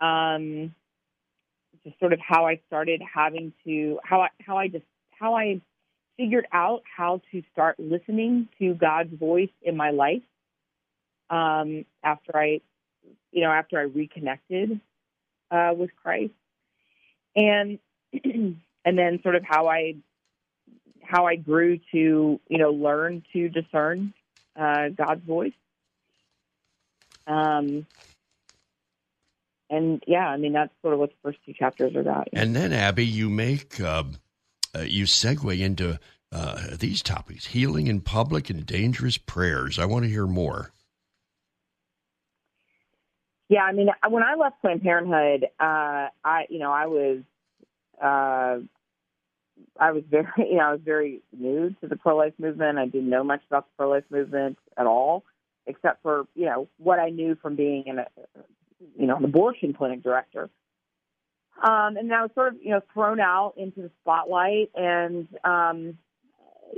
Um, 0.00 0.74
just 1.84 1.98
sort 2.00 2.12
of 2.12 2.18
how 2.20 2.46
I 2.46 2.60
started 2.66 3.00
having 3.14 3.52
to 3.64 3.98
how 4.02 4.22
I 4.22 4.28
how 4.44 4.56
I 4.58 4.68
just 4.68 4.84
how 5.18 5.36
I 5.36 5.60
figured 6.16 6.46
out 6.52 6.82
how 6.96 7.20
to 7.32 7.42
start 7.52 7.78
listening 7.78 8.48
to 8.58 8.74
God's 8.74 9.14
voice 9.14 9.50
in 9.62 9.76
my 9.76 9.90
life 9.90 10.22
um, 11.30 11.84
after 12.02 12.36
I, 12.36 12.60
you 13.32 13.42
know, 13.42 13.50
after 13.50 13.78
I 13.78 13.82
reconnected 13.82 14.80
uh, 15.50 15.72
with 15.76 15.90
Christ, 16.02 16.32
and 17.34 17.78
and 18.12 18.58
then 18.84 19.20
sort 19.22 19.34
of 19.34 19.44
how 19.44 19.68
I 19.68 19.96
how 21.02 21.26
I 21.26 21.36
grew 21.36 21.78
to 21.92 22.40
you 22.48 22.58
know 22.58 22.70
learn 22.70 23.22
to 23.32 23.48
discern 23.48 24.12
uh, 24.58 24.88
God's 24.96 25.24
voice. 25.24 25.52
Um, 27.26 27.86
and 29.70 30.02
yeah, 30.06 30.28
I 30.28 30.36
mean 30.36 30.52
that's 30.52 30.72
sort 30.82 30.94
of 30.94 31.00
what 31.00 31.10
the 31.10 31.16
first 31.22 31.38
two 31.44 31.52
chapters 31.52 31.94
are 31.94 32.00
about. 32.00 32.28
And 32.32 32.54
then 32.54 32.72
Abby, 32.72 33.06
you 33.06 33.28
make 33.28 33.80
uh, 33.80 34.04
uh, 34.74 34.80
you 34.80 35.04
segue 35.04 35.58
into 35.60 35.98
uh, 36.32 36.76
these 36.78 37.02
topics: 37.02 37.46
healing 37.46 37.86
in 37.86 38.00
public 38.00 38.50
and 38.50 38.64
dangerous 38.64 39.18
prayers. 39.18 39.78
I 39.78 39.84
want 39.84 40.04
to 40.04 40.10
hear 40.10 40.26
more. 40.26 40.72
Yeah, 43.48 43.62
I 43.62 43.72
mean, 43.72 43.88
when 44.08 44.24
I 44.24 44.34
left 44.34 44.60
Planned 44.60 44.82
Parenthood, 44.82 45.44
uh, 45.60 46.08
I 46.24 46.46
you 46.48 46.58
know 46.58 46.72
I 46.72 46.86
was 46.86 47.18
uh, 48.02 48.58
I 49.78 49.92
was 49.92 50.04
very 50.08 50.26
you 50.38 50.56
know 50.56 50.68
I 50.68 50.72
was 50.72 50.80
very 50.84 51.22
new 51.36 51.74
to 51.80 51.88
the 51.88 51.96
pro 51.96 52.16
life 52.16 52.34
movement. 52.38 52.78
I 52.78 52.86
didn't 52.86 53.10
know 53.10 53.24
much 53.24 53.42
about 53.48 53.66
the 53.66 53.76
pro 53.76 53.90
life 53.90 54.04
movement 54.10 54.58
at 54.76 54.86
all, 54.86 55.24
except 55.66 56.02
for 56.02 56.26
you 56.34 56.46
know 56.46 56.68
what 56.78 56.98
I 56.98 57.10
knew 57.10 57.36
from 57.36 57.56
being 57.56 57.84
in 57.86 57.98
a 57.98 58.06
you 58.98 59.06
know, 59.06 59.16
an 59.16 59.24
abortion 59.24 59.72
clinic 59.72 60.02
director. 60.02 60.50
Um, 61.62 61.96
and 61.96 62.12
I 62.12 62.22
was 62.22 62.30
sort 62.34 62.48
of, 62.48 62.62
you 62.62 62.70
know, 62.70 62.80
thrown 62.92 63.20
out 63.20 63.54
into 63.56 63.82
the 63.82 63.90
spotlight. 64.02 64.70
And, 64.74 65.26
um, 65.42 65.98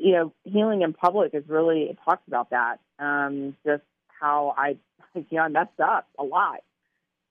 you 0.00 0.12
know, 0.12 0.32
healing 0.44 0.82
in 0.82 0.92
public 0.92 1.34
is 1.34 1.44
really, 1.48 1.84
it 1.84 1.98
talks 2.04 2.22
about 2.28 2.50
that. 2.50 2.78
Um, 2.98 3.56
just 3.66 3.82
how 4.20 4.54
I, 4.56 4.76
you 5.14 5.24
know, 5.32 5.42
I 5.42 5.48
messed 5.48 5.80
up 5.80 6.08
a 6.18 6.24
lot. 6.24 6.62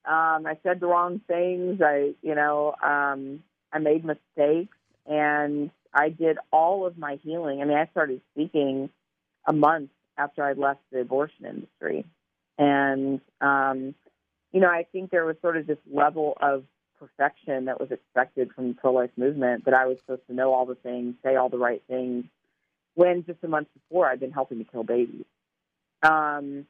Um, 0.05 0.45
I 0.45 0.57
said 0.63 0.79
the 0.79 0.87
wrong 0.87 1.21
things. 1.27 1.81
I, 1.81 2.13
you 2.21 2.35
know, 2.35 2.75
um, 2.81 3.43
I 3.71 3.79
made 3.79 4.05
mistakes 4.05 4.77
and 5.05 5.69
I 5.93 6.09
did 6.09 6.37
all 6.51 6.85
of 6.85 6.97
my 6.97 7.17
healing. 7.23 7.61
I 7.61 7.65
mean, 7.65 7.77
I 7.77 7.87
started 7.91 8.21
speaking 8.33 8.89
a 9.45 9.53
month 9.53 9.89
after 10.17 10.43
I 10.43 10.53
left 10.53 10.81
the 10.91 11.01
abortion 11.01 11.45
industry. 11.45 12.05
And, 12.57 13.21
um, 13.39 13.95
you 14.51 14.61
know, 14.61 14.69
I 14.69 14.85
think 14.91 15.11
there 15.11 15.25
was 15.25 15.35
sort 15.41 15.57
of 15.57 15.67
this 15.67 15.77
level 15.91 16.37
of 16.41 16.63
perfection 16.99 17.65
that 17.65 17.79
was 17.79 17.91
expected 17.91 18.51
from 18.53 18.69
the 18.69 18.73
pro 18.73 18.91
life 18.91 19.11
movement 19.17 19.65
that 19.65 19.73
I 19.73 19.85
was 19.85 19.99
supposed 19.99 20.25
to 20.27 20.33
know 20.33 20.53
all 20.53 20.65
the 20.65 20.75
things, 20.75 21.15
say 21.23 21.35
all 21.35 21.49
the 21.49 21.57
right 21.57 21.81
things, 21.87 22.25
when 22.95 23.23
just 23.25 23.43
a 23.43 23.47
month 23.47 23.67
before 23.73 24.07
I'd 24.07 24.19
been 24.19 24.31
helping 24.31 24.57
to 24.57 24.63
kill 24.63 24.83
babies. 24.83 25.25
Um, 26.01 26.65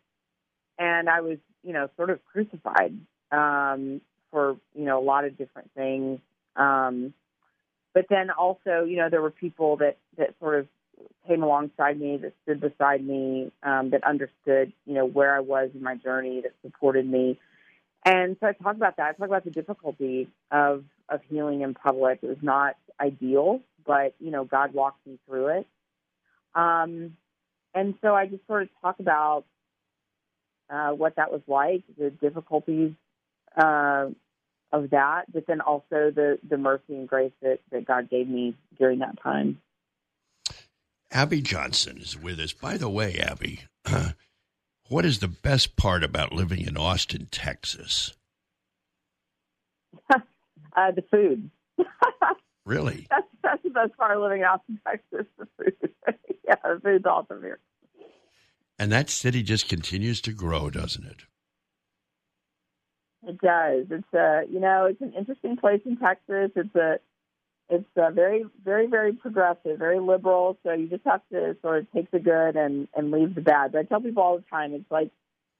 and 0.78 1.10
I 1.10 1.22
was, 1.22 1.38
you 1.64 1.74
know, 1.74 1.90
sort 1.96 2.10
of 2.10 2.20
crucified 2.26 2.98
um, 3.32 4.02
for, 4.32 4.58
you 4.76 4.86
know, 4.86 5.00
a 5.00 5.04
lot 5.04 5.26
of 5.26 5.38
different 5.38 5.72
things. 5.74 6.20
Um, 6.56 7.14
but 7.94 8.06
then 8.10 8.30
also, 8.30 8.84
you 8.84 8.98
know, 8.98 9.10
there 9.10 9.22
were 9.22 9.32
people 9.32 9.78
that, 9.78 9.98
that 10.18 10.36
sort 10.40 10.60
of 10.60 10.68
came 11.28 11.44
alongside 11.44 12.00
me, 12.00 12.18
that 12.18 12.34
stood 12.44 12.60
beside 12.60 13.06
me, 13.06 13.52
um, 13.64 13.92
that 13.92 14.04
understood, 14.04 14.72
you 14.86 14.94
know, 14.94 15.06
where 15.06 15.36
I 15.36 15.40
was 15.40 15.70
in 15.74 15.84
my 15.84 15.96
journey, 15.96 16.42
that 16.42 16.54
supported 16.62 17.10
me. 17.10 17.40
And 18.08 18.38
so 18.40 18.48
I 18.48 18.54
talk 18.54 18.78
about 18.78 18.96
that. 18.98 19.08
I 19.08 19.12
talk 19.12 19.28
about 19.28 19.44
the 19.44 19.52
difficulty 19.52 20.30
of 20.50 20.86
of 21.10 21.20
healing 21.30 21.62
in 21.62 21.74
public. 21.74 22.20
It 22.22 22.28
was 22.28 22.38
not 22.42 22.78
ideal, 23.02 23.60
but 23.86 24.16
you 24.20 24.32
know, 24.32 24.46
God 24.46 24.74
walked 24.74 25.06
me 25.06 25.20
through 25.28 25.60
it. 25.60 25.68
Um, 26.56 27.18
and 27.74 27.96
so 28.02 28.16
I 28.16 28.26
just 28.26 28.48
sort 28.48 28.64
of 28.64 28.70
talk 28.82 29.02
about 29.02 29.44
uh, 30.70 30.92
what 30.92 31.18
that 31.18 31.34
was 31.34 31.42
like, 31.48 31.84
the 31.98 32.10
difficulties 32.10 32.94
uh, 33.58 34.08
of 34.72 34.90
that, 34.92 35.26
but 35.34 35.46
then 35.46 35.60
also 35.60 36.10
the 36.10 36.40
the 36.48 36.58
mercy 36.58 36.96
and 36.96 37.10
grace 37.10 37.34
that 37.42 37.60
that 37.74 37.86
God 37.86 38.10
gave 38.10 38.30
me 38.30 38.56
during 38.80 39.00
that 39.00 39.22
time. 39.22 39.60
Abby 41.12 41.42
Johnson 41.42 41.98
is 41.98 42.18
with 42.18 42.40
us. 42.40 42.54
By 42.54 42.78
the 42.78 42.90
way, 42.90 43.18
Abby, 43.18 43.64
What 44.90 45.06
is 45.06 45.20
the 45.20 45.28
best 45.28 45.76
part 45.76 46.04
about 46.04 46.32
living 46.32 46.62
in 46.62 46.78
Austin, 46.78 47.28
Texas? 47.30 48.14
uh, 50.14 50.92
the 50.92 51.04
food. 51.12 51.50
really? 52.66 53.08
That's, 53.10 53.28
that's 53.44 53.64
the 53.64 53.70
best 53.70 53.98
part 53.98 54.16
of 54.16 54.24
living 54.24 54.40
in 54.40 54.46
Austin, 54.46 54.80
Texas. 54.88 55.26
The 55.38 55.48
food. 55.58 55.90
yeah, 56.48 56.56
the 56.64 56.80
food's 56.82 57.06
awesome 57.06 57.42
here. 57.42 57.60
And 58.80 58.92
that 58.92 59.10
city 59.10 59.44
just 59.44 59.68
continues 59.68 60.22
to 60.22 60.32
grow, 60.32 60.70
doesn't 60.70 61.06
it? 61.06 61.24
It 63.28 63.42
does. 63.42 63.88
It's 63.90 64.14
a 64.14 64.44
you 64.50 64.60
know 64.60 64.86
it's 64.86 65.02
an 65.02 65.14
interesting 65.18 65.58
place 65.58 65.82
in 65.86 65.98
Texas. 65.98 66.52
It's 66.56 66.76
a 66.76 67.00
it's 67.70 67.86
uh, 67.98 68.12
very, 68.12 68.46
very, 68.64 68.88
very 68.88 69.14
progressive, 69.14 69.78
very 69.78 70.00
liberal. 70.00 70.58
So 70.64 70.72
you 70.72 70.88
just 70.88 71.04
have 71.06 71.22
to 71.32 71.56
sort 71.62 71.80
of 71.80 71.92
take 71.92 72.10
the 72.12 72.20
good 72.20 72.56
and 72.56 72.88
and 72.96 73.12
leave 73.12 73.36
the 73.36 73.42
bad. 73.42 73.74
But 73.74 73.80
I 73.80 73.84
tell 73.84 74.02
people 74.02 74.24
all 74.24 74.38
the 74.38 74.46
time, 74.50 74.74
it's 74.74 74.90
like 74.90 75.12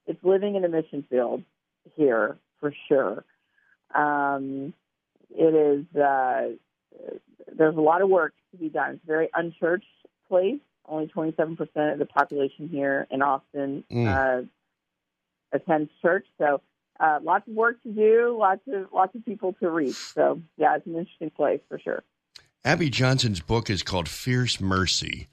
it's 0.06 0.22
living 0.24 0.54
in 0.54 0.64
a 0.64 0.68
mission 0.68 1.04
field 1.10 1.42
here 1.96 2.38
for 2.60 2.72
sure. 2.88 3.24
Um, 3.94 4.72
it 5.30 5.54
is. 5.54 5.96
Uh, 5.96 6.50
there's 7.56 7.76
a 7.76 7.80
lot 7.80 8.02
of 8.02 8.08
work 8.08 8.34
to 8.52 8.56
be 8.56 8.68
done. 8.68 8.94
It's 8.94 9.04
a 9.04 9.06
very 9.06 9.28
unchurched 9.34 9.86
place. 10.28 10.60
Only 10.86 11.06
27% 11.08 11.58
of 11.92 11.98
the 11.98 12.06
population 12.06 12.68
here 12.68 13.06
in 13.10 13.20
Austin 13.20 13.84
mm. 13.90 14.06
uh, 14.06 14.46
attends 15.52 15.90
church. 16.00 16.26
So 16.38 16.62
uh, 17.00 17.20
lots 17.22 17.46
of 17.48 17.54
work 17.54 17.82
to 17.82 17.92
do, 17.92 18.36
lots 18.38 18.62
of 18.72 18.86
lots 18.92 19.14
of 19.14 19.24
people 19.24 19.54
to 19.60 19.70
reach. 19.70 19.96
So 19.96 20.40
yeah, 20.56 20.76
it's 20.76 20.86
an 20.86 20.96
interesting 20.96 21.30
place 21.30 21.60
for 21.68 21.78
sure. 21.78 22.02
Abby 22.64 22.90
Johnson's 22.90 23.40
book 23.40 23.70
is 23.70 23.82
called 23.82 24.08
Fierce 24.08 24.60
Mercy, 24.60 25.28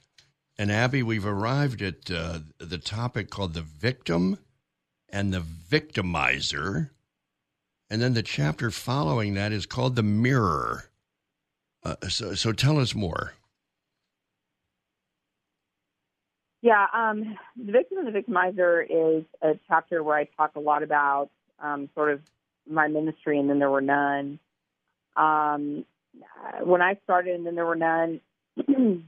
and 0.58 0.72
Abby, 0.72 1.04
we've 1.04 1.26
arrived 1.26 1.82
at 1.82 2.10
uh, 2.10 2.40
the 2.60 2.78
topic 2.78 3.30
called 3.30 3.54
the 3.54 3.62
victim 3.62 4.38
and 5.10 5.34
the 5.34 5.42
victimizer, 5.42 6.92
and 7.90 8.02
then 8.02 8.14
the 8.14 8.24
chapter 8.24 8.72
following 8.72 9.34
that 9.34 9.52
is 9.52 9.66
called 9.66 9.96
the 9.96 10.04
mirror. 10.04 10.86
Uh, 11.84 11.96
so, 12.08 12.34
so 12.34 12.52
tell 12.52 12.80
us 12.80 12.96
more. 12.96 13.34
Yeah, 16.62 16.88
um, 16.94 17.38
the 17.64 17.72
victim 17.72 18.00
and 18.00 18.08
the 18.08 18.20
victimizer 18.20 18.84
is 18.84 19.24
a 19.42 19.60
chapter 19.68 20.04
where 20.04 20.18
I 20.18 20.24
talk 20.38 20.56
a 20.56 20.60
lot 20.60 20.84
about 20.84 21.30
um, 21.60 21.90
sort 21.96 22.12
of 22.12 22.22
my 22.70 22.88
ministry, 22.88 23.40
and 23.40 23.50
then 23.50 23.60
there 23.60 23.70
were 23.70 23.82
none. 23.82 24.40
Um, 25.16 25.86
when 26.62 26.82
I 26.82 26.98
started, 27.04 27.36
and 27.36 27.46
then 27.46 27.56
there 27.56 27.66
were 27.66 27.76
none. 27.76 28.22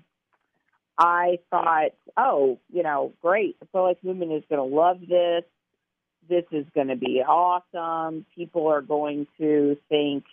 I 0.97 1.39
thought, 1.51 1.91
oh, 2.17 2.59
you 2.71 2.83
know, 2.83 3.13
great. 3.21 3.59
The 3.59 3.65
pro 3.65 3.85
life 3.85 3.97
movement 4.03 4.33
is 4.33 4.43
going 4.49 4.69
to 4.69 4.75
love 4.75 4.99
this. 5.01 5.43
This 6.27 6.45
is 6.51 6.65
going 6.73 6.87
to 6.87 6.95
be 6.95 7.21
awesome. 7.25 8.25
People 8.35 8.67
are 8.67 8.81
going 8.81 9.27
to 9.37 9.77
think 9.89 10.25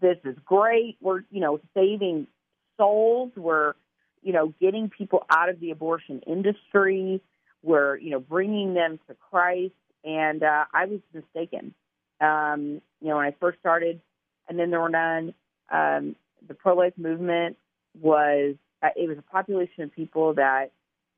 this 0.00 0.18
is 0.24 0.36
great. 0.44 0.96
We're, 1.00 1.22
you 1.30 1.40
know, 1.40 1.60
saving 1.74 2.28
souls. 2.76 3.32
We're, 3.36 3.74
you 4.22 4.32
know, 4.32 4.54
getting 4.60 4.88
people 4.88 5.24
out 5.30 5.48
of 5.48 5.60
the 5.60 5.70
abortion 5.70 6.20
industry. 6.26 7.20
We're, 7.62 7.96
you 7.96 8.10
know, 8.10 8.20
bringing 8.20 8.74
them 8.74 9.00
to 9.08 9.16
Christ. 9.30 9.74
And 10.06 10.42
uh, 10.42 10.64
I 10.72 10.86
was 10.86 11.00
mistaken. 11.12 11.74
Um, 12.20 12.80
you 13.00 13.08
know, 13.08 13.16
when 13.16 13.26
I 13.26 13.34
first 13.40 13.58
started, 13.58 14.00
and 14.48 14.58
then 14.58 14.70
there 14.70 14.80
were 14.80 14.88
none. 14.88 15.34
Um, 15.70 16.16
the 16.46 16.54
pro-life 16.54 16.94
movement 16.96 17.56
was 18.00 18.54
uh, 18.82 18.88
it 18.94 19.08
was 19.08 19.18
a 19.18 19.22
population 19.22 19.82
of 19.82 19.92
people 19.92 20.34
that 20.34 20.70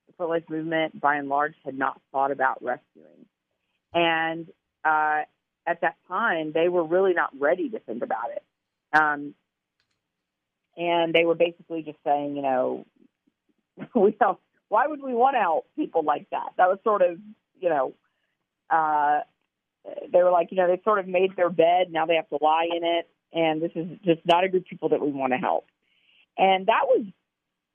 the 0.06 0.14
pro-life 0.14 0.44
movement, 0.48 0.98
by 0.98 1.16
and 1.16 1.28
large, 1.28 1.54
had 1.64 1.78
not 1.78 2.00
thought 2.10 2.32
about 2.32 2.62
rescuing, 2.64 3.26
and 3.92 4.48
uh, 4.84 5.20
at 5.66 5.82
that 5.82 5.96
time, 6.08 6.52
they 6.52 6.68
were 6.68 6.84
really 6.84 7.12
not 7.12 7.30
ready 7.38 7.68
to 7.68 7.78
think 7.80 8.02
about 8.02 8.30
it. 8.30 8.42
Um, 8.92 9.34
and 10.76 11.14
they 11.14 11.24
were 11.24 11.34
basically 11.34 11.82
just 11.82 11.98
saying, 12.04 12.36
you 12.36 12.42
know, 12.42 12.86
we 13.94 14.12
don't. 14.18 14.38
Why 14.68 14.86
would 14.86 15.02
we 15.02 15.14
want 15.14 15.34
to 15.34 15.40
help 15.40 15.66
people 15.76 16.02
like 16.02 16.28
that? 16.30 16.50
That 16.56 16.68
was 16.68 16.78
sort 16.84 17.02
of, 17.02 17.18
you 17.60 17.68
know, 17.68 17.94
uh, 18.70 19.20
they 20.12 20.22
were 20.22 20.30
like, 20.30 20.48
you 20.50 20.56
know, 20.56 20.66
they 20.68 20.80
sort 20.84 20.98
of 20.98 21.06
made 21.06 21.36
their 21.36 21.50
bed. 21.50 21.90
Now 21.90 22.06
they 22.06 22.16
have 22.16 22.28
to 22.28 22.38
lie 22.40 22.68
in 22.74 22.84
it, 22.84 23.08
and 23.32 23.62
this 23.62 23.72
is 23.74 23.86
just 24.04 24.20
not 24.24 24.44
a 24.44 24.48
group 24.48 24.64
of 24.64 24.68
people 24.68 24.88
that 24.90 25.00
we 25.00 25.10
want 25.10 25.32
to 25.32 25.38
help. 25.38 25.66
And 26.36 26.66
that 26.66 26.82
was 26.84 27.06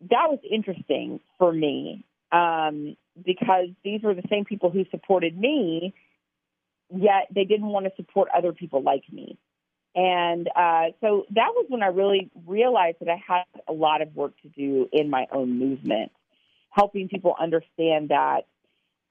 that 0.10 0.30
was 0.30 0.40
interesting 0.50 1.20
for 1.38 1.52
me 1.52 2.06
um, 2.32 2.98
because 3.24 3.68
these 3.84 4.02
were 4.02 4.14
the 4.14 4.24
same 4.30 4.46
people 4.46 4.70
who 4.70 4.86
supported 4.92 5.38
me, 5.38 5.94
yet 6.94 7.28
they 7.34 7.46
didn't 7.46 7.68
want 7.68 7.86
to 7.86 7.92
support 7.96 8.30
other 8.36 8.54
people 8.54 8.82
like 8.82 9.04
me. 9.12 9.38
And 9.96 10.50
uh, 10.56 10.88
so 11.02 11.26
that 11.32 11.50
was 11.54 11.66
when 11.70 11.84
I 11.84 11.88
really 11.88 12.32
realized 12.48 12.98
that 13.02 13.10
I 13.10 13.22
had 13.26 13.44
a 13.68 13.74
lot 13.74 14.02
of 14.02 14.16
work 14.16 14.34
to 14.42 14.50
do 14.50 14.90
in 14.92 15.10
my 15.10 15.28
own 15.32 15.60
movement, 15.60 16.12
helping 16.72 17.08
people 17.08 17.36
understand 17.40 18.10
that 18.10 18.48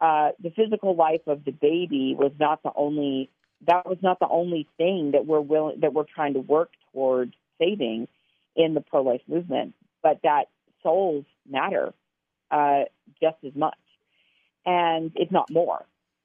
uh, 0.01 0.30
the 0.43 0.51
physical 0.51 0.97
life 0.97 1.22
of 1.26 1.45
the 1.45 1.53
baby 1.53 2.14
was 2.18 2.32
not 2.38 2.62
the 2.62 2.72
only 2.74 3.30
that 3.66 3.86
was 3.86 3.99
not 4.03 4.18
the 4.18 4.28
only 4.28 4.68
thing 4.76 5.12
that 5.12 5.26
we're 5.26 5.40
willing 5.40 5.80
that 5.80 5.93
we're 5.95 6.05
trying 6.05 6.34
to 6.34 6.40
work 6.40 6.70
towards 6.93 7.34
saving 7.59 8.09
in 8.57 8.74
the 8.74 8.80
pro 8.80 9.03
life 9.03 9.22
movement, 9.28 9.74
but 10.03 10.20
that 10.22 10.47
souls 10.82 11.24
matter 11.49 11.95
uh, 12.51 12.82
just 13.20 13.36
as 13.47 13.55
much, 13.55 13.78
and 14.66 15.12
if 15.14 15.30
not 15.30 15.51
more. 15.51 15.84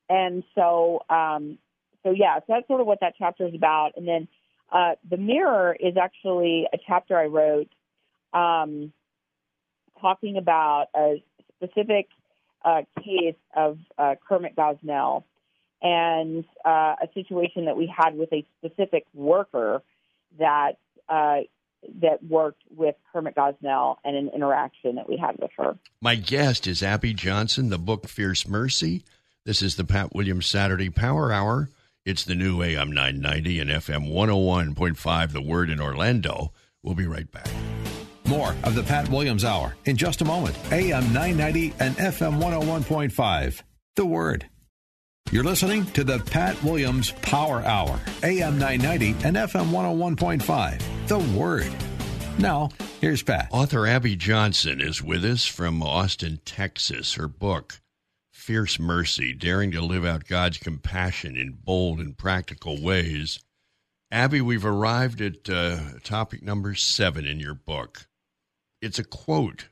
And 0.09 0.43
so, 0.55 1.03
um, 1.09 1.57
so 2.03 2.11
yeah, 2.11 2.39
so 2.39 2.45
that's 2.49 2.67
sort 2.67 2.81
of 2.81 2.87
what 2.87 2.99
that 3.01 3.13
chapter 3.17 3.47
is 3.47 3.53
about. 3.53 3.93
And 3.97 4.07
then 4.07 4.27
uh, 4.71 4.93
the 5.09 5.17
mirror 5.17 5.75
is 5.79 5.95
actually 5.97 6.67
a 6.73 6.77
chapter 6.85 7.17
I 7.17 7.25
wrote 7.25 7.69
um, 8.33 8.91
talking 10.01 10.37
about 10.37 10.87
a 10.95 11.23
specific 11.55 12.07
uh, 12.63 12.81
case 13.03 13.35
of 13.55 13.77
uh, 13.97 14.15
Kermit 14.27 14.55
Gosnell 14.55 15.23
and 15.81 16.43
uh, 16.65 16.95
a 17.01 17.07
situation 17.13 17.65
that 17.65 17.77
we 17.77 17.87
had 17.87 18.17
with 18.17 18.31
a 18.33 18.45
specific 18.59 19.05
worker 19.13 19.81
that 20.39 20.73
uh, 21.09 21.37
that 22.01 22.23
worked 22.23 22.63
with 22.75 22.95
Kermit 23.13 23.35
Gosnell 23.35 23.97
and 24.03 24.15
an 24.15 24.29
interaction 24.33 24.95
that 24.95 25.07
we 25.07 25.17
had 25.17 25.37
with 25.39 25.51
her. 25.57 25.77
My 26.01 26.15
guest 26.15 26.67
is 26.67 26.81
Abby 26.81 27.13
Johnson, 27.13 27.69
the 27.69 27.77
book 27.77 28.07
Fierce 28.07 28.47
Mercy. 28.47 29.03
This 29.45 29.61
is 29.61 29.75
the 29.75 29.85
Pat 29.85 30.13
Williams 30.13 30.47
Saturday 30.47 30.89
Power 30.89 31.31
Hour. 31.31 31.69
It's 32.03 32.23
the 32.23 32.35
new 32.35 32.61
AM 32.63 32.91
990 32.91 33.59
and 33.59 33.69
FM 33.69 34.11
101.5, 34.11 35.31
The 35.31 35.41
Word 35.41 35.69
in 35.69 35.79
Orlando. 35.79 36.51
We'll 36.81 36.95
be 36.95 37.05
right 37.05 37.31
back. 37.31 37.49
More 38.27 38.55
of 38.63 38.75
the 38.75 38.83
Pat 38.83 39.09
Williams 39.09 39.45
Hour 39.45 39.75
in 39.85 39.95
just 39.95 40.21
a 40.21 40.25
moment. 40.25 40.57
AM 40.71 41.13
990 41.13 41.73
and 41.79 41.95
FM 41.95 42.41
101.5, 42.41 43.61
The 43.95 44.05
Word. 44.05 44.49
You're 45.31 45.43
listening 45.43 45.85
to 45.87 46.03
the 46.03 46.19
Pat 46.19 46.61
Williams 46.63 47.11
Power 47.21 47.61
Hour, 47.61 47.99
AM 48.23 48.57
990 48.57 49.27
and 49.27 49.35
FM 49.37 49.71
101.5, 49.71 51.07
The 51.07 51.19
Word. 51.37 51.71
Now, 52.39 52.69
here's 53.01 53.23
Pat. 53.23 53.49
Author 53.51 53.87
Abby 53.87 54.15
Johnson 54.15 54.79
is 54.79 55.01
with 55.01 55.25
us 55.25 55.45
from 55.45 55.81
Austin, 55.81 56.39
Texas. 56.45 57.15
Her 57.15 57.27
book, 57.27 57.81
Fierce 58.31 58.79
Mercy 58.79 59.33
Daring 59.33 59.71
to 59.71 59.81
Live 59.81 60.05
Out 60.05 60.27
God's 60.27 60.57
Compassion 60.57 61.35
in 61.35 61.57
Bold 61.63 61.99
and 61.99 62.17
Practical 62.17 62.81
Ways. 62.81 63.39
Abby, 64.11 64.39
we've 64.39 64.65
arrived 64.65 65.19
at 65.19 65.49
uh, 65.49 65.79
topic 66.03 66.41
number 66.41 66.75
seven 66.75 67.25
in 67.25 67.39
your 67.39 67.55
book. 67.55 68.07
It's 68.81 68.99
a 68.99 69.03
quote 69.03 69.69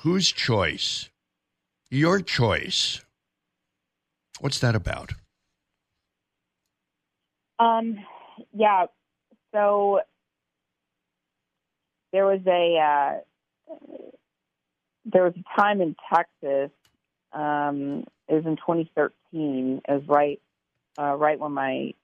Whose 0.00 0.30
choice? 0.32 1.08
Your 1.90 2.20
choice 2.20 3.00
What's 4.40 4.58
that 4.60 4.74
about? 4.74 5.12
Um, 7.58 7.98
yeah. 8.52 8.86
So 9.52 10.00
there 12.12 12.26
was 12.26 12.40
a 12.46 12.78
uh, 12.78 13.76
there 15.04 15.24
was 15.24 15.34
a 15.36 15.60
time 15.60 15.80
in 15.80 15.94
Texas. 16.12 16.70
Um, 17.32 18.04
it 18.28 18.34
was 18.34 18.46
in 18.46 18.56
2013. 18.56 19.82
It 19.86 19.92
was 19.92 20.02
right 20.08 20.40
uh, 20.98 21.14
right 21.14 21.38
when 21.38 21.52
my 21.52 21.94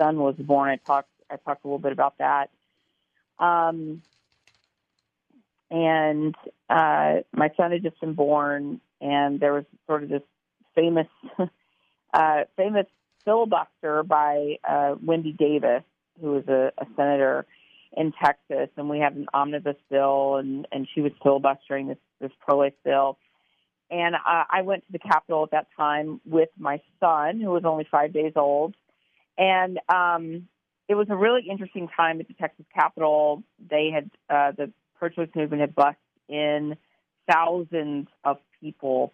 son 0.00 0.18
was 0.18 0.34
born. 0.36 0.68
I 0.68 0.76
talked 0.76 1.10
I 1.30 1.36
talked 1.36 1.64
a 1.64 1.68
little 1.68 1.78
bit 1.78 1.92
about 1.92 2.18
that. 2.18 2.50
Um, 3.38 4.02
and 5.72 6.34
uh, 6.68 7.22
my 7.32 7.50
son 7.56 7.72
had 7.72 7.82
just 7.82 7.98
been 7.98 8.12
born, 8.12 8.80
and 9.00 9.40
there 9.40 9.54
was 9.54 9.64
sort 9.86 10.02
of 10.02 10.10
this 10.10 10.22
famous 10.74 11.06
uh, 12.14 12.42
famous 12.56 12.86
filibuster 13.24 14.02
by 14.02 14.58
uh, 14.68 14.96
Wendy 15.02 15.32
Davis, 15.32 15.82
who 16.20 16.32
was 16.32 16.46
a, 16.46 16.72
a 16.76 16.86
senator 16.94 17.46
in 17.96 18.12
Texas, 18.22 18.68
and 18.76 18.90
we 18.90 18.98
had 18.98 19.14
an 19.14 19.26
omnibus 19.32 19.76
bill, 19.90 20.36
and 20.36 20.68
and 20.70 20.86
she 20.94 21.00
was 21.00 21.12
filibustering 21.22 21.88
this 21.88 21.98
this 22.20 22.32
pro 22.46 22.58
life 22.58 22.74
bill. 22.84 23.16
And 23.90 24.14
uh, 24.14 24.44
I 24.50 24.62
went 24.62 24.86
to 24.86 24.92
the 24.92 24.98
Capitol 24.98 25.44
at 25.44 25.50
that 25.52 25.66
time 25.76 26.20
with 26.26 26.48
my 26.58 26.80
son, 27.00 27.40
who 27.40 27.50
was 27.50 27.64
only 27.64 27.86
five 27.90 28.12
days 28.12 28.32
old, 28.36 28.74
and 29.38 29.80
um, 29.88 30.48
it 30.86 30.96
was 30.96 31.06
a 31.08 31.16
really 31.16 31.46
interesting 31.50 31.88
time 31.96 32.20
at 32.20 32.28
the 32.28 32.34
Texas 32.34 32.66
Capitol. 32.74 33.42
They 33.70 33.90
had 33.90 34.10
uh, 34.28 34.52
the 34.54 34.72
pro-choice 35.02 35.34
movement 35.34 35.60
had 35.60 35.74
bussed 35.74 35.96
in 36.28 36.76
thousands 37.28 38.06
of 38.24 38.38
people 38.60 39.12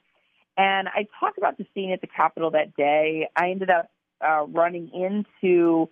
and 0.59 0.89
I 0.89 1.07
talked 1.21 1.39
about 1.39 1.57
the 1.57 1.67
scene 1.73 1.93
at 1.93 2.01
the 2.01 2.09
Capitol 2.09 2.51
that 2.51 2.75
day. 2.75 3.29
I 3.37 3.51
ended 3.51 3.71
up 3.71 3.89
uh, 4.21 4.45
running 4.49 4.91
into 4.93 5.89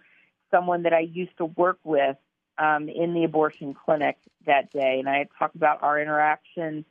someone 0.51 0.83
that 0.83 0.93
I 0.93 1.01
used 1.01 1.39
to 1.39 1.45
work 1.45 1.79
with 1.85 2.17
um, 2.59 2.89
in 2.89 3.15
the 3.15 3.23
abortion 3.23 3.75
clinic 3.75 4.17
that 4.45 4.73
day, 4.73 4.97
and 4.99 5.09
I 5.09 5.29
talked 5.39 5.55
about 5.55 5.85
our 5.85 6.01
interaction, 6.01 6.85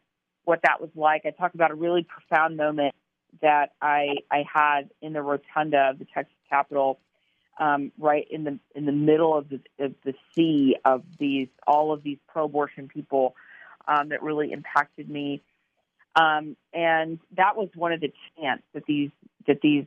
what 0.45 0.61
that 0.63 0.79
was 0.79 0.89
like. 0.95 1.23
I 1.25 1.31
talked 1.31 1.55
about 1.55 1.71
a 1.71 1.75
really 1.75 2.03
profound 2.03 2.55
moment 2.55 2.95
that 3.41 3.71
I 3.81 4.15
I 4.31 4.45
had 4.51 4.89
in 5.01 5.11
the 5.11 5.21
rotunda 5.21 5.89
of 5.89 5.99
the 5.99 6.05
Texas 6.05 6.37
Capitol, 6.49 6.99
um, 7.57 7.91
right 7.97 8.27
in 8.29 8.43
the 8.43 8.59
in 8.75 8.85
the 8.85 8.91
middle 8.91 9.37
of 9.37 9.49
the 9.49 9.59
of 9.79 9.93
the 10.03 10.13
sea 10.33 10.75
of 10.83 11.03
these 11.19 11.47
all 11.65 11.93
of 11.93 12.03
these 12.03 12.17
pro-abortion 12.27 12.87
people 12.87 13.35
um, 13.87 14.09
that 14.09 14.21
really 14.23 14.51
impacted 14.51 15.09
me. 15.09 15.41
Um, 16.15 16.55
and 16.73 17.19
that 17.35 17.57
was 17.57 17.69
one 17.75 17.91
of 17.91 17.99
the 17.99 18.11
chants 18.37 18.63
that 18.73 18.85
these 18.85 19.11
that 19.47 19.61
these 19.61 19.85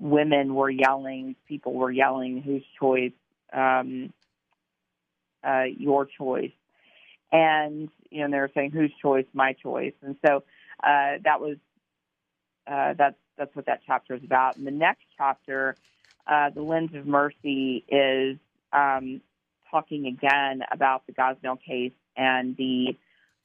women 0.00 0.54
were 0.54 0.70
yelling, 0.70 1.36
people 1.48 1.74
were 1.74 1.90
yelling, 1.90 2.42
"Whose 2.42 2.64
choice? 2.78 3.12
Um, 3.52 4.12
uh, 5.46 5.64
your 5.76 6.06
choice." 6.06 6.52
And 7.32 7.88
you 8.10 8.22
know, 8.22 8.30
they 8.30 8.38
were 8.38 8.50
saying, 8.54 8.70
"Whose 8.70 8.92
choice? 9.00 9.26
My 9.32 9.52
choice." 9.54 9.94
And 10.02 10.16
so 10.24 10.44
uh, 10.82 11.18
that 11.24 11.40
was 11.40 11.56
uh, 12.66 12.94
that's 12.94 13.16
that's 13.36 13.54
what 13.54 13.66
that 13.66 13.80
chapter 13.86 14.14
is 14.14 14.24
about. 14.24 14.56
And 14.56 14.66
the 14.66 14.70
next 14.72 15.04
chapter, 15.16 15.76
uh, 16.26 16.50
the 16.50 16.62
lens 16.62 16.90
of 16.94 17.06
mercy, 17.06 17.84
is 17.88 18.38
um, 18.72 19.20
talking 19.70 20.06
again 20.06 20.62
about 20.70 21.06
the 21.06 21.12
Gosnell 21.12 21.58
case 21.60 21.92
and 22.16 22.56
the 22.56 22.96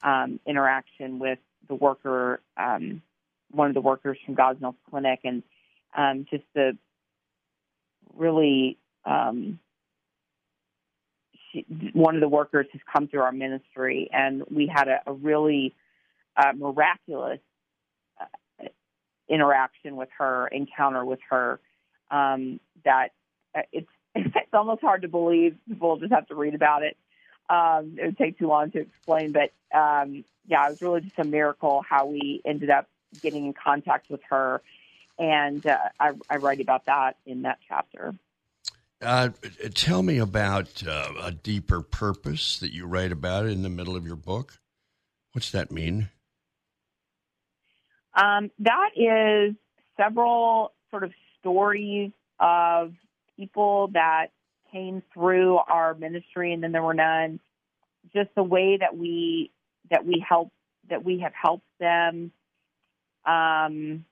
um, 0.02 0.40
interaction 0.46 1.18
with 1.18 1.38
the 1.68 1.74
worker, 1.74 2.40
um, 2.56 3.02
one 3.50 3.68
of 3.68 3.74
the 3.74 3.80
workers 3.80 4.18
from 4.24 4.36
Gosnell's 4.36 4.76
clinic, 4.88 5.20
and 5.24 5.42
um, 5.96 6.26
just 6.30 6.44
the 6.54 6.76
really 8.14 8.78
um, 9.04 9.58
she, 11.52 11.66
one 11.92 12.14
of 12.14 12.20
the 12.20 12.28
workers 12.28 12.66
has 12.72 12.80
come 12.92 13.08
through 13.08 13.22
our 13.22 13.32
ministry, 13.32 14.08
and 14.12 14.44
we 14.50 14.70
had 14.72 14.88
a, 14.88 15.00
a 15.06 15.12
really 15.12 15.74
uh, 16.36 16.52
miraculous 16.56 17.40
uh, 18.20 18.66
interaction 19.28 19.96
with 19.96 20.08
her, 20.18 20.48
encounter 20.48 21.04
with 21.04 21.20
her, 21.28 21.60
um, 22.10 22.60
that 22.84 23.08
uh, 23.54 23.62
it's 23.72 23.90
it's 24.14 24.54
almost 24.54 24.80
hard 24.80 25.02
to 25.02 25.08
believe. 25.08 25.56
People 25.68 25.96
just 25.96 26.12
have 26.12 26.26
to 26.28 26.34
read 26.34 26.54
about 26.54 26.82
it. 26.82 26.96
Um, 27.48 27.96
it 28.00 28.06
would 28.06 28.18
take 28.18 28.38
too 28.38 28.46
long 28.46 28.70
to 28.72 28.80
explain, 28.80 29.32
but 29.32 29.52
um, 29.76 30.24
yeah, 30.46 30.66
it 30.66 30.70
was 30.70 30.82
really 30.82 31.00
just 31.00 31.18
a 31.18 31.24
miracle 31.24 31.82
how 31.88 32.06
we 32.06 32.40
ended 32.44 32.70
up 32.70 32.88
getting 33.20 33.46
in 33.46 33.52
contact 33.52 34.08
with 34.08 34.20
her, 34.30 34.62
and 35.18 35.64
uh, 35.66 35.78
I, 35.98 36.12
I 36.28 36.36
write 36.36 36.60
about 36.60 36.86
that 36.86 37.16
in 37.26 37.42
that 37.42 37.58
chapter. 37.68 38.14
Uh, 39.02 39.30
tell 39.74 40.02
me 40.02 40.18
about 40.18 40.86
uh, 40.86 41.12
a 41.22 41.30
deeper 41.32 41.80
purpose 41.80 42.58
that 42.58 42.72
you 42.72 42.86
write 42.86 43.12
about 43.12 43.46
in 43.46 43.62
the 43.62 43.70
middle 43.70 43.96
of 43.96 44.06
your 44.06 44.16
book. 44.16 44.58
What's 45.32 45.50
that 45.52 45.70
mean? 45.70 46.10
Um, 48.14 48.50
that 48.58 48.90
is 48.96 49.54
several 49.96 50.72
sort 50.90 51.04
of 51.04 51.12
stories 51.40 52.12
of 52.38 52.92
people 53.36 53.88
that 53.92 54.28
came 54.72 55.02
through 55.12 55.56
our 55.56 55.94
ministry 55.94 56.52
and 56.52 56.62
then 56.62 56.72
there 56.72 56.82
were 56.82 56.94
none. 56.94 57.40
Just 58.14 58.30
the 58.34 58.42
way 58.42 58.76
that 58.78 58.96
we 58.96 59.50
that 59.90 60.06
we 60.06 60.24
help 60.26 60.50
that 60.88 61.04
we 61.04 61.20
have 61.20 61.32
helped 61.34 61.66
them, 61.78 62.32
um, 63.24 64.04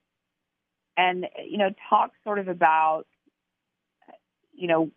and 0.97 1.27
you 1.49 1.59
know, 1.59 1.71
talk 1.89 2.13
sort 2.25 2.39
of 2.39 2.49
about 2.49 3.07
you 4.55 4.69
know 4.69 4.91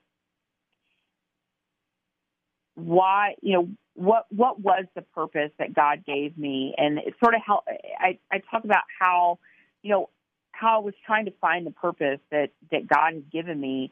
why 2.76 3.36
you 3.42 3.54
know 3.54 3.70
what 3.96 4.26
what 4.30 4.60
was 4.60 4.86
the 4.96 5.02
purpose 5.02 5.52
that 5.58 5.74
God 5.74 6.04
gave 6.06 6.38
me, 6.38 6.74
and 6.78 6.98
it 6.98 7.14
sort 7.24 7.36
of 7.36 7.42
help. 7.46 7.64
I 8.00 8.20
I 8.32 8.42
talk 8.52 8.64
about 8.64 8.84
how 9.00 9.40
you 9.84 9.92
know 9.92 10.10
how 10.52 10.78
I 10.78 10.84
was 10.84 10.94
trying 11.06 11.26
to 11.26 11.32
find 11.42 11.66
the 11.66 11.72
purpose 11.72 12.20
that 12.32 12.52
that 12.72 12.88
God 12.88 13.14
has 13.14 13.24
given 13.32 13.60
me, 13.60 13.92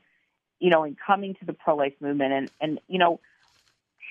you 0.60 0.70
know, 0.70 0.84
in 0.84 0.96
coming 0.96 1.36
to 1.36 1.46
the 1.46 1.54
pro 1.54 1.76
life 1.76 1.94
movement, 2.00 2.34
and 2.34 2.52
and 2.62 2.80
you 2.88 3.00
know 3.00 3.20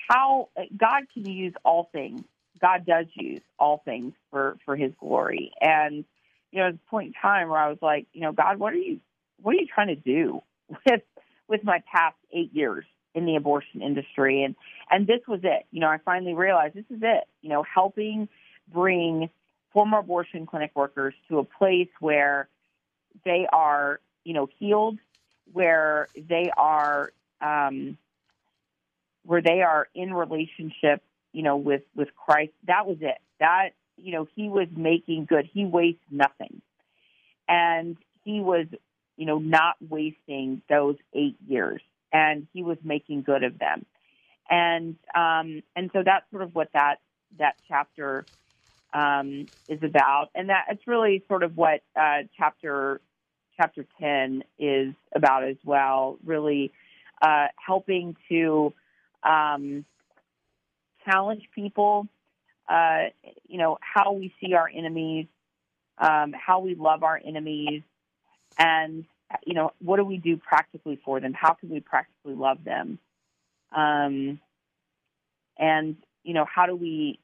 how 0.09 0.49
God 0.75 1.03
can 1.13 1.25
use 1.29 1.53
all 1.63 1.89
things. 1.91 2.23
God 2.59 2.85
does 2.85 3.05
use 3.13 3.41
all 3.57 3.81
things 3.85 4.13
for 4.29 4.57
for 4.65 4.75
His 4.75 4.91
glory, 4.99 5.51
and 5.61 6.05
you 6.51 6.59
know, 6.59 6.67
at 6.67 6.73
a 6.73 6.79
point 6.89 7.07
in 7.07 7.13
time 7.13 7.49
where 7.49 7.59
I 7.59 7.69
was 7.69 7.77
like, 7.81 8.07
you 8.13 8.21
know, 8.21 8.31
God, 8.31 8.59
what 8.59 8.73
are 8.73 8.77
you 8.77 8.99
what 9.41 9.55
are 9.55 9.59
you 9.59 9.67
trying 9.67 9.87
to 9.87 9.95
do 9.95 10.41
with 10.85 11.01
with 11.47 11.63
my 11.63 11.81
past 11.91 12.17
eight 12.33 12.53
years 12.53 12.85
in 13.15 13.25
the 13.25 13.35
abortion 13.35 13.81
industry? 13.81 14.43
And 14.43 14.55
and 14.89 15.07
this 15.07 15.21
was 15.27 15.41
it. 15.43 15.65
You 15.71 15.81
know 15.81 15.87
i 15.87 15.97
finally 16.03 16.33
realized 16.33 16.75
this 16.75 16.89
is 16.89 17.01
it. 17.01 17.25
You 17.41 17.49
know 17.49 17.63
helping 17.63 18.27
bring 18.71 19.29
former 19.71 19.99
abortion 19.99 20.45
clinic 20.45 20.71
workers 20.75 21.13
to 21.27 21.39
a 21.39 21.43
place 21.43 21.89
where 21.99 22.49
they 23.25 23.47
are 23.51 23.99
you 24.23 24.33
know 24.33 24.47
healed 24.57 24.97
where 25.51 26.09
they 26.15 26.51
are 26.55 27.11
um 27.41 27.97
where 29.25 29.41
they 29.41 29.61
are 29.61 29.87
in 29.93 30.13
relationship 30.13 31.03
you 31.33 31.43
know 31.43 31.57
with 31.57 31.83
with 31.95 32.09
christ. 32.15 32.53
That 32.67 32.87
was 32.87 32.97
it. 33.01 33.17
That 33.39 33.69
you 33.97 34.11
know 34.11 34.27
he 34.35 34.49
was 34.49 34.67
making 34.75 35.25
good. 35.25 35.49
He 35.51 35.65
wastes 35.65 36.01
nothing. 36.11 36.61
And 37.47 37.97
he 38.23 38.41
was 38.41 38.67
you 39.19 39.25
know, 39.25 39.37
not 39.37 39.75
wasting 39.81 40.61
those 40.69 40.95
eight 41.13 41.35
years, 41.45 41.81
and 42.13 42.47
he 42.53 42.63
was 42.63 42.77
making 42.85 43.23
good 43.23 43.43
of 43.43 43.59
them, 43.59 43.85
and 44.49 44.95
um, 45.13 45.61
and 45.75 45.89
so 45.91 46.03
that's 46.05 46.23
sort 46.31 46.41
of 46.41 46.55
what 46.55 46.69
that 46.71 47.01
that 47.37 47.55
chapter 47.67 48.25
um, 48.93 49.47
is 49.67 49.79
about, 49.83 50.29
and 50.35 50.49
that 50.49 50.65
it's 50.69 50.87
really 50.87 51.23
sort 51.27 51.43
of 51.43 51.55
what 51.57 51.81
uh, 51.99 52.23
chapter 52.37 53.01
chapter 53.57 53.85
ten 53.99 54.43
is 54.57 54.93
about 55.15 55.43
as 55.43 55.57
well. 55.63 56.17
Really 56.25 56.71
uh, 57.21 57.47
helping 57.63 58.15
to 58.29 58.73
um, 59.23 59.85
challenge 61.05 61.43
people, 61.53 62.07
uh, 62.67 63.05
you 63.47 63.57
know, 63.57 63.77
how 63.81 64.13
we 64.13 64.33
see 64.41 64.53
our 64.53 64.69
enemies, 64.73 65.27
um, 65.97 66.33
how 66.33 66.59
we 66.59 66.75
love 66.75 67.03
our 67.03 67.19
enemies, 67.23 67.83
and 68.57 69.05
you 69.45 69.53
know 69.53 69.71
what 69.79 69.97
do 69.97 70.03
we 70.03 70.17
do 70.17 70.37
practically 70.37 70.99
for 71.03 71.19
them 71.19 71.33
how 71.33 71.53
can 71.53 71.69
we 71.69 71.79
practically 71.79 72.33
love 72.33 72.63
them 72.63 72.99
um, 73.75 74.39
and 75.57 75.95
you 76.23 76.33
know 76.33 76.45
how 76.45 76.65
do 76.65 76.75
we 76.75 77.19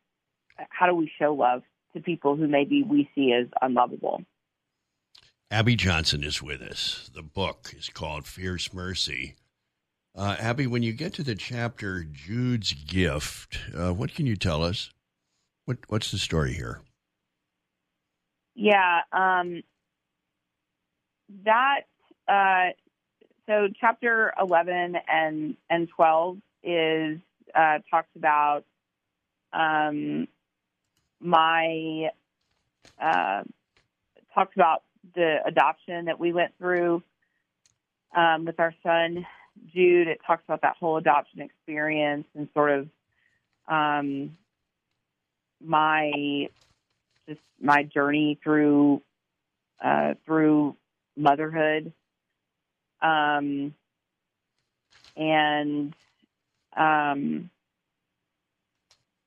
how 0.69 0.87
do 0.87 0.95
we 0.95 1.11
show 1.19 1.33
love 1.33 1.63
to 1.93 2.01
people 2.01 2.35
who 2.35 2.47
maybe 2.47 2.83
we 2.83 3.09
see 3.15 3.33
as 3.33 3.47
unlovable? 3.61 4.23
Abby 5.51 5.75
johnson 5.75 6.23
is 6.23 6.41
with 6.41 6.61
us. 6.61 7.09
The 7.13 7.23
book 7.23 7.73
is 7.77 7.89
called 7.89 8.25
fierce 8.25 8.73
mercy. 8.73 9.35
Uh, 10.15 10.35
abby 10.39 10.67
when 10.67 10.83
you 10.83 10.93
get 10.93 11.13
to 11.13 11.23
the 11.23 11.35
chapter 11.35 12.03
jude's 12.03 12.73
gift 12.73 13.59
uh, 13.77 13.93
what 13.93 14.13
can 14.13 14.25
you 14.25 14.35
tell 14.35 14.63
us? 14.63 14.91
What, 15.65 15.77
what's 15.87 16.11
the 16.11 16.17
story 16.17 16.53
here? 16.53 16.81
Yeah 18.55 19.01
um, 19.11 19.61
that 21.43 21.81
uh, 22.27 22.69
so 23.47 23.67
chapter 23.79 24.33
11 24.39 24.95
and 25.07 25.57
and 25.69 25.87
12 25.95 26.37
is 26.63 27.19
uh, 27.53 27.79
talks 27.89 28.09
about 28.15 28.63
um, 29.53 30.27
my 31.19 32.09
uh, 33.01 33.43
talks 34.33 34.55
about 34.55 34.83
the 35.13 35.37
adoption 35.45 36.05
that 36.05 36.19
we 36.19 36.33
went 36.33 36.51
through 36.57 37.01
um, 38.15 38.45
with 38.45 38.59
our 38.59 38.73
son 38.83 39.25
Jude. 39.73 40.07
It 40.07 40.19
talks 40.25 40.43
about 40.45 40.61
that 40.61 40.75
whole 40.79 40.97
adoption 40.97 41.41
experience 41.41 42.25
and 42.35 42.47
sort 42.53 42.71
of 42.71 42.89
um, 43.67 44.37
my 45.63 46.49
just 47.27 47.41
my 47.59 47.83
journey 47.83 48.39
through 48.43 49.01
uh, 49.83 50.15
through 50.25 50.75
motherhood. 51.15 51.91
Um, 53.01 53.73
and 55.15 55.93
um, 56.75 57.49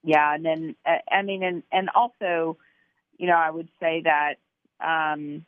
yeah, 0.08 0.34
and 0.34 0.42
then 0.42 0.74
I 1.12 1.20
mean, 1.20 1.42
and 1.42 1.62
and 1.70 1.90
also, 1.94 2.56
you 3.18 3.26
know, 3.26 3.34
I 3.34 3.50
would 3.50 3.68
say 3.78 4.02
that 4.04 4.36
um, 4.80 5.44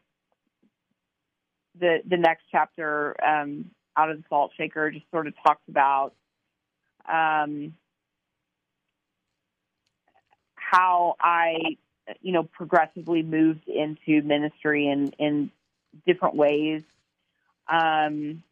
the 1.79 2.03
the 2.07 2.19
next 2.19 2.43
chapter, 2.53 3.17
um, 3.25 3.71
out 3.97 4.11
of 4.11 4.19
the 4.19 4.25
salt 4.29 4.53
shaker, 4.59 4.91
just 4.91 5.11
sort 5.11 5.27
of 5.27 5.35
talks 5.43 5.63
about 5.67 6.13
um, 7.09 7.73
how 10.55 11.17
I, 11.19 11.79
you 12.21 12.33
know, 12.33 12.43
progressively 12.43 13.23
moved 13.23 13.67
into 13.67 14.21
ministry 14.23 14.89
in 14.89 15.07
in 15.19 15.51
different 16.07 16.37
ways. 16.37 16.83
Um, 17.67 18.43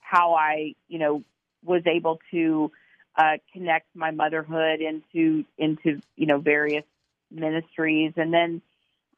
how 0.00 0.32
I, 0.32 0.76
you 0.88 0.98
know, 0.98 1.24
was 1.62 1.82
able 1.84 2.20
to 2.30 2.72
uh, 3.16 3.38
connect 3.52 3.86
my 3.94 4.10
motherhood 4.10 4.80
into 4.80 5.44
into 5.58 6.00
you 6.16 6.26
know 6.26 6.38
various 6.38 6.84
ministries, 7.30 8.12
and 8.16 8.32
then 8.32 8.62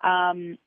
um, 0.02 0.58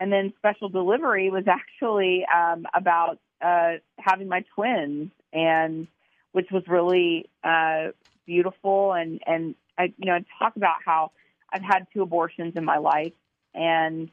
and 0.00 0.12
then 0.12 0.32
special 0.38 0.68
delivery 0.68 1.30
was 1.30 1.44
actually 1.48 2.24
um, 2.34 2.66
about 2.74 3.18
uh, 3.40 3.74
having 3.98 4.28
my 4.28 4.44
twins, 4.54 5.10
and 5.32 5.86
which 6.32 6.50
was 6.50 6.62
really 6.68 7.28
uh, 7.44 7.88
beautiful. 8.26 8.92
And 8.92 9.20
and 9.26 9.54
I 9.78 9.92
you 9.96 10.06
know 10.06 10.14
I 10.14 10.24
talk 10.38 10.56
about 10.56 10.76
how 10.84 11.12
I've 11.52 11.62
had 11.62 11.86
two 11.92 12.02
abortions 12.02 12.54
in 12.56 12.64
my 12.64 12.78
life, 12.78 13.12
and 13.54 14.10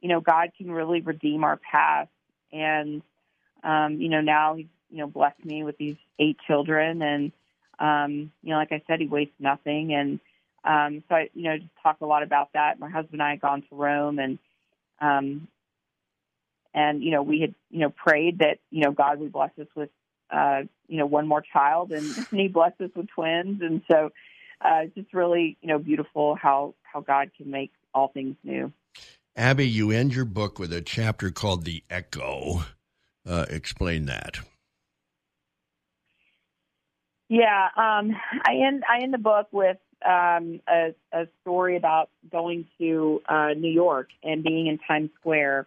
you 0.00 0.08
know, 0.08 0.20
God 0.20 0.50
can 0.56 0.70
really 0.70 1.00
redeem 1.00 1.44
our 1.44 1.56
past. 1.56 2.10
And, 2.52 3.02
um, 3.62 4.00
you 4.00 4.08
know, 4.08 4.20
now 4.20 4.54
he's, 4.56 4.66
you 4.90 4.98
know, 4.98 5.06
blessed 5.06 5.44
me 5.44 5.64
with 5.64 5.78
these 5.78 5.96
eight 6.18 6.38
children. 6.46 7.02
And, 7.02 7.32
um, 7.78 8.32
you 8.42 8.50
know, 8.50 8.56
like 8.56 8.72
I 8.72 8.82
said, 8.86 9.00
he 9.00 9.06
wastes 9.06 9.34
nothing. 9.38 9.94
And 9.94 10.20
um, 10.64 11.02
so 11.08 11.14
I, 11.14 11.30
you 11.34 11.44
know, 11.44 11.58
just 11.58 11.70
talk 11.82 11.98
a 12.00 12.06
lot 12.06 12.22
about 12.22 12.52
that. 12.54 12.78
My 12.78 12.90
husband 12.90 13.20
and 13.20 13.22
I 13.22 13.30
had 13.30 13.40
gone 13.40 13.62
to 13.62 13.74
Rome 13.74 14.18
and, 14.18 14.38
um, 15.00 15.48
and, 16.74 17.02
you 17.02 17.10
know, 17.10 17.22
we 17.22 17.40
had, 17.40 17.54
you 17.70 17.80
know, 17.80 17.90
prayed 17.90 18.38
that, 18.38 18.58
you 18.70 18.82
know, 18.82 18.92
God 18.92 19.20
would 19.20 19.32
bless 19.32 19.50
us 19.58 19.66
with, 19.74 19.90
uh, 20.30 20.62
you 20.86 20.98
know, 20.98 21.06
one 21.06 21.26
more 21.26 21.42
child 21.42 21.92
and, 21.92 22.04
and 22.16 22.26
he 22.30 22.48
blessed 22.48 22.80
us 22.80 22.90
with 22.94 23.08
twins. 23.08 23.62
And 23.62 23.82
so, 23.90 24.10
uh, 24.60 24.80
it's 24.84 24.94
just 24.94 25.14
really, 25.14 25.56
you 25.62 25.68
know, 25.68 25.78
beautiful 25.78 26.34
how, 26.34 26.74
how 26.82 27.00
God 27.00 27.30
can 27.36 27.50
make 27.50 27.72
all 27.94 28.08
things 28.08 28.36
new. 28.42 28.72
Abby, 29.36 29.68
you 29.68 29.92
end 29.92 30.14
your 30.14 30.24
book 30.24 30.58
with 30.58 30.72
a 30.72 30.80
chapter 30.80 31.30
called 31.30 31.64
The 31.64 31.84
Echo. 31.88 32.64
Uh, 33.24 33.46
explain 33.48 34.06
that. 34.06 34.38
Yeah, 37.28 37.68
um, 37.76 38.16
I 38.42 38.54
end 38.66 38.84
I 38.88 39.02
end 39.02 39.12
the 39.12 39.18
book 39.18 39.48
with 39.52 39.76
um, 40.04 40.60
a, 40.68 40.94
a 41.12 41.26
story 41.42 41.76
about 41.76 42.08
going 42.30 42.66
to 42.78 43.20
uh, 43.28 43.50
New 43.56 43.70
York 43.70 44.08
and 44.22 44.42
being 44.42 44.66
in 44.66 44.78
Times 44.78 45.10
Square. 45.20 45.66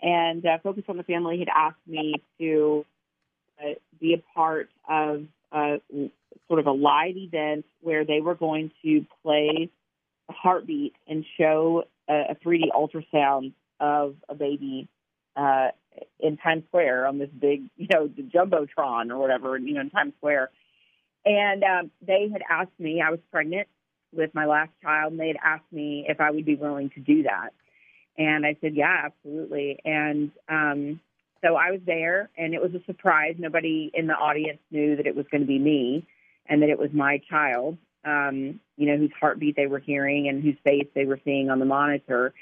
And 0.00 0.44
uh, 0.44 0.58
Focus 0.62 0.84
on 0.88 0.96
the 0.96 1.02
Family 1.02 1.38
had 1.38 1.48
asked 1.54 1.86
me 1.86 2.14
to 2.38 2.84
uh, 3.60 3.74
be 4.00 4.14
a 4.14 4.22
part 4.34 4.68
of 4.88 5.24
uh, 5.52 5.76
sort 6.48 6.60
of 6.60 6.66
a 6.66 6.72
live 6.72 7.16
event 7.16 7.64
where 7.80 8.04
they 8.04 8.20
were 8.20 8.34
going 8.34 8.70
to 8.82 9.04
play 9.22 9.70
a 10.28 10.32
heartbeat 10.32 10.94
and 11.06 11.24
show 11.38 11.84
a, 12.08 12.30
a 12.30 12.34
3D 12.36 12.70
ultrasound 12.74 13.52
of 13.80 14.16
a 14.28 14.34
baby 14.34 14.88
uh, 15.36 15.68
in 16.20 16.36
Times 16.36 16.64
Square 16.68 17.06
on 17.06 17.18
this 17.18 17.30
big, 17.38 17.64
you 17.76 17.86
know, 17.92 18.06
the 18.06 18.22
jumbotron 18.22 19.10
or 19.10 19.18
whatever, 19.18 19.56
you 19.58 19.74
know, 19.74 19.80
in 19.80 19.90
Times 19.90 20.12
Square. 20.18 20.50
And 21.26 21.64
um, 21.64 21.90
they 22.00 22.28
had 22.32 22.42
asked 22.48 22.78
me, 22.78 23.02
I 23.02 23.10
was 23.10 23.18
pregnant 23.32 23.66
with 24.12 24.32
my 24.32 24.46
last 24.46 24.70
child, 24.80 25.12
and 25.12 25.20
they 25.20 25.28
had 25.28 25.38
asked 25.44 25.70
me 25.72 26.06
if 26.08 26.20
I 26.20 26.30
would 26.30 26.46
be 26.46 26.54
willing 26.54 26.90
to 26.90 27.00
do 27.00 27.24
that. 27.24 27.50
And 28.16 28.46
I 28.46 28.56
said, 28.60 28.76
yeah, 28.76 29.02
absolutely. 29.04 29.78
And 29.84 30.30
um, 30.48 31.00
so 31.44 31.56
I 31.56 31.72
was 31.72 31.80
there, 31.84 32.30
and 32.38 32.54
it 32.54 32.62
was 32.62 32.72
a 32.74 32.84
surprise. 32.86 33.34
Nobody 33.38 33.90
in 33.92 34.06
the 34.06 34.14
audience 34.14 34.60
knew 34.70 34.96
that 34.96 35.06
it 35.06 35.16
was 35.16 35.26
going 35.30 35.42
to 35.42 35.46
be 35.46 35.58
me 35.58 36.06
and 36.48 36.62
that 36.62 36.70
it 36.70 36.78
was 36.78 36.90
my 36.92 37.20
child, 37.28 37.76
um, 38.04 38.60
you 38.76 38.86
know, 38.86 38.96
whose 38.96 39.10
heartbeat 39.18 39.56
they 39.56 39.66
were 39.66 39.80
hearing 39.80 40.28
and 40.28 40.42
whose 40.42 40.56
face 40.62 40.86
they 40.94 41.04
were 41.04 41.20
seeing 41.24 41.50
on 41.50 41.58
the 41.58 41.64
monitor. 41.64 42.32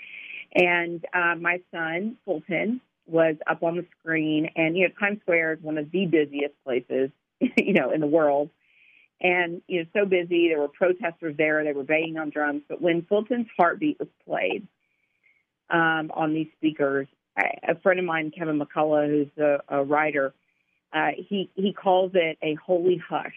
And 0.54 1.04
uh, 1.14 1.34
my 1.40 1.60
son, 1.72 2.18
Fulton, 2.26 2.82
was 3.06 3.36
up 3.46 3.62
on 3.62 3.76
the 3.76 3.86
screen. 3.98 4.50
And, 4.56 4.76
you 4.76 4.86
know, 4.86 4.94
Times 5.00 5.20
Square 5.22 5.54
is 5.54 5.62
one 5.62 5.78
of 5.78 5.90
the 5.90 6.06
busiest 6.06 6.54
places, 6.64 7.10
you 7.40 7.72
know, 7.72 7.90
in 7.90 8.00
the 8.00 8.06
world. 8.06 8.50
And, 9.20 9.62
you 9.68 9.80
know, 9.80 9.86
so 9.94 10.04
busy. 10.04 10.48
There 10.48 10.60
were 10.60 10.68
protesters 10.68 11.36
there. 11.36 11.64
They 11.64 11.72
were 11.72 11.84
banging 11.84 12.18
on 12.18 12.30
drums. 12.30 12.62
But 12.68 12.82
when 12.82 13.02
Fulton's 13.02 13.46
heartbeat 13.56 13.98
was 13.98 14.08
played 14.26 14.66
um, 15.70 16.10
on 16.14 16.34
these 16.34 16.48
speakers, 16.56 17.06
a 17.36 17.74
friend 17.80 17.98
of 17.98 18.04
mine, 18.04 18.32
Kevin 18.36 18.60
McCullough, 18.60 19.08
who's 19.08 19.42
a, 19.42 19.58
a 19.68 19.84
writer, 19.84 20.34
uh, 20.92 21.10
he, 21.16 21.50
he 21.54 21.72
calls 21.72 22.12
it 22.14 22.38
a 22.42 22.54
holy 22.54 22.96
hush 23.08 23.34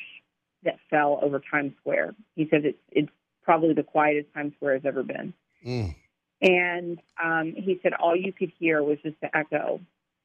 that 0.63 0.78
fell 0.89 1.19
over 1.21 1.41
Times 1.51 1.73
Square. 1.80 2.15
He 2.36 2.47
says 2.49 2.61
it's, 2.63 2.78
it's 2.91 3.09
probably 3.43 3.73
the 3.73 3.84
quietest 3.84 4.34
Times 4.34 4.53
Square 4.57 4.73
has 4.73 4.86
ever 4.86 5.03
been. 5.03 5.34
Mm. 5.65 5.95
And 6.41 6.99
um, 7.23 7.53
he 7.55 7.80
said 7.82 7.93
all 7.93 8.15
you 8.15 8.34
could 8.34 8.51
hear 8.59 8.84
was 8.84 8.97
just 9.03 9.19
the 9.21 9.36
echo 9.36 9.80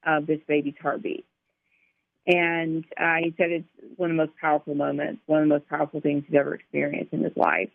of 0.04 0.26
this 0.26 0.40
baby's 0.46 0.74
heartbeat. 0.82 1.24
And 2.26 2.84
uh, 3.00 3.16
he 3.22 3.34
said 3.36 3.50
it's 3.50 3.68
one 3.96 4.10
of 4.10 4.16
the 4.16 4.22
most 4.26 4.36
powerful 4.40 4.74
moments, 4.74 5.22
one 5.26 5.42
of 5.42 5.48
the 5.48 5.54
most 5.54 5.68
powerful 5.68 6.00
things 6.00 6.24
he's 6.26 6.38
ever 6.38 6.54
experienced 6.54 7.12
in 7.12 7.24
his 7.24 7.36
life. 7.36 7.70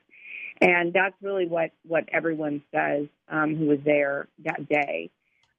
And 0.62 0.94
that's 0.94 1.16
really 1.22 1.48
what, 1.48 1.72
what 1.84 2.06
everyone 2.12 2.64
says 2.74 3.08
um, 3.30 3.56
who 3.56 3.66
was 3.66 3.80
there 3.86 4.28
that 4.46 4.68
day. 4.70 5.12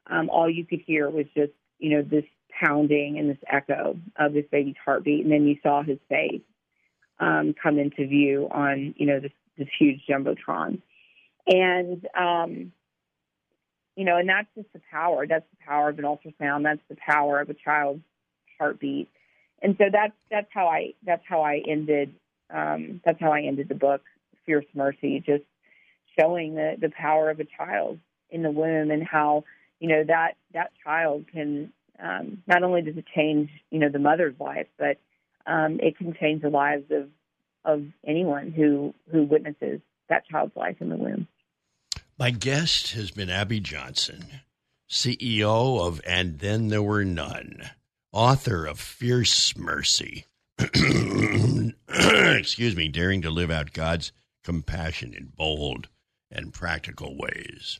Um, 0.06 0.30
all 0.30 0.48
you 0.48 0.64
could 0.64 0.80
hear 0.86 1.08
was 1.10 1.26
just, 1.36 1.52
you 1.78 1.90
know, 1.90 2.02
this 2.02 2.24
pounding 2.50 3.18
and 3.18 3.30
this 3.30 3.38
echo 3.46 3.98
of 4.16 4.32
this 4.32 4.46
baby's 4.50 4.74
heartbeat. 4.82 5.22
And 5.22 5.32
then 5.32 5.46
you 5.46 5.58
saw 5.62 5.82
his 5.82 5.98
face 6.08 6.40
um, 7.20 7.54
come 7.62 7.78
into 7.78 8.06
view 8.06 8.48
on, 8.50 8.94
you 8.96 9.06
know, 9.06 9.20
this, 9.20 9.32
this 9.56 9.68
huge 9.78 10.00
jumbotron. 10.08 10.80
And, 11.46 12.06
um, 12.18 12.72
you 13.96 14.04
know, 14.04 14.16
and 14.16 14.28
that's 14.28 14.48
just 14.54 14.72
the 14.72 14.80
power. 14.90 15.26
That's 15.26 15.46
the 15.50 15.64
power 15.64 15.90
of 15.90 15.98
an 15.98 16.04
ultrasound. 16.04 16.64
That's 16.64 16.80
the 16.88 16.96
power 16.96 17.40
of 17.40 17.50
a 17.50 17.54
child's 17.54 18.02
heartbeat. 18.58 19.08
And 19.62 19.76
so 19.78 19.84
that's 19.92 20.14
that's 20.30 20.48
how 20.50 20.68
I 20.68 20.94
that's 21.04 21.24
how 21.28 21.42
I 21.42 21.62
ended 21.66 22.14
um, 22.50 23.00
that's 23.04 23.20
how 23.20 23.32
I 23.32 23.42
ended 23.42 23.68
the 23.68 23.74
book, 23.74 24.02
Fierce 24.46 24.66
Mercy, 24.74 25.22
just 25.24 25.44
showing 26.18 26.54
the 26.54 26.76
the 26.80 26.90
power 26.90 27.30
of 27.30 27.40
a 27.40 27.44
child 27.44 27.98
in 28.30 28.42
the 28.42 28.50
womb 28.50 28.90
and 28.90 29.02
how 29.02 29.44
you 29.80 29.88
know 29.88 30.04
that 30.04 30.36
that 30.54 30.70
child 30.84 31.26
can 31.32 31.72
um, 31.98 32.42
not 32.46 32.62
only 32.62 32.82
does 32.82 32.96
it 32.96 33.06
change 33.14 33.50
you 33.70 33.78
know 33.78 33.88
the 33.88 33.98
mother's 33.98 34.38
life, 34.38 34.68
but 34.78 34.98
um, 35.46 35.80
it 35.80 35.96
can 35.96 36.14
change 36.14 36.42
the 36.42 36.50
lives 36.50 36.90
of 36.90 37.08
of 37.64 37.84
anyone 38.06 38.52
who 38.52 38.94
who 39.10 39.24
witnesses 39.24 39.80
that 40.08 40.26
child's 40.26 40.56
life 40.56 40.76
in 40.80 40.88
the 40.88 40.96
womb. 40.96 41.26
My 42.18 42.30
guest 42.30 42.92
has 42.92 43.10
been 43.10 43.30
Abby 43.30 43.60
Johnson, 43.60 44.26
CEO 44.90 45.86
of 45.86 46.00
And 46.04 46.38
Then 46.40 46.68
There 46.68 46.82
Were 46.82 47.04
None, 47.04 47.70
author 48.18 48.66
of 48.66 48.80
Fierce 48.80 49.56
Mercy. 49.56 50.26
Excuse 50.58 52.74
me, 52.74 52.88
daring 52.88 53.22
to 53.22 53.30
live 53.30 53.48
out 53.48 53.72
God's 53.72 54.10
compassion 54.42 55.14
in 55.14 55.26
bold 55.36 55.86
and 56.28 56.52
practical 56.52 57.16
ways. 57.16 57.78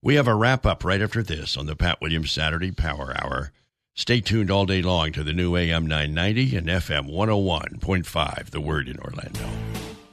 We 0.00 0.14
have 0.14 0.28
a 0.28 0.34
wrap 0.34 0.64
up 0.64 0.82
right 0.82 1.02
after 1.02 1.22
this 1.22 1.58
on 1.58 1.66
the 1.66 1.76
Pat 1.76 2.00
Williams 2.00 2.32
Saturday 2.32 2.72
Power 2.72 3.14
Hour. 3.22 3.52
Stay 3.92 4.22
tuned 4.22 4.50
all 4.50 4.64
day 4.64 4.80
long 4.80 5.12
to 5.12 5.22
the 5.22 5.34
new 5.34 5.56
AM 5.56 5.86
990 5.86 6.56
and 6.56 6.68
FM 6.68 7.10
101.5, 7.10 8.46
the 8.46 8.62
word 8.62 8.88
in 8.88 8.98
Orlando. 9.00 9.46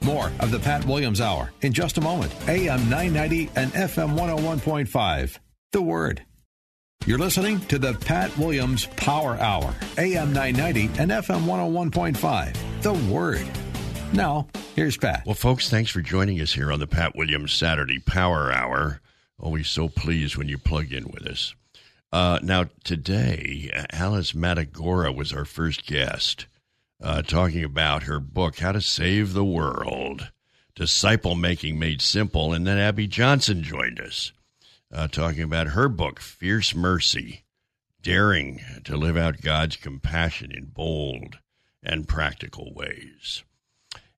More 0.02 0.30
of 0.42 0.52
the 0.52 0.60
Pat 0.60 0.86
Williams 0.86 1.22
Hour 1.22 1.54
in 1.62 1.72
just 1.72 1.98
a 1.98 2.02
moment. 2.02 2.36
AM 2.50 2.90
990 2.90 3.50
and 3.56 3.72
FM 3.72 4.18
101.5. 4.18 5.40
The 5.72 5.82
Word. 5.82 6.26
You're 7.06 7.20
listening 7.20 7.60
to 7.66 7.78
the 7.78 7.94
Pat 7.96 8.36
Williams 8.38 8.86
Power 8.96 9.36
Hour, 9.36 9.76
AM 9.98 10.32
990 10.32 11.02
and 11.02 11.12
FM 11.12 11.44
101.5. 11.44 12.82
The 12.82 12.94
Word. 13.12 13.46
Now, 14.14 14.48
here's 14.74 14.96
Pat. 14.96 15.24
Well, 15.26 15.36
folks, 15.36 15.70
thanks 15.70 15.92
for 15.92 16.02
joining 16.02 16.40
us 16.40 16.54
here 16.54 16.72
on 16.72 16.80
the 16.80 16.88
Pat 16.88 17.14
Williams 17.14 17.52
Saturday 17.52 18.00
Power 18.00 18.54
Hour. 18.54 19.02
Always 19.38 19.68
so 19.68 19.90
pleased 19.90 20.38
when 20.38 20.48
you 20.48 20.58
plug 20.58 20.94
in 20.94 21.10
with 21.12 21.28
us. 21.28 21.54
Uh, 22.14 22.40
now, 22.42 22.68
today, 22.86 23.70
Alice 23.92 24.32
Matagora 24.32 25.14
was 25.14 25.34
our 25.34 25.44
first 25.46 25.86
guest 25.86 26.46
uh, 27.02 27.22
talking 27.22 27.66
about 27.66 28.04
her 28.04 28.22
book, 28.22 28.60
How 28.60 28.72
to 28.72 28.82
Save 28.82 29.34
the 29.34 29.44
World 29.44 30.32
Disciple 30.74 31.36
Making 31.36 31.78
Made 31.78 32.02
Simple. 32.02 32.54
And 32.54 32.66
then 32.66 32.78
Abby 32.78 33.08
Johnson 33.08 33.62
joined 33.62 34.00
us, 34.00 34.32
uh, 34.94 35.08
talking 35.08 35.44
about 35.44 35.68
her 35.68 35.90
book, 35.90 36.20
Fierce 36.20 36.74
Mercy 36.74 37.44
Daring 38.02 38.62
to 38.84 38.96
Live 38.96 39.18
Out 39.18 39.42
God's 39.42 39.76
Compassion 39.76 40.52
in 40.52 40.66
Bold 40.66 41.40
and 41.82 42.08
Practical 42.08 42.74
Ways. 42.74 43.44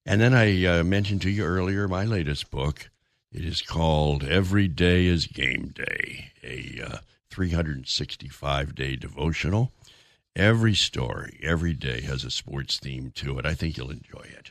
And 0.04 0.20
then 0.20 0.34
I 0.34 0.64
uh, 0.64 0.84
mentioned 0.84 1.22
to 1.22 1.30
you 1.30 1.44
earlier 1.44 1.88
my 1.88 2.04
latest 2.04 2.50
book. 2.50 2.90
It 3.32 3.44
is 3.44 3.62
called 3.62 4.22
Every 4.22 4.68
Day 4.68 5.06
is 5.06 5.26
Game 5.26 5.74
Day, 5.74 6.32
a 6.44 6.80
uh, 6.84 6.98
365 7.30 8.74
day 8.74 8.94
devotional 8.94 9.72
Every 10.36 10.74
story, 10.74 11.40
every 11.42 11.72
day 11.72 12.02
has 12.02 12.22
a 12.22 12.30
sports 12.30 12.78
theme 12.78 13.10
to 13.14 13.38
it. 13.38 13.46
I 13.46 13.54
think 13.54 13.78
you'll 13.78 13.90
enjoy 13.90 14.20
it. 14.20 14.50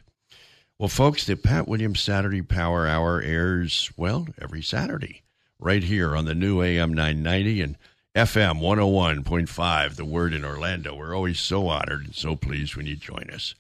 Well, 0.80 0.90
folks, 0.90 1.28
the 1.28 1.36
Pat 1.36 1.68
Williams 1.68 2.00
Saturday 2.00 2.42
Power 2.42 2.88
Hour 2.88 3.22
airs, 3.22 3.92
well, 3.96 4.28
every 4.42 4.64
Saturday, 4.64 5.22
right 5.66 5.84
here 5.84 6.16
on 6.16 6.26
the 6.26 6.36
new 6.36 6.62
AM 6.62 6.94
990 6.94 7.62
and 7.62 7.76
FM 8.16 8.62
101.5, 8.62 9.96
The 9.96 10.06
Word 10.06 10.36
in 10.36 10.46
Orlando. 10.46 10.94
We're 10.94 11.16
always 11.16 11.40
so 11.40 11.68
honored 11.70 12.06
and 12.06 12.14
so 12.14 12.36
pleased 12.36 12.76
when 12.76 12.86
you 12.86 12.96
join 12.96 13.32
us. 13.34 13.56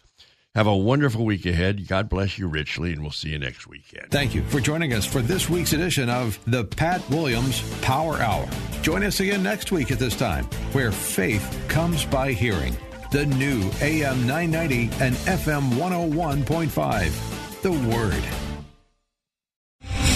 Have 0.53 0.67
a 0.67 0.77
wonderful 0.77 1.25
week 1.25 1.47
ahead. 1.47 1.87
God 1.87 2.07
bless 2.07 2.37
you 2.37 2.47
richly, 2.47 2.93
and 2.93 3.01
we'll 3.01 3.09
see 3.09 3.29
you 3.29 3.39
next 3.39 3.65
weekend. 3.65 4.11
Thank 4.11 4.35
you 4.35 4.43
for 4.43 4.59
joining 4.59 4.93
us 4.93 5.03
for 5.03 5.23
this 5.23 5.49
week's 5.49 5.73
edition 5.73 6.07
of 6.07 6.39
the 6.45 6.63
Pat 6.63 7.01
Williams 7.09 7.63
Power 7.81 8.17
Hour. 8.17 8.47
Join 8.83 9.03
us 9.03 9.19
again 9.19 9.41
next 9.41 9.71
week 9.71 9.91
at 9.91 9.97
this 9.97 10.15
time, 10.15 10.45
where 10.73 10.91
faith 10.91 11.59
comes 11.67 12.05
by 12.05 12.33
hearing. 12.33 12.77
The 13.11 13.25
new 13.25 13.71
AM 13.81 14.27
990 14.27 15.03
and 15.03 15.15
FM 15.15 15.71
101.5. 15.71 17.61
The 17.63 17.71
Word. 17.71 18.54